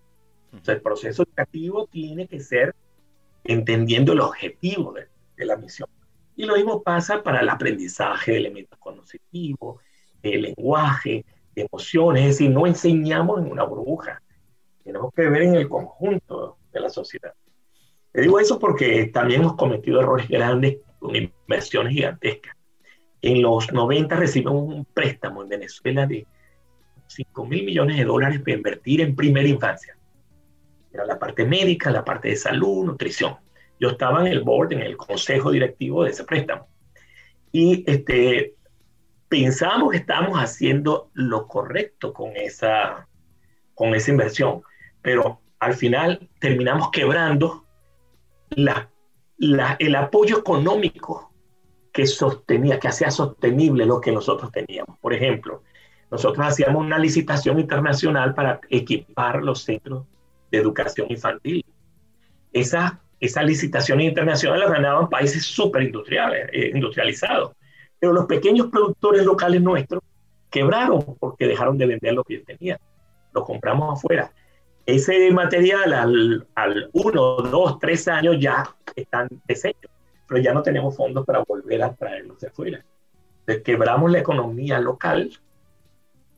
Entonces, 0.46 0.76
el 0.76 0.82
proceso 0.82 1.22
educativo 1.22 1.86
tiene 1.86 2.28
que 2.28 2.40
ser 2.40 2.74
entendiendo 3.44 4.14
el 4.14 4.22
objetivo 4.22 4.96
de 5.38 5.46
la 5.46 5.56
misión. 5.56 5.88
Y 6.36 6.46
lo 6.46 6.56
mismo 6.56 6.82
pasa 6.82 7.22
para 7.22 7.42
el 7.42 7.50
aprendizaje 7.50 8.32
de 8.32 8.38
elementos 8.40 8.80
cognitivos, 8.80 9.84
de 10.24 10.36
lenguaje, 10.36 11.26
de 11.54 11.68
emociones. 11.72 12.24
Es 12.24 12.30
decir, 12.30 12.50
no 12.50 12.66
enseñamos 12.66 13.40
en 13.40 13.52
una 13.52 13.66
burbuja. 13.66 14.20
Tenemos 14.84 15.14
que 15.14 15.30
ver 15.30 15.44
en 15.44 15.54
el 15.54 15.70
conjunto 15.70 16.58
de 16.74 16.80
la 16.80 16.90
sociedad. 16.90 17.36
Le 18.20 18.24
digo 18.24 18.38
eso 18.38 18.60
porque 18.60 19.06
también 19.14 19.40
hemos 19.40 19.56
cometido 19.56 20.02
errores 20.02 20.28
grandes 20.28 20.80
con 21.00 21.16
inversiones 21.16 21.94
gigantescas. 21.94 22.54
En 23.22 23.42
los 23.42 23.72
90 23.72 24.14
recibimos 24.18 24.56
un 24.56 24.84
préstamo 24.84 25.42
en 25.42 25.48
Venezuela 25.48 26.06
de 26.06 26.28
5 27.08 27.46
mil 27.46 27.64
millones 27.64 27.96
de 27.96 28.04
dólares 28.04 28.42
para 28.42 28.58
invertir 28.58 29.00
en 29.00 29.16
primera 29.16 29.48
infancia. 29.48 29.98
Era 30.92 31.06
la 31.06 31.18
parte 31.18 31.46
médica, 31.46 31.92
la 31.92 32.04
parte 32.04 32.28
de 32.28 32.36
salud, 32.36 32.84
nutrición. 32.84 33.38
Yo 33.80 33.92
estaba 33.92 34.20
en 34.20 34.28
el 34.28 34.42
board, 34.42 34.74
en 34.74 34.82
el 34.82 34.98
consejo 34.98 35.52
directivo 35.52 36.04
de 36.04 36.10
ese 36.10 36.26
préstamo. 36.26 36.68
Y 37.54 37.90
este, 37.90 38.56
pensamos 39.30 39.92
que 39.92 39.98
estábamos 40.00 40.38
haciendo 40.40 41.10
lo 41.14 41.48
correcto 41.48 42.12
con 42.12 42.36
esa, 42.36 43.08
con 43.76 43.96
esa 43.96 44.12
inversión, 44.12 44.62
pero 45.02 45.40
al 45.60 45.74
final 45.74 46.30
terminamos 46.42 46.92
quebrando 46.92 47.64
la, 48.52 48.90
el 49.80 49.96
apoyo 49.96 50.40
económico 50.40 51.32
que 51.92 52.06
sostenía, 52.06 52.80
que 52.80 52.88
hacía 52.88 53.12
sostenible 53.12 53.86
lo 53.86 54.00
que 54.00 54.12
nosotros 54.12 54.52
teníamos. 54.52 54.98
Por 55.00 55.14
ejemplo, 55.14 55.64
nosotros 56.12 56.46
hacíamos 56.46 56.84
una 56.84 57.00
licitación 57.00 57.60
internacional 57.60 58.34
para 58.34 58.60
equipar 58.70 59.44
los 59.44 59.64
centros 59.64 60.06
de 60.52 60.58
educación 60.58 61.08
infantil. 61.10 61.66
Esa 62.52 63.02
esas 63.20 63.46
licitaciones 63.46 64.08
internacionales 64.08 64.70
ganaban 64.70 65.10
países 65.10 65.44
súper 65.44 65.84
eh, 65.84 66.72
industrializados. 66.74 67.52
Pero 68.00 68.14
los 68.14 68.26
pequeños 68.26 68.68
productores 68.68 69.26
locales 69.26 69.62
nuestros 69.62 70.02
quebraron 70.50 71.18
porque 71.20 71.48
dejaron 71.48 71.78
de 71.78 71.86
vender 71.86 72.14
lo 72.14 72.24
que 72.24 72.40
tenían. 72.40 72.80
Lo 73.34 73.44
compramos 73.44 74.00
afuera. 74.00 74.32
Ese 74.96 75.32
material 75.32 75.94
al, 75.94 76.48
al 76.56 76.90
uno, 76.94 77.38
dos, 77.38 77.80
tres 77.80 78.08
años 78.08 78.38
ya 78.40 78.64
están 78.96 79.28
deshechos, 79.46 79.92
pero 80.28 80.42
ya 80.42 80.54
no 80.54 80.64
tenemos 80.64 80.96
fondos 80.96 81.26
para 81.26 81.40
volver 81.40 81.84
a 81.84 81.94
traerlos 81.94 82.40
de 82.40 82.48
afuera. 82.48 82.84
Entonces, 83.42 83.64
quebramos 83.64 84.12
la 84.12 84.20
economía 84.20 84.80
local 84.80 85.32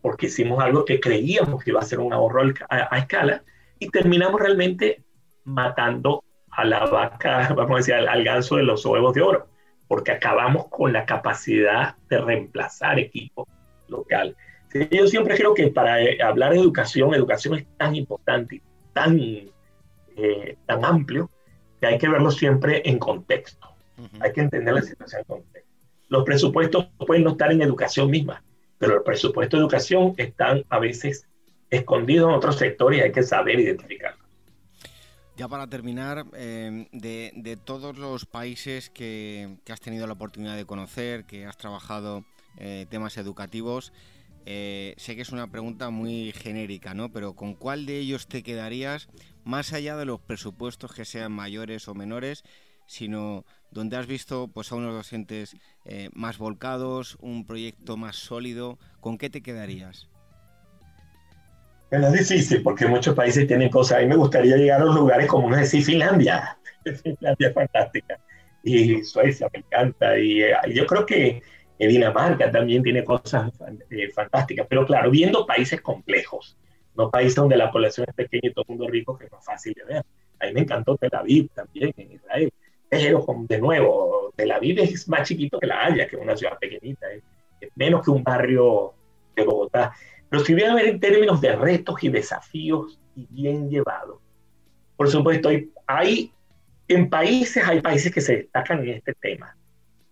porque 0.02 0.26
hicimos 0.26 0.62
algo 0.62 0.84
que 0.84 1.00
creíamos 1.00 1.64
que 1.64 1.70
iba 1.70 1.80
a 1.80 1.86
ser 1.86 2.00
un 2.00 2.12
ahorro 2.12 2.42
a 2.70 2.98
escala 2.98 3.44
y 3.80 3.90
terminamos 3.90 4.40
realmente 4.40 5.04
matando 5.44 6.24
a 6.52 6.66
la 6.66 6.86
vaca, 6.86 7.54
vamos 7.56 7.72
a 7.72 7.78
decir, 7.78 7.94
al, 7.94 8.24
ganso 8.24 8.58
de 8.58 8.64
los 8.64 8.86
huevos 8.86 9.14
de 9.14 9.22
oro, 9.22 9.48
porque 9.88 10.12
acabamos 10.12 10.68
con 10.68 10.94
la 10.94 11.06
capacidad 11.06 11.96
de 12.10 12.18
reemplazar 12.20 13.00
equipo 13.00 13.48
local. 13.88 14.36
Yo 14.74 15.08
siempre 15.08 15.36
creo 15.36 15.54
que 15.54 15.68
para 15.68 16.02
eh, 16.02 16.22
hablar 16.22 16.54
de 16.54 16.60
educación, 16.60 17.14
educación 17.14 17.56
es 17.56 17.66
tan 17.78 17.96
importante, 17.96 18.62
tan, 18.94 19.20
eh, 19.20 20.58
tan 20.66 20.86
amplio, 20.86 21.30
que 21.80 21.88
hay 21.88 21.98
que 21.98 22.08
verlo 22.08 22.32
siempre 22.32 22.82
en 22.86 23.00
contexto. 23.00 23.68
Hay 24.20 24.32
que 24.34 24.42
entender 24.42 24.74
la 24.74 24.82
situación 24.82 25.22
en 25.22 25.26
contexto. 25.26 25.72
Los 26.10 26.24
presupuestos 26.24 26.88
pueden 27.06 27.24
no 27.24 27.32
estar 27.32 27.52
en 27.52 27.62
educación 27.62 28.10
misma, 28.10 28.44
pero 28.78 28.96
el 28.96 29.04
presupuesto 29.04 29.58
de 29.58 29.62
educación 29.62 30.14
están 30.18 30.64
a 30.70 30.80
veces 30.80 31.28
escondidos 31.70 32.30
en 32.30 32.36
otros 32.36 32.58
sectores 32.58 33.00
y 33.00 33.02
hay 33.02 33.12
que 33.12 33.24
saber 33.24 33.60
identificarlo. 33.60 34.22
Ya 35.38 35.48
para 35.48 35.68
terminar, 35.68 36.26
em, 36.34 36.88
de, 36.92 37.58
todos 37.64 37.98
los 37.98 38.26
países 38.26 38.90
que, 38.90 39.58
has 39.70 39.80
tenido 39.80 40.06
la 40.06 40.14
oportunidad 40.14 40.56
de 40.56 40.66
conocer, 40.66 41.26
que 41.26 41.46
has 41.46 41.58
trabajado 41.58 42.26
eh, 42.58 42.86
temas 42.90 43.18
educativos, 43.18 43.94
eh, 44.46 44.94
sé 44.98 45.16
que 45.16 45.22
es 45.22 45.32
una 45.32 45.52
pregunta 45.52 45.90
muy 45.90 46.32
genérica, 46.32 46.94
¿no? 46.94 47.12
Pero 47.12 47.34
¿con 47.34 47.54
cuál 47.54 47.86
de 47.86 47.98
ellos 47.98 48.28
te 48.28 48.44
quedarías, 48.44 49.08
más 49.44 49.74
allá 49.74 49.96
de 49.98 50.06
los 50.06 50.20
presupuestos 50.20 50.94
que 50.94 51.06
sean 51.06 51.32
mayores 51.32 51.88
o 51.88 51.94
menores, 51.94 52.44
sino 52.88 53.46
donde 53.72 53.98
has 53.98 54.08
visto 54.08 54.50
pues, 54.54 54.72
a 54.72 54.76
unos 54.76 54.94
docentes 54.94 55.56
eh, 55.86 56.10
más 56.14 56.38
volcados, 56.38 57.18
un 57.22 57.46
proyecto 57.46 57.98
más 57.98 58.16
sólido? 58.16 58.80
¿Con 59.00 59.18
qué 59.18 59.30
te 59.30 59.42
quedarías? 59.42 60.10
es 61.92 62.12
difícil 62.14 62.64
porque 62.64 62.88
muchos 62.88 63.16
países 63.16 63.48
tienen 63.48 63.70
cosas. 63.70 63.98
A 63.98 64.02
mí 64.02 64.08
me 64.08 64.16
gustaría 64.16 64.56
llegar 64.56 64.82
a 64.82 64.86
los 64.86 64.96
lugares 64.96 65.28
como 65.28 65.48
uno 65.48 65.58
decir 65.58 65.84
Finlandia. 65.84 66.58
Finlandia 67.04 67.48
es 67.50 67.54
fantástica. 67.54 68.20
Y 68.64 69.04
Suecia 69.04 69.50
me 69.54 69.60
encanta. 69.60 70.18
Y, 70.18 70.42
eh, 70.42 70.54
yo 70.74 70.86
creo 70.86 71.06
que 71.06 71.42
Dinamarca 71.88 72.52
también 72.52 72.84
tiene 72.84 73.04
cosas 73.04 73.52
eh, 73.90 74.10
fantásticas. 74.10 74.68
Pero 74.70 74.86
claro, 74.86 75.10
viendo 75.10 75.46
países 75.46 75.82
complejos, 75.82 76.58
no 76.96 77.10
países 77.10 77.36
donde 77.36 77.58
la 77.58 77.72
población 77.72 78.06
es 78.10 78.16
pequeña 78.16 78.50
y 78.50 78.54
todo 78.54 78.66
el 78.68 78.76
mundo 78.76 78.92
rico, 78.92 79.18
que 79.18 79.26
es 79.26 79.32
más 79.32 79.44
fácil 79.46 79.74
de 79.74 79.84
ver. 79.86 80.06
A 80.40 80.46
mí 80.48 80.54
me 80.54 80.62
encantó 80.62 80.98
Tel 80.98 81.14
Aviv 81.14 81.50
también 81.54 81.94
en 81.98 82.12
Israel. 82.14 82.54
Pero, 82.90 83.26
de 83.48 83.60
nuevo, 83.60 84.34
Tel 84.36 84.52
Aviv 84.52 84.80
es 84.80 85.08
más 85.08 85.28
chiquito 85.28 85.60
que 85.60 85.68
La 85.68 85.86
Haya, 85.86 86.08
que 86.08 86.18
es 86.18 86.22
una 86.22 86.36
ciudad 86.36 86.58
pequeñita. 86.60 87.08
Es 87.12 87.70
menos 87.76 88.04
que 88.04 88.12
un 88.12 88.24
barrio 88.24 88.94
de 89.36 89.44
Bogotá. 89.44 89.94
Pero 90.30 90.44
si 90.44 90.54
voy 90.54 90.64
a 90.64 90.76
ver 90.76 90.88
en 90.88 91.00
términos 91.00 91.42
de 91.42 91.56
retos 91.56 92.04
y 92.04 92.10
desafíos 92.10 93.00
y 93.16 93.28
bien 93.30 93.70
llevados. 93.70 94.20
Por 94.96 95.10
supuesto, 95.10 95.50
hay, 95.88 96.32
en 96.88 97.10
países, 97.10 97.64
hay 97.66 97.82
países 97.82 98.14
que 98.14 98.22
se 98.22 98.38
destacan 98.38 98.80
en 98.84 98.90
este 98.90 99.14
tema. 99.16 99.56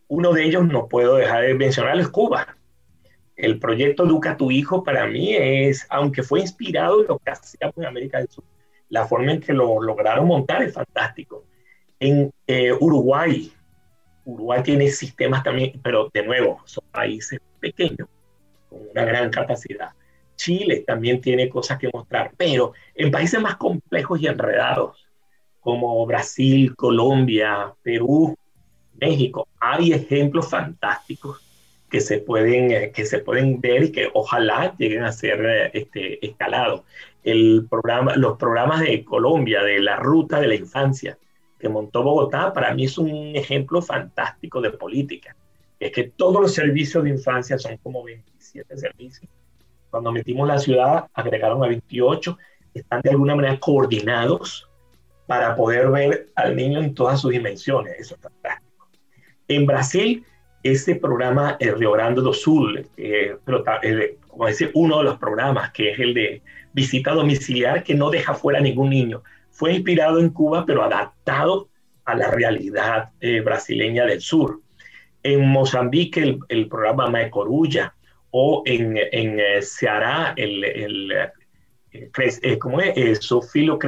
Uno 0.10 0.34
de 0.34 0.44
ellos 0.44 0.66
no 0.66 0.88
puedo 0.88 1.16
dejar 1.16 1.44
de 1.44 1.54
mencionar 1.54 2.00
es 2.00 2.10
Cuba. 2.10 2.58
El 3.36 3.60
proyecto 3.60 4.06
Educa 4.06 4.36
tu 4.36 4.50
hijo 4.52 4.84
para 4.84 5.06
mí 5.06 5.36
es, 5.36 5.86
aunque 5.90 6.24
fue 6.24 6.42
inspirado 6.42 7.02
en 7.02 7.08
lo 7.08 7.20
que 7.20 7.30
hacíamos 7.30 7.78
en 7.78 7.86
América 7.86 8.18
del 8.18 8.28
Sur, 8.28 8.44
la 8.90 9.06
forma 9.06 9.34
en 9.34 9.40
que 9.40 9.54
lo 9.54 9.80
lograron 9.80 10.28
montar 10.28 10.64
es 10.64 10.74
fantástico. 10.74 11.46
En 12.00 12.32
eh, 12.48 12.74
Uruguay, 12.74 13.54
Uruguay 14.26 14.64
tiene 14.64 14.90
sistemas 14.90 15.44
también, 15.44 15.80
pero 15.84 16.10
de 16.12 16.24
nuevo, 16.24 16.60
son 16.66 16.84
países 16.92 17.40
pequeños, 17.60 18.10
con 18.68 18.80
una 18.92 19.06
gran 19.06 19.30
capacidad. 19.30 19.92
Chile 20.36 20.84
también 20.88 21.22
tiene 21.22 21.50
cosas 21.50 21.78
que 21.78 21.90
mostrar, 21.94 22.32
pero 22.36 22.74
en 22.96 23.12
países 23.12 23.40
más 23.40 23.58
complejos 23.58 24.20
y 24.22 24.26
enredados, 24.26 25.08
como 25.60 26.04
Brasil, 26.08 26.76
Colombia, 26.76 27.76
Perú, 27.84 28.36
México, 29.00 29.48
hay 29.60 29.94
ejemplos 29.94 30.50
fantásticos 30.50 31.42
que 31.90 32.02
se 32.02 32.20
pueden, 32.20 32.72
eh, 32.72 32.92
que 32.92 33.06
se 33.06 33.20
pueden 33.20 33.60
ver 33.60 33.84
y 33.84 33.92
que 33.92 34.10
ojalá 34.14 34.76
lleguen 34.78 35.04
a 35.04 35.12
ser 35.12 35.46
eh, 35.46 35.72
este, 35.74 36.26
escalados. 36.26 36.84
El 37.24 37.68
programa, 37.70 38.16
los 38.16 38.38
programas 38.38 38.82
de 38.82 39.04
Colombia, 39.04 39.64
de 39.64 39.80
la 39.80 39.98
ruta 39.98 40.40
de 40.40 40.48
la 40.48 40.56
infancia 40.56 41.18
que 41.60 41.68
montó 41.68 42.04
Bogotá, 42.04 42.54
para 42.54 42.74
mí 42.74 42.86
es 42.86 42.98
un 42.98 43.36
ejemplo 43.36 43.82
fantástico 43.82 44.62
de 44.62 44.72
política. 44.72 45.36
Es 45.80 45.92
que 45.92 46.04
todos 46.04 46.42
los 46.42 46.54
servicios 46.54 47.04
de 47.04 47.10
infancia 47.10 47.58
son 47.58 47.78
como 47.78 48.04
27 48.04 48.78
servicios 48.78 49.30
cuando 49.90 50.12
metimos 50.12 50.48
la 50.48 50.60
ciudad, 50.60 51.08
agregaron 51.14 51.64
a 51.64 51.68
28, 51.68 52.38
están 52.74 53.02
de 53.02 53.10
alguna 53.10 53.36
manera 53.36 53.60
coordinados 53.60 54.70
para 55.26 55.56
poder 55.56 55.90
ver 55.90 56.30
al 56.36 56.56
niño 56.56 56.80
en 56.80 56.94
todas 56.94 57.22
sus 57.22 57.32
dimensiones. 57.32 57.96
Eso 58.00 58.16
es 58.16 58.22
fantástico. 58.22 58.69
En 59.50 59.66
Brasil, 59.66 60.24
ese 60.64 60.96
programa, 60.96 61.58
el 61.60 61.78
Rio 61.78 61.92
Grande 61.92 62.22
do 62.22 62.34
Sul, 62.34 62.88
eh, 62.96 63.36
eh, 63.84 64.18
como 64.28 64.46
decir, 64.46 64.72
uno 64.74 65.00
de 65.00 65.04
los 65.04 65.18
programas, 65.18 65.72
que 65.72 65.92
es 65.92 66.00
el 66.00 66.14
de 66.14 66.42
visita 66.72 67.12
domiciliar, 67.12 67.84
que 67.84 67.96
no 67.96 68.10
deja 68.10 68.34
fuera 68.34 68.60
a 68.60 68.62
ningún 68.62 68.92
niño, 68.92 69.22
fue 69.52 69.74
inspirado 69.74 70.20
en 70.20 70.30
Cuba, 70.30 70.66
pero 70.66 70.84
adaptado 70.84 71.68
a 72.06 72.16
la 72.16 72.32
realidad 72.32 73.10
eh, 73.20 73.42
brasileña 73.42 74.06
del 74.06 74.22
sur. 74.22 74.62
En 75.24 75.46
Mozambique, 75.50 76.22
el, 76.22 76.40
el 76.48 76.70
programa 76.70 77.10
Maecorulla, 77.10 77.94
o 78.32 78.64
en, 78.66 78.98
en 78.98 79.40
eh, 79.40 79.62
Ceará, 79.62 80.34
el, 80.36 80.64
el 80.64 81.12
eh, 81.92 82.10
crece, 82.12 82.60
¿cómo 82.60 82.80
es? 82.82 82.96
Eh, 82.96 83.16
su 83.16 83.42
filo, 83.42 83.80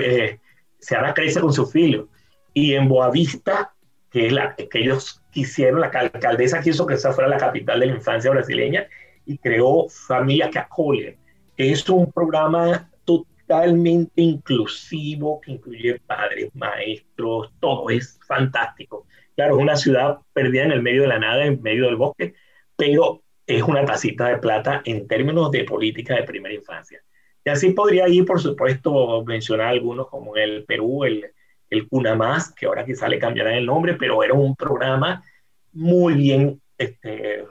Ceará 0.79 1.13
crece 1.13 1.39
con 1.39 1.53
su 1.53 1.65
filo. 1.67 2.07
Y 2.53 2.73
en 2.73 2.87
Boavista, 2.87 3.73
que 4.09 4.27
es 4.27 4.33
la 4.33 4.55
que 4.55 4.79
ellos 4.79 5.20
quisieron, 5.31 5.81
la 5.81 5.87
alcaldesa 5.87 6.61
quiso 6.61 6.85
que 6.85 6.95
esa 6.95 7.13
fuera 7.13 7.29
la 7.29 7.37
capital 7.37 7.79
de 7.79 7.87
la 7.87 7.95
infancia 7.95 8.31
brasileña 8.31 8.87
y 9.25 9.37
creó 9.37 9.87
Familia 9.89 10.49
que 10.49 10.59
Acoge, 10.59 11.17
es 11.57 11.87
un 11.89 12.11
programa 12.11 12.89
totalmente 13.05 14.21
inclusivo 14.21 15.41
que 15.41 15.51
incluye 15.51 15.99
padres, 15.99 16.49
maestros, 16.55 17.51
todo 17.59 17.89
es 17.89 18.19
fantástico. 18.27 19.05
Claro, 19.35 19.57
es 19.57 19.61
una 19.61 19.75
ciudad 19.75 20.19
perdida 20.33 20.63
en 20.63 20.71
el 20.71 20.81
medio 20.81 21.03
de 21.03 21.07
la 21.07 21.19
nada, 21.19 21.45
en 21.45 21.61
medio 21.61 21.85
del 21.85 21.95
bosque, 21.95 22.33
pero 22.75 23.21
es 23.45 23.63
una 23.63 23.85
tacita 23.85 24.29
de 24.29 24.37
plata 24.37 24.81
en 24.85 25.07
términos 25.07 25.51
de 25.51 25.63
política 25.63 26.15
de 26.15 26.23
primera 26.23 26.55
infancia. 26.55 27.01
Y 27.43 27.49
así 27.49 27.71
podría 27.71 28.07
ir, 28.07 28.25
por 28.25 28.39
supuesto, 28.39 29.23
mencionar 29.25 29.67
algunos 29.67 30.07
como 30.07 30.35
el 30.35 30.63
Perú, 30.65 31.03
el, 31.05 31.31
el 31.71 31.87
Cunamás, 31.87 32.53
que 32.53 32.67
ahora 32.67 32.85
quizá 32.85 33.07
le 33.07 33.17
cambiarán 33.17 33.53
el 33.53 33.65
nombre, 33.65 33.95
pero 33.95 34.21
era 34.21 34.33
un 34.33 34.55
programa 34.55 35.23
muy 35.71 36.13
bien 36.13 36.61
este, 36.77 37.45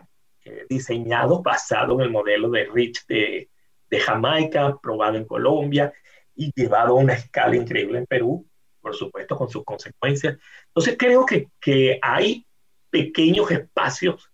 eh, 0.44 0.66
diseñado, 0.68 1.42
basado 1.42 1.94
en 1.94 2.02
el 2.02 2.10
modelo 2.10 2.50
de 2.50 2.66
Rich 2.66 3.06
de, 3.06 3.48
de 3.88 4.00
Jamaica, 4.00 4.76
probado 4.80 5.16
en 5.16 5.24
Colombia 5.24 5.92
y 6.36 6.52
llevado 6.54 6.90
a 6.90 7.00
una 7.00 7.14
escala 7.14 7.56
increíble 7.56 7.98
en 7.98 8.06
Perú, 8.06 8.46
por 8.80 8.94
supuesto, 8.94 9.36
con 9.36 9.48
sus 9.48 9.64
consecuencias. 9.64 10.38
Entonces 10.66 10.96
creo 10.98 11.24
que, 11.24 11.48
que 11.58 11.98
hay 12.02 12.46
pequeños 12.90 13.50
espacios 13.50 14.30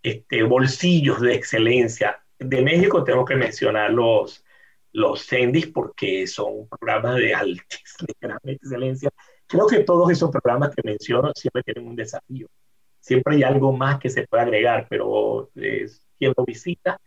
este, 0.00 0.44
bolsillos 0.44 1.20
de 1.20 1.34
excelencia. 1.34 2.22
De 2.38 2.62
México 2.62 3.02
tengo 3.02 3.24
que 3.24 3.34
mencionar 3.34 3.90
los, 3.90 4.43
los 4.94 5.26
CENDIS 5.26 5.66
porque 5.66 6.26
son 6.26 6.68
programas 6.68 7.16
de 7.16 7.34
altísima 7.34 8.14
gran 8.20 8.38
excelencia. 8.44 9.10
Creo 9.46 9.66
que 9.66 9.80
todos 9.80 10.10
esos 10.10 10.30
programas 10.30 10.74
que 10.74 10.82
menciono 10.84 11.32
siempre 11.34 11.62
tienen 11.62 11.88
un 11.88 11.96
desafío. 11.96 12.48
Siempre 13.00 13.36
hay 13.36 13.42
algo 13.42 13.72
más 13.72 13.98
que 13.98 14.08
se 14.08 14.26
puede 14.26 14.44
agregar, 14.44 14.86
pero 14.88 15.50
eh, 15.56 15.86
quien 16.16 16.32
lo 16.36 16.44
visita 16.44 16.98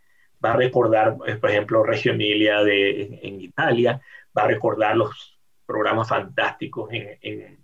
va 0.44 0.52
a 0.52 0.56
recordar, 0.56 1.16
eh, 1.26 1.36
por 1.36 1.50
ejemplo, 1.50 1.82
Reggio 1.82 2.12
Emilia 2.12 2.62
de, 2.62 3.18
en, 3.22 3.40
Italia, 3.40 4.00
va 4.36 4.42
a 4.42 4.48
recordar 4.48 4.96
los 4.96 5.38
programas 5.66 6.08
fantásticos 6.08 6.92
en, 6.92 7.18
en, 7.22 7.58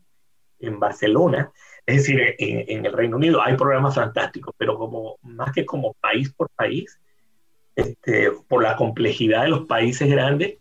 en 0.59 0.81
Barcelona. 0.81 1.53
Es 1.87 1.97
decir, 1.97 2.35
en, 2.39 2.87
el 2.87 2.93
Reino 2.93 3.16
Unido 3.16 3.43
hay 3.43 3.57
programas 3.57 3.95
fantásticos, 3.95 4.55
pero 4.57 4.79
como, 4.79 5.18
más 5.22 5.53
que 5.53 5.66
como 5.66 5.95
país 5.95 6.33
por 6.33 6.49
país, 6.51 6.99
este, 7.77 8.31
por 8.49 8.62
la 8.62 8.77
complejidad 8.77 9.43
de 9.43 9.49
los 9.49 9.66
países 9.66 10.09
grandes, 10.09 10.59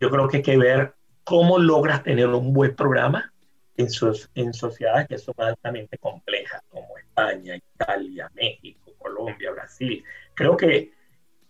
yo 0.00 0.10
creo 0.10 0.28
que 0.28 0.38
hay 0.38 0.42
que 0.42 0.56
ver 0.56 0.94
cómo 1.24 1.58
logras 1.58 2.02
tener 2.02 2.26
un 2.28 2.52
buen 2.52 2.74
programa 2.74 3.32
en, 3.76 3.90
sus, 3.90 4.30
en 4.34 4.52
sociedades 4.52 5.08
que 5.08 5.18
son 5.18 5.34
altamente 5.38 5.98
complejas, 5.98 6.62
como 6.68 6.86
España, 6.98 7.56
Italia, 7.56 8.30
México, 8.34 8.92
Colombia, 8.98 9.52
Brasil. 9.52 10.04
Creo 10.34 10.56
que, 10.56 10.92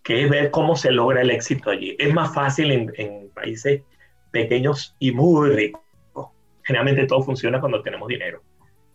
que 0.03 0.23
es 0.23 0.29
ver 0.29 0.51
cómo 0.51 0.75
se 0.75 0.91
logra 0.91 1.21
el 1.21 1.31
éxito 1.31 1.69
allí. 1.69 1.95
Es 1.99 2.13
más 2.13 2.33
fácil 2.33 2.71
en, 2.71 2.93
en 2.97 3.29
países 3.29 3.81
pequeños 4.31 4.95
y 4.99 5.11
muy 5.11 5.49
ricos. 5.49 5.81
Generalmente 6.63 7.05
todo 7.07 7.21
funciona 7.23 7.59
cuando 7.59 7.81
tenemos 7.81 8.07
dinero 8.07 8.41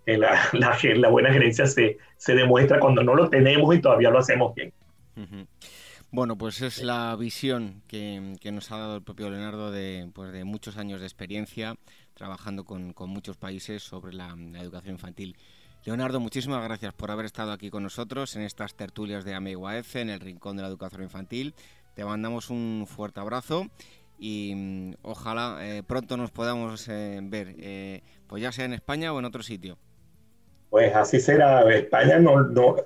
la, 0.16 0.50
la, 0.52 1.08
buena 1.08 1.32
gerencia 1.32 1.66
se, 1.66 1.98
se, 2.16 2.34
demuestra 2.34 2.80
cuando 2.80 3.02
no 3.02 3.14
lo 3.14 3.28
tenemos 3.28 3.74
y 3.74 3.80
todavía 3.80 4.10
lo 4.10 4.18
hacemos 4.18 4.54
bien. 4.54 4.72
Bueno, 6.10 6.38
pues 6.38 6.62
es 6.62 6.82
la 6.82 7.14
visión 7.16 7.82
que, 7.86 8.34
nos 8.50 8.72
ha 8.72 8.78
dado 8.78 8.96
el 8.96 9.02
propio 9.02 9.28
Leonardo 9.28 9.70
de, 9.70 10.10
pues 10.14 10.32
de 10.32 10.42
muchos 10.44 10.78
años 10.78 11.00
de 11.00 11.06
experiencia 11.06 11.76
trabajando 12.14 12.64
con, 12.64 12.94
muchos 13.08 13.36
países 13.36 13.82
sobre 13.82 14.14
la, 14.14 14.34
educación 14.58 14.94
infantil. 14.94 15.36
Leonardo, 15.84 16.18
muchísimas 16.18 16.64
gracias 16.64 16.94
por 16.94 17.10
haber 17.10 17.26
estado 17.26 17.52
aquí 17.52 17.68
con 17.68 17.82
nosotros 17.82 18.36
en 18.36 18.42
estas 18.42 18.74
tertulias 18.74 19.26
de 19.26 19.34
AMEGUAF, 19.34 19.96
en 19.96 20.08
el 20.08 20.20
Rincón 20.20 20.56
de 20.56 20.62
la 20.62 20.68
Educación 20.68 21.02
Infantil. 21.02 21.54
Te 21.94 22.06
mandamos 22.06 22.48
un 22.48 22.86
fuerte 22.88 23.20
abrazo 23.20 23.66
y 24.18 24.54
mm, 24.56 24.94
ojalá 25.02 25.58
eh, 25.60 25.82
pronto 25.86 26.16
nos 26.16 26.30
podamos 26.30 26.88
eh, 26.88 27.20
ver, 27.22 27.54
eh, 27.58 28.02
pues 28.26 28.42
ya 28.42 28.50
sea 28.50 28.64
en 28.64 28.72
España 28.72 29.12
o 29.12 29.18
en 29.18 29.26
otro 29.26 29.42
sitio. 29.42 29.76
Pues 30.70 30.94
así 30.94 31.20
será. 31.20 31.70
España 31.70 32.18
no, 32.18 32.42
no 32.44 32.76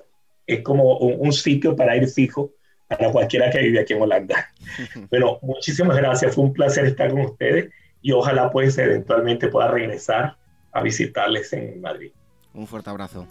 es 0.45 0.61
como 0.61 0.97
un 0.97 1.31
sitio 1.31 1.73
para 1.73 1.95
ir 1.95 2.07
fijo 2.09 2.51
para 2.97 3.11
cualquiera 3.11 3.49
que 3.49 3.59
vive 3.59 3.79
aquí 3.79 3.93
en 3.93 4.01
Holanda. 4.01 4.49
Bueno, 5.09 5.37
muchísimas 5.43 5.97
gracias, 5.97 6.33
fue 6.33 6.45
un 6.45 6.53
placer 6.53 6.85
estar 6.85 7.11
con 7.11 7.21
ustedes 7.21 7.69
y 8.01 8.11
ojalá 8.11 8.49
pues 8.49 8.77
eventualmente 8.77 9.47
pueda 9.47 9.69
regresar 9.69 10.35
a 10.71 10.81
visitarles 10.81 11.53
en 11.53 11.79
Madrid. 11.79 12.11
Un 12.53 12.65
fuerte 12.65 12.89
abrazo. 12.89 13.27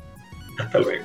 Hasta 0.59 0.79
luego. 0.79 1.05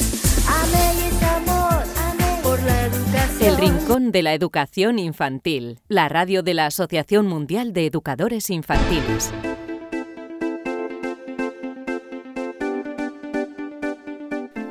El 3.41 3.57
Rincón 3.57 4.11
de 4.11 4.21
la 4.21 4.35
Educación 4.35 4.99
Infantil, 4.99 5.79
la 5.87 6.07
radio 6.09 6.43
de 6.43 6.53
la 6.53 6.67
Asociación 6.67 7.25
Mundial 7.25 7.73
de 7.73 7.87
Educadores 7.87 8.51
Infantiles. 8.51 9.33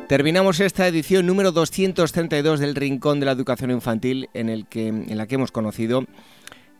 Terminamos 0.06 0.60
esta 0.60 0.86
edición 0.86 1.26
número 1.26 1.50
232 1.50 2.60
del 2.60 2.76
Rincón 2.76 3.18
de 3.18 3.26
la 3.26 3.32
Educación 3.32 3.72
Infantil 3.72 4.28
en, 4.34 4.48
el 4.48 4.66
que, 4.66 4.86
en 4.86 5.18
la 5.18 5.26
que 5.26 5.34
hemos 5.34 5.50
conocido 5.50 6.04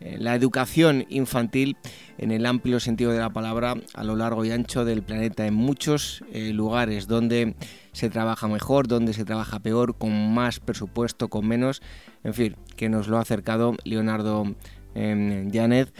la 0.01 0.35
educación 0.35 1.05
infantil 1.09 1.77
en 2.17 2.31
el 2.31 2.45
amplio 2.45 2.79
sentido 2.79 3.11
de 3.11 3.19
la 3.19 3.31
palabra 3.31 3.75
a 3.93 4.03
lo 4.03 4.15
largo 4.15 4.45
y 4.45 4.51
ancho 4.51 4.85
del 4.85 5.03
planeta, 5.03 5.45
en 5.45 5.53
muchos 5.53 6.23
eh, 6.31 6.53
lugares 6.53 7.07
donde 7.07 7.55
se 7.91 8.09
trabaja 8.09 8.47
mejor, 8.47 8.87
donde 8.87 9.13
se 9.13 9.25
trabaja 9.25 9.59
peor, 9.59 9.97
con 9.97 10.33
más 10.33 10.59
presupuesto, 10.59 11.29
con 11.29 11.47
menos, 11.47 11.81
en 12.23 12.33
fin, 12.33 12.55
que 12.75 12.89
nos 12.89 13.07
lo 13.07 13.17
ha 13.17 13.21
acercado 13.21 13.75
Leonardo 13.83 14.55
eh, 14.95 15.47
Janet. 15.51 15.93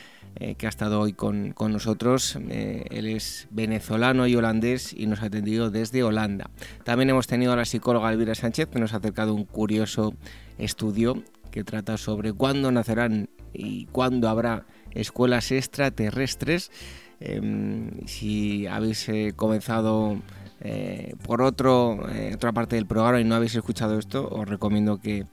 que 0.57 0.65
ha 0.65 0.69
estado 0.69 1.01
hoy 1.01 1.11
con, 1.11 1.51
con 1.51 1.73
nosotros. 1.73 2.37
él 2.37 3.07
es 3.07 3.47
venezolano 3.51 4.27
y 4.27 4.35
holandés 4.35 4.93
y 4.93 5.05
nos 5.05 5.21
ha 5.21 5.25
atendido 5.25 5.69
desde 5.69 6.03
Holanda. 6.03 6.49
También 6.85 7.09
hemos 7.09 7.27
tenido 7.27 7.51
a 7.51 7.57
la 7.57 7.65
psicóloga 7.65 8.11
Elvira 8.11 8.33
Sánchez 8.33 8.69
que 8.69 8.79
nos 8.79 8.93
ha 8.93 8.97
acercado 8.97 9.35
un 9.35 9.43
curioso 9.43 10.13
estudio 10.57 11.21
que 11.51 11.63
trata 11.63 11.97
sobre 11.97 12.33
cuándo 12.33 12.71
nacerán 12.71 13.29
y 13.53 13.85
cuándo 13.87 14.29
habrá 14.29 14.65
escuelas 14.91 15.51
extraterrestres. 15.51 16.71
Em, 17.19 18.07
si 18.07 18.65
habéis 18.65 19.07
eh, 19.09 19.33
comenzado 19.35 20.19
eh, 20.61 21.13
por 21.23 21.41
otro, 21.41 22.09
eh, 22.09 22.31
otra 22.33 22.51
parte 22.51 22.77
del 22.77 22.87
programa 22.87 23.19
y 23.21 23.23
no 23.23 23.35
habéis 23.35 23.55
escuchado 23.55 23.99
esto, 23.99 24.27
os 24.27 24.47
recomiendo 24.47 24.99
que, 24.99 25.27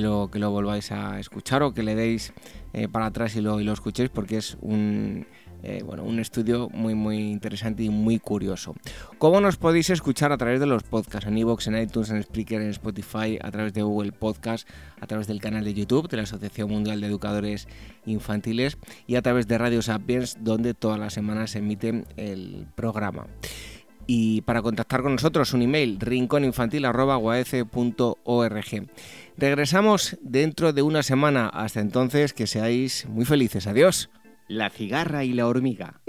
lo, 0.00 0.30
que 0.30 0.38
lo 0.38 0.50
volváis 0.50 0.92
a 0.92 1.18
escuchar 1.18 1.62
o 1.62 1.72
que 1.72 1.82
le 1.82 1.94
deis 1.94 2.34
para 2.90 3.06
atrás 3.06 3.36
y 3.36 3.40
lo, 3.40 3.60
y 3.60 3.64
lo 3.64 3.72
escuchéis 3.72 4.10
porque 4.10 4.36
es 4.36 4.58
un 4.60 5.26
eh, 5.66 5.82
bueno, 5.82 6.04
un 6.04 6.20
estudio 6.20 6.68
muy 6.74 6.94
muy 6.94 7.16
interesante 7.16 7.82
y 7.82 7.88
muy 7.88 8.18
curioso. 8.18 8.74
¿Cómo 9.16 9.40
nos 9.40 9.56
podéis 9.56 9.88
escuchar 9.88 10.30
a 10.30 10.36
través 10.36 10.60
de 10.60 10.66
los 10.66 10.82
podcasts? 10.82 11.26
En 11.26 11.38
iVoox, 11.38 11.68
en 11.68 11.78
iTunes, 11.78 12.10
en 12.10 12.22
Spreaker, 12.22 12.60
en 12.60 12.68
Spotify, 12.68 13.38
a 13.40 13.50
través 13.50 13.72
de 13.72 13.80
Google 13.82 14.12
Podcast, 14.12 14.68
a 15.00 15.06
través 15.06 15.26
del 15.26 15.40
canal 15.40 15.64
de 15.64 15.72
YouTube 15.72 16.10
de 16.10 16.18
la 16.18 16.24
Asociación 16.24 16.70
Mundial 16.70 17.00
de 17.00 17.06
Educadores 17.06 17.66
Infantiles 18.04 18.76
y 19.06 19.16
a 19.16 19.22
través 19.22 19.48
de 19.48 19.56
Radio 19.56 19.80
Sapiens, 19.80 20.36
donde 20.40 20.74
todas 20.74 21.00
las 21.00 21.14
semanas 21.14 21.52
se 21.52 21.60
emite 21.60 22.04
el 22.16 22.66
programa. 22.74 23.26
Y 24.06 24.42
para 24.42 24.60
contactar 24.60 25.02
con 25.02 25.12
nosotros, 25.12 25.54
un 25.54 25.62
email 25.62 25.98
rinconinfantil.org. 25.98 28.86
Regresamos 29.38 30.18
dentro 30.20 30.74
de 30.74 30.82
una 30.82 31.02
semana. 31.02 31.48
Hasta 31.48 31.80
entonces, 31.80 32.34
que 32.34 32.46
seáis 32.46 33.06
muy 33.08 33.24
felices. 33.24 33.66
Adiós. 33.66 34.10
La 34.46 34.68
cigarra 34.68 35.24
y 35.24 35.32
la 35.32 35.46
hormiga. 35.46 36.02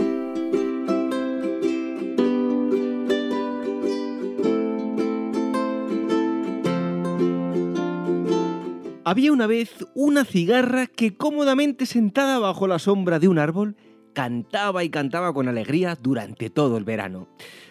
Había 9.05 9.31
una 9.31 9.47
vez 9.47 9.85
una 9.95 10.25
cigarra 10.25 10.87
que 10.87 11.15
cómodamente 11.15 11.85
sentada 11.85 12.37
bajo 12.39 12.67
la 12.67 12.77
sombra 12.77 13.19
de 13.19 13.29
un 13.29 13.39
árbol 13.39 13.77
cantaba 14.13 14.83
y 14.83 14.89
cantaba 14.89 15.33
con 15.33 15.47
alegría 15.47 15.95
durante 15.95 16.49
todo 16.49 16.75
el 16.75 16.83
verano. 16.83 17.29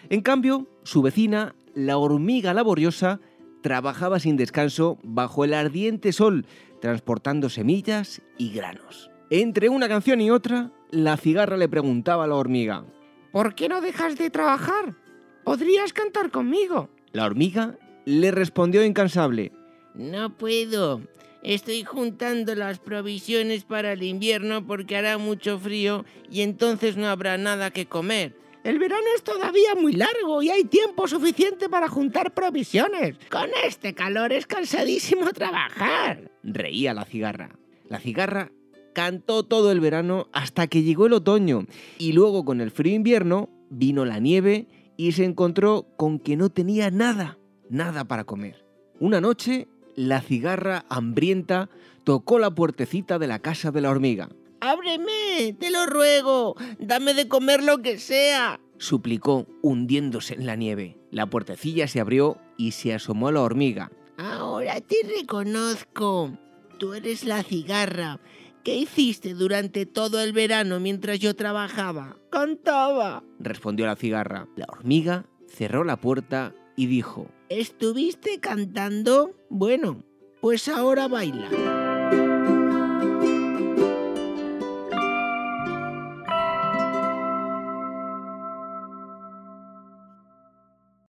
En 0.09 0.21
cambio, 0.21 0.67
su 0.83 1.03
vecina, 1.03 1.53
la 1.75 1.97
hormiga 1.97 2.55
laboriosa, 2.55 3.19
trabajaba 3.61 4.19
sin 4.19 4.35
descanso 4.35 4.97
bajo 5.03 5.45
el 5.45 5.53
ardiente 5.53 6.11
sol, 6.11 6.47
transportando 6.81 7.49
semillas 7.49 8.23
y 8.39 8.51
granos. 8.51 9.11
Entre 9.29 9.69
una 9.69 9.87
canción 9.87 10.21
y 10.21 10.29
otra, 10.29 10.71
la 10.91 11.17
cigarra 11.17 11.57
le 11.57 11.67
preguntaba 11.67 12.25
a 12.25 12.27
la 12.27 12.35
hormiga, 12.35 12.85
¿Por 13.31 13.55
qué 13.55 13.67
no 13.67 13.81
dejas 13.81 14.17
de 14.17 14.29
trabajar? 14.29 14.95
¿Podrías 15.43 15.93
cantar 15.93 16.29
conmigo? 16.29 16.89
La 17.11 17.25
hormiga 17.25 17.77
le 18.05 18.31
respondió 18.31 18.83
incansable, 18.83 19.51
No 19.95 20.35
puedo. 20.37 21.01
Estoy 21.41 21.83
juntando 21.83 22.55
las 22.55 22.79
provisiones 22.79 23.65
para 23.65 23.93
el 23.93 24.03
invierno 24.03 24.65
porque 24.65 24.95
hará 24.95 25.17
mucho 25.17 25.59
frío 25.59 26.05
y 26.29 26.41
entonces 26.41 26.97
no 26.97 27.07
habrá 27.07 27.37
nada 27.37 27.71
que 27.71 27.85
comer. 27.85 28.35
El 28.63 28.79
verano 28.79 29.05
es 29.15 29.23
todavía 29.23 29.75
muy 29.75 29.93
largo 29.93 30.41
y 30.41 30.49
hay 30.49 30.63
tiempo 30.63 31.07
suficiente 31.07 31.69
para 31.69 31.87
juntar 31.87 32.33
provisiones. 32.33 33.15
Con 33.29 33.49
este 33.63 33.93
calor 33.93 34.33
es 34.33 34.47
cansadísimo 34.47 35.31
trabajar. 35.33 36.31
Reía 36.41 36.95
la 36.95 37.05
cigarra. 37.05 37.51
La 37.87 37.99
cigarra 37.99 38.51
cantó 38.95 39.43
todo 39.43 39.71
el 39.71 39.81
verano 39.81 40.27
hasta 40.31 40.67
que 40.67 40.81
llegó 40.81 41.05
el 41.05 41.13
otoño 41.13 41.67
y 41.99 42.13
luego 42.13 42.45
con 42.45 42.61
el 42.61 42.71
frío 42.71 42.95
invierno 42.95 43.49
vino 43.69 44.05
la 44.05 44.19
nieve 44.19 44.67
y 44.97 45.11
se 45.11 45.25
encontró 45.25 45.85
con 45.97 46.17
que 46.17 46.37
no 46.37 46.49
tenía 46.49 46.89
nada, 46.89 47.37
nada 47.69 48.05
para 48.05 48.23
comer. 48.23 48.65
Una 48.99 49.19
noche, 49.19 49.67
la 49.95 50.21
cigarra 50.21 50.85
hambrienta 50.89 51.69
tocó 52.05 52.39
la 52.39 52.51
puertecita 52.51 53.19
de 53.19 53.27
la 53.27 53.39
casa 53.39 53.71
de 53.71 53.81
la 53.81 53.91
hormiga. 53.91 54.29
¡Ábreme! 54.61 55.53
¡Te 55.59 55.69
lo 55.69 55.85
ruego! 55.85 56.55
¡Dame 56.79 57.13
de 57.13 57.27
comer 57.27 57.63
lo 57.63 57.81
que 57.81 57.99
sea! 57.99 58.61
suplicó, 58.77 59.45
hundiéndose 59.61 60.35
en 60.35 60.45
la 60.45 60.55
nieve. 60.55 60.97
La 61.11 61.29
puertecilla 61.29 61.87
se 61.87 61.99
abrió 61.99 62.37
y 62.57 62.71
se 62.71 62.93
asomó 62.93 63.29
la 63.31 63.41
hormiga. 63.41 63.91
Ahora 64.17 64.79
te 64.79 64.95
reconozco. 65.19 66.31
Tú 66.77 66.93
eres 66.93 67.23
la 67.23 67.43
cigarra 67.43 68.19
¿Qué 68.65 68.75
hiciste 68.77 69.35
durante 69.35 69.85
todo 69.85 70.19
el 70.23 70.33
verano 70.33 70.79
mientras 70.79 71.19
yo 71.19 71.35
trabajaba? 71.35 72.17
Cantaba, 72.31 73.23
respondió 73.37 73.85
la 73.85 73.95
cigarra. 73.95 74.47
La 74.55 74.65
hormiga 74.67 75.27
cerró 75.47 75.83
la 75.83 75.97
puerta 75.97 76.55
y 76.75 76.87
dijo, 76.87 77.29
¿Estuviste 77.49 78.39
cantando? 78.39 79.35
Bueno, 79.51 80.03
pues 80.41 80.67
ahora 80.67 81.07
baila. 81.07 81.84